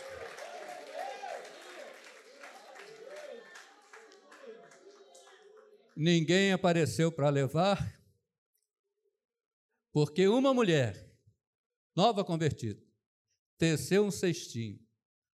Ninguém 5.94 6.54
apareceu 6.54 7.12
para 7.12 7.30
levar, 7.30 8.02
porque 9.92 10.26
uma 10.30 10.54
mulher, 10.54 11.14
nova 11.94 12.24
convertida, 12.24 12.82
teceu 13.58 14.06
um 14.06 14.12
cestinho, 14.12 14.80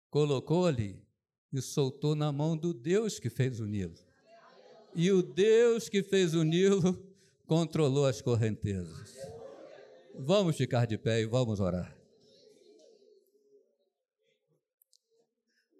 colocou 0.08 0.66
ali 0.66 1.06
e 1.52 1.60
soltou 1.60 2.14
na 2.14 2.32
mão 2.32 2.56
do 2.56 2.72
Deus 2.72 3.18
que 3.18 3.28
fez 3.28 3.60
o 3.60 3.66
Nilo. 3.66 3.98
E 4.94 5.12
o 5.12 5.22
Deus 5.22 5.90
que 5.90 6.02
fez 6.02 6.32
o 6.34 6.42
Nilo 6.42 7.06
controlou 7.46 8.06
as 8.06 8.22
correntezas. 8.22 9.33
Vamos 10.16 10.56
ficar 10.56 10.86
de 10.86 10.96
pé 10.96 11.20
e 11.20 11.26
vamos 11.26 11.58
orar. 11.58 11.96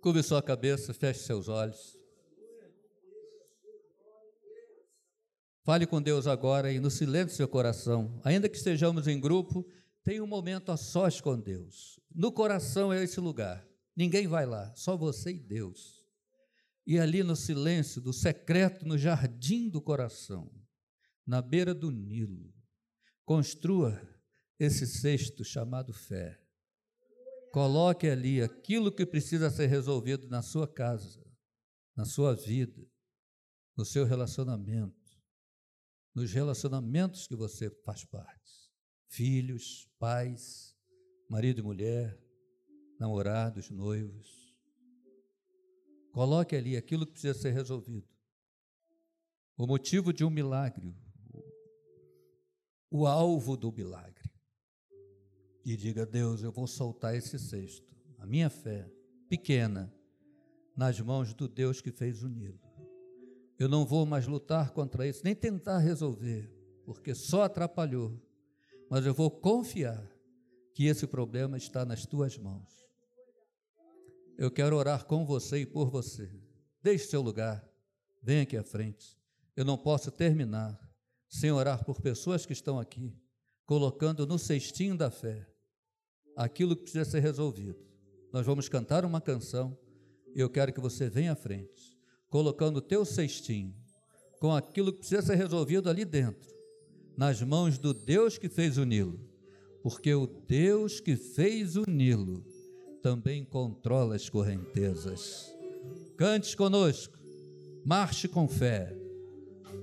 Curve 0.01 0.23
sua 0.23 0.43
cabeça, 0.43 0.93
feche 0.93 1.21
seus 1.21 1.49
olhos. 1.49 1.97
Fale 5.63 5.87
com 5.87 6.03
Deus 6.03 6.27
agora 6.27 6.71
e 6.73 6.81
no 6.81 6.91
silêncio 6.91 7.29
do 7.29 7.37
seu 7.37 7.49
coração, 7.49 8.21
ainda 8.23 8.49
que 8.49 8.57
estejamos 8.57 9.07
em 9.07 9.19
grupo, 9.19 9.67
tenha 10.03 10.23
um 10.23 10.27
momento 10.27 10.71
a 10.71 10.77
sós 10.77 11.21
com 11.21 11.41
Deus. 11.41 11.99
No 12.15 12.31
coração 12.33 12.93
é 12.93 13.03
esse 13.03 13.21
lugar. 13.21 13.67
Ninguém 13.97 14.27
vai 14.27 14.45
lá, 14.45 14.75
só 14.75 14.97
você 14.97 15.31
e 15.31 15.39
Deus. 15.39 16.05
E 16.87 16.99
ali 16.99 17.23
no 17.23 17.37
silêncio, 17.37 18.03
do 18.03 18.13
secreto, 18.13 18.85
no 18.85 18.99
jardim 18.99 19.71
do 19.71 19.81
coração, 19.81 20.53
na 21.27 21.41
beira 21.41 21.73
do 21.73 21.91
Nilo, 21.91 22.53
construa 23.25 24.14
esse 24.59 24.87
cesto 24.87 25.45
chamado 25.45 25.93
fé. 25.93 26.41
Coloque 27.53 28.09
ali 28.09 28.43
aquilo 28.43 28.93
que 28.93 29.07
precisa 29.07 29.51
ser 29.51 29.67
resolvido 29.67 30.29
na 30.29 30.43
sua 30.43 30.67
casa, 30.67 31.25
na 31.97 32.05
sua 32.05 32.35
vida, 32.35 32.85
no 33.77 33.85
seu 33.85 34.05
relacionamento, 34.05 34.95
nos 36.15 36.33
relacionamentos 36.33 37.27
que 37.27 37.37
você 37.37 37.71
faz 37.85 38.05
parte. 38.05 38.53
Filhos, 39.09 39.89
pais, 39.99 40.77
marido 41.29 41.61
e 41.61 41.63
mulher, 41.63 42.21
namorados, 42.99 43.71
noivos. 43.71 44.53
Coloque 46.13 46.57
ali 46.57 46.77
aquilo 46.77 47.07
que 47.07 47.13
precisa 47.13 47.35
ser 47.35 47.51
resolvido. 47.53 48.09
O 49.57 49.67
motivo 49.67 50.13
de 50.13 50.25
um 50.25 50.31
milagre, 50.31 50.97
o 52.91 53.07
alvo 53.07 53.57
do 53.57 53.73
milagre 53.73 54.24
e 55.65 55.77
diga: 55.77 56.05
Deus, 56.05 56.43
eu 56.43 56.53
vou 56.53 56.67
soltar 56.67 57.15
esse 57.15 57.39
cesto, 57.39 57.97
a 58.19 58.27
minha 58.27 58.51
fé 58.51 58.91
pequena, 59.29 59.93
nas 60.77 61.01
mãos 61.01 61.33
do 61.33 61.49
Deus 61.49 61.81
que 61.81 61.91
fez 61.91 62.23
o 62.23 62.29
Nilo. 62.29 62.61
Eu 63.59 63.69
não 63.69 63.87
vou 63.87 64.05
mais 64.05 64.27
lutar 64.27 64.73
contra 64.73 65.07
isso, 65.07 65.23
nem 65.25 65.35
tentar 65.35 65.79
resolver, 65.79 66.53
porque 66.85 67.15
só 67.15 67.45
atrapalhou. 67.45 68.21
Mas 68.91 69.07
eu 69.07 69.15
vou 69.15 69.31
confiar 69.31 70.05
que 70.75 70.87
esse 70.87 71.07
problema 71.07 71.57
está 71.57 71.85
nas 71.85 72.05
tuas 72.05 72.37
mãos. 72.37 72.85
Eu 74.37 74.51
quero 74.51 74.77
orar 74.77 75.07
com 75.07 75.25
você 75.25 75.59
e 75.59 75.67
por 75.67 75.89
você. 75.89 76.29
Deixe 76.83 77.07
seu 77.07 77.23
lugar, 77.23 77.67
venha 78.21 78.43
aqui 78.43 78.57
à 78.57 78.65
frente. 78.65 79.17
Eu 79.57 79.65
não 79.65 79.79
posso 79.79 80.11
terminar 80.11 80.79
sem 81.29 81.53
orar 81.53 81.85
por 81.85 82.01
pessoas 82.01 82.45
que 82.45 82.53
estão 82.53 82.79
aqui, 82.79 83.17
colocando 83.65 84.27
no 84.27 84.39
cestinho 84.39 84.97
da 84.97 85.11
fé 85.11 85.54
aquilo 86.37 86.77
que 86.77 86.83
precisa 86.83 87.05
ser 87.05 87.21
resolvido. 87.21 87.79
Nós 88.33 88.45
vamos 88.45 88.69
cantar 88.69 89.05
uma 89.05 89.21
canção 89.21 89.77
e 90.35 90.41
eu 90.41 90.51
quero 90.51 90.73
que 90.73 90.81
você 90.81 91.09
venha 91.09 91.33
à 91.33 91.37
frente, 91.37 91.97
colocando 92.29 92.79
o 92.79 92.83
teu 92.83 93.05
cestinho 93.05 93.75
com 94.41 94.53
aquilo 94.53 94.93
que 94.93 94.99
precisa 94.99 95.23
ser 95.23 95.37
resolvido 95.37 95.89
ali 95.89 96.05
dentro, 96.05 96.53
nas 97.17 97.41
mãos 97.41 97.79
do 97.79 97.95
Deus 97.95 98.37
que 98.37 98.49
fez 98.49 98.77
o 98.77 98.85
Nilo, 98.85 99.19
porque 99.83 100.13
o 100.13 100.27
Deus 100.27 101.01
que 101.01 101.17
fez 101.17 101.77
o 101.77 101.85
Nilo 101.89 102.45
também 103.03 103.45
controla 103.45 104.17
as 104.17 104.29
correntezas. 104.29 105.51
Cante 106.17 106.57
conosco, 106.57 107.17
marche 107.85 108.29
com 108.29 108.49
fé, 108.49 108.95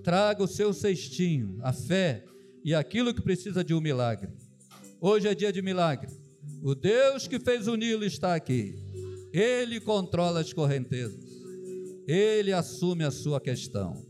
traga 0.04 0.44
o 0.44 0.48
seu 0.48 0.74
cestinho, 0.74 1.58
a 1.62 1.72
fé 1.72 2.26
e 2.64 2.76
aquilo 2.76 3.14
que 3.14 3.22
precisa 3.22 3.64
de 3.64 3.74
um 3.74 3.82
milagre. 3.82 4.30
Hoje 5.00 5.28
é 5.28 5.34
dia 5.34 5.52
de 5.52 5.62
milagre. 5.62 6.21
O 6.64 6.76
Deus 6.76 7.28
que 7.28 7.40
fez 7.40 7.68
o 7.68 7.76
Nilo 7.76 8.04
está 8.04 8.36
aqui. 8.36 8.76
Ele 9.34 9.80
controla 9.80 10.42
as 10.42 10.52
correntezas. 10.54 11.26
Ele 12.08 12.52
assume 12.52 13.04
a 13.04 13.12
sua 13.12 13.40
questão. 13.40 14.06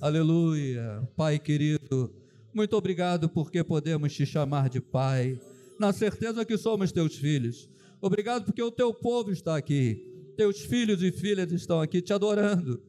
Aleluia. 0.00 1.08
Pai 1.16 1.38
querido, 1.38 2.12
muito 2.54 2.76
obrigado 2.76 3.28
porque 3.28 3.62
podemos 3.62 4.12
te 4.14 4.24
chamar 4.24 4.68
de 4.68 4.80
Pai, 4.80 5.38
na 5.78 5.92
certeza 5.92 6.44
que 6.44 6.56
somos 6.56 6.92
teus 6.92 7.16
filhos. 7.16 7.68
Obrigado 8.00 8.44
porque 8.44 8.62
o 8.62 8.70
teu 8.70 8.94
povo 8.94 9.30
está 9.30 9.56
aqui. 9.56 10.04
Teus 10.36 10.60
filhos 10.60 11.02
e 11.02 11.10
filhas 11.10 11.50
estão 11.52 11.80
aqui 11.80 12.00
te 12.00 12.12
adorando. 12.12 12.80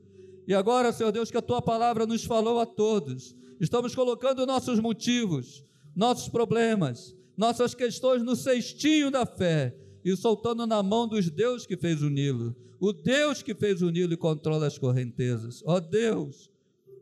E 0.47 0.53
agora, 0.53 0.91
Senhor 0.91 1.11
Deus, 1.11 1.29
que 1.29 1.37
a 1.37 1.41
tua 1.41 1.61
palavra 1.61 2.05
nos 2.05 2.23
falou 2.23 2.59
a 2.59 2.65
todos. 2.65 3.35
Estamos 3.59 3.93
colocando 3.93 4.45
nossos 4.45 4.79
motivos, 4.79 5.65
nossos 5.95 6.29
problemas, 6.29 7.15
nossas 7.39 7.73
questões 7.73 8.21
no 8.21 8.35
cestinho 8.35 9.09
da 9.09 9.25
fé 9.25 9.73
e 10.03 10.13
soltando 10.17 10.67
na 10.67 10.83
mão 10.83 11.07
dos 11.07 11.29
Deus 11.29 11.65
que 11.65 11.77
fez 11.77 12.01
o 12.01 12.09
Nilo, 12.09 12.53
o 12.81 12.91
Deus 12.91 13.41
que 13.41 13.55
fez 13.55 13.81
o 13.81 13.89
Nilo 13.89 14.11
e 14.11 14.17
controla 14.17 14.67
as 14.67 14.77
correntezas. 14.77 15.63
Ó 15.65 15.77
oh 15.77 15.79
Deus, 15.79 16.51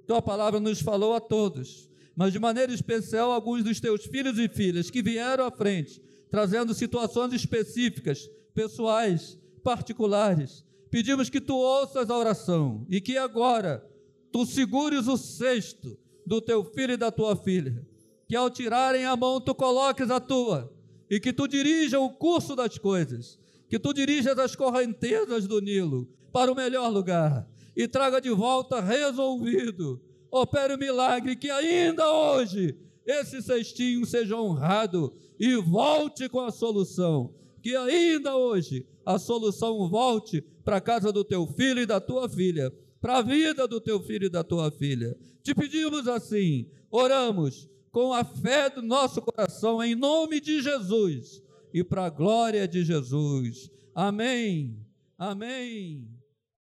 tua 0.05 0.21
palavra 0.21 0.59
nos 0.59 0.79
falou 0.79 1.15
a 1.15 1.19
todos, 1.19 1.89
mas 2.15 2.31
de 2.31 2.37
maneira 2.37 2.71
especial 2.71 3.31
alguns 3.31 3.63
dos 3.63 3.79
teus 3.79 4.05
filhos 4.05 4.37
e 4.37 4.47
filhas 4.47 4.91
que 4.91 5.01
vieram 5.01 5.43
à 5.43 5.49
frente, 5.49 5.99
trazendo 6.29 6.71
situações 6.75 7.33
específicas, 7.33 8.29
pessoais, 8.53 9.39
particulares. 9.63 10.63
Pedimos 10.91 11.31
que 11.31 11.41
tu 11.41 11.55
ouças 11.55 12.11
a 12.11 12.15
oração 12.17 12.85
e 12.87 13.01
que 13.01 13.17
agora 13.17 13.83
tu 14.31 14.45
segures 14.45 15.07
o 15.07 15.17
cesto 15.17 15.97
do 16.23 16.39
teu 16.39 16.63
filho 16.63 16.93
e 16.93 16.97
da 16.97 17.09
tua 17.09 17.35
filha 17.35 17.83
que 18.27 18.35
ao 18.35 18.49
tirarem 18.49 19.05
a 19.05 19.15
mão 19.15 19.39
tu 19.39 19.55
coloques 19.55 20.11
a 20.11 20.19
tua, 20.19 20.71
e 21.09 21.19
que 21.19 21.31
tu 21.31 21.47
dirija 21.47 21.99
o 21.99 22.09
curso 22.09 22.55
das 22.55 22.77
coisas, 22.77 23.39
que 23.69 23.79
tu 23.79 23.93
dirijas 23.93 24.37
as 24.37 24.55
correntezas 24.55 25.47
do 25.47 25.61
Nilo 25.61 26.07
para 26.31 26.51
o 26.51 26.55
melhor 26.55 26.89
lugar 26.89 27.47
e 27.75 27.87
traga 27.87 28.19
de 28.19 28.29
volta 28.29 28.81
resolvido. 28.81 30.01
Opere 30.31 30.73
o 30.73 30.77
milagre 30.77 31.35
que 31.35 31.49
ainda 31.49 32.11
hoje 32.11 32.75
esse 33.05 33.41
cestinho 33.41 34.05
seja 34.05 34.35
honrado 34.35 35.13
e 35.39 35.55
volte 35.55 36.27
com 36.27 36.41
a 36.41 36.51
solução. 36.51 37.33
Que 37.61 37.75
ainda 37.75 38.35
hoje 38.35 38.85
a 39.05 39.17
solução 39.17 39.87
volte 39.89 40.41
para 40.65 40.77
a 40.77 40.81
casa 40.81 41.11
do 41.11 41.23
teu 41.23 41.47
filho 41.47 41.81
e 41.81 41.85
da 41.85 42.01
tua 42.01 42.27
filha, 42.27 42.73
para 42.99 43.19
a 43.19 43.21
vida 43.21 43.67
do 43.67 43.79
teu 43.79 44.01
filho 44.01 44.25
e 44.25 44.29
da 44.29 44.43
tua 44.43 44.69
filha. 44.69 45.17
Te 45.43 45.55
pedimos 45.55 46.07
assim, 46.07 46.69
oramos 46.91 47.69
com 47.97 48.13
a 48.13 48.23
fé 48.23 48.69
do 48.69 48.83
nosso 48.83 49.19
coração, 49.23 49.83
em 49.83 49.95
nome 49.95 50.39
de 50.39 50.61
Jesus 50.61 51.41
e 51.73 51.83
para 51.83 52.05
a 52.05 52.09
glória 52.11 52.67
de 52.67 52.83
Jesus. 52.83 53.71
Amém. 53.95 54.85
Amém. 55.17 56.07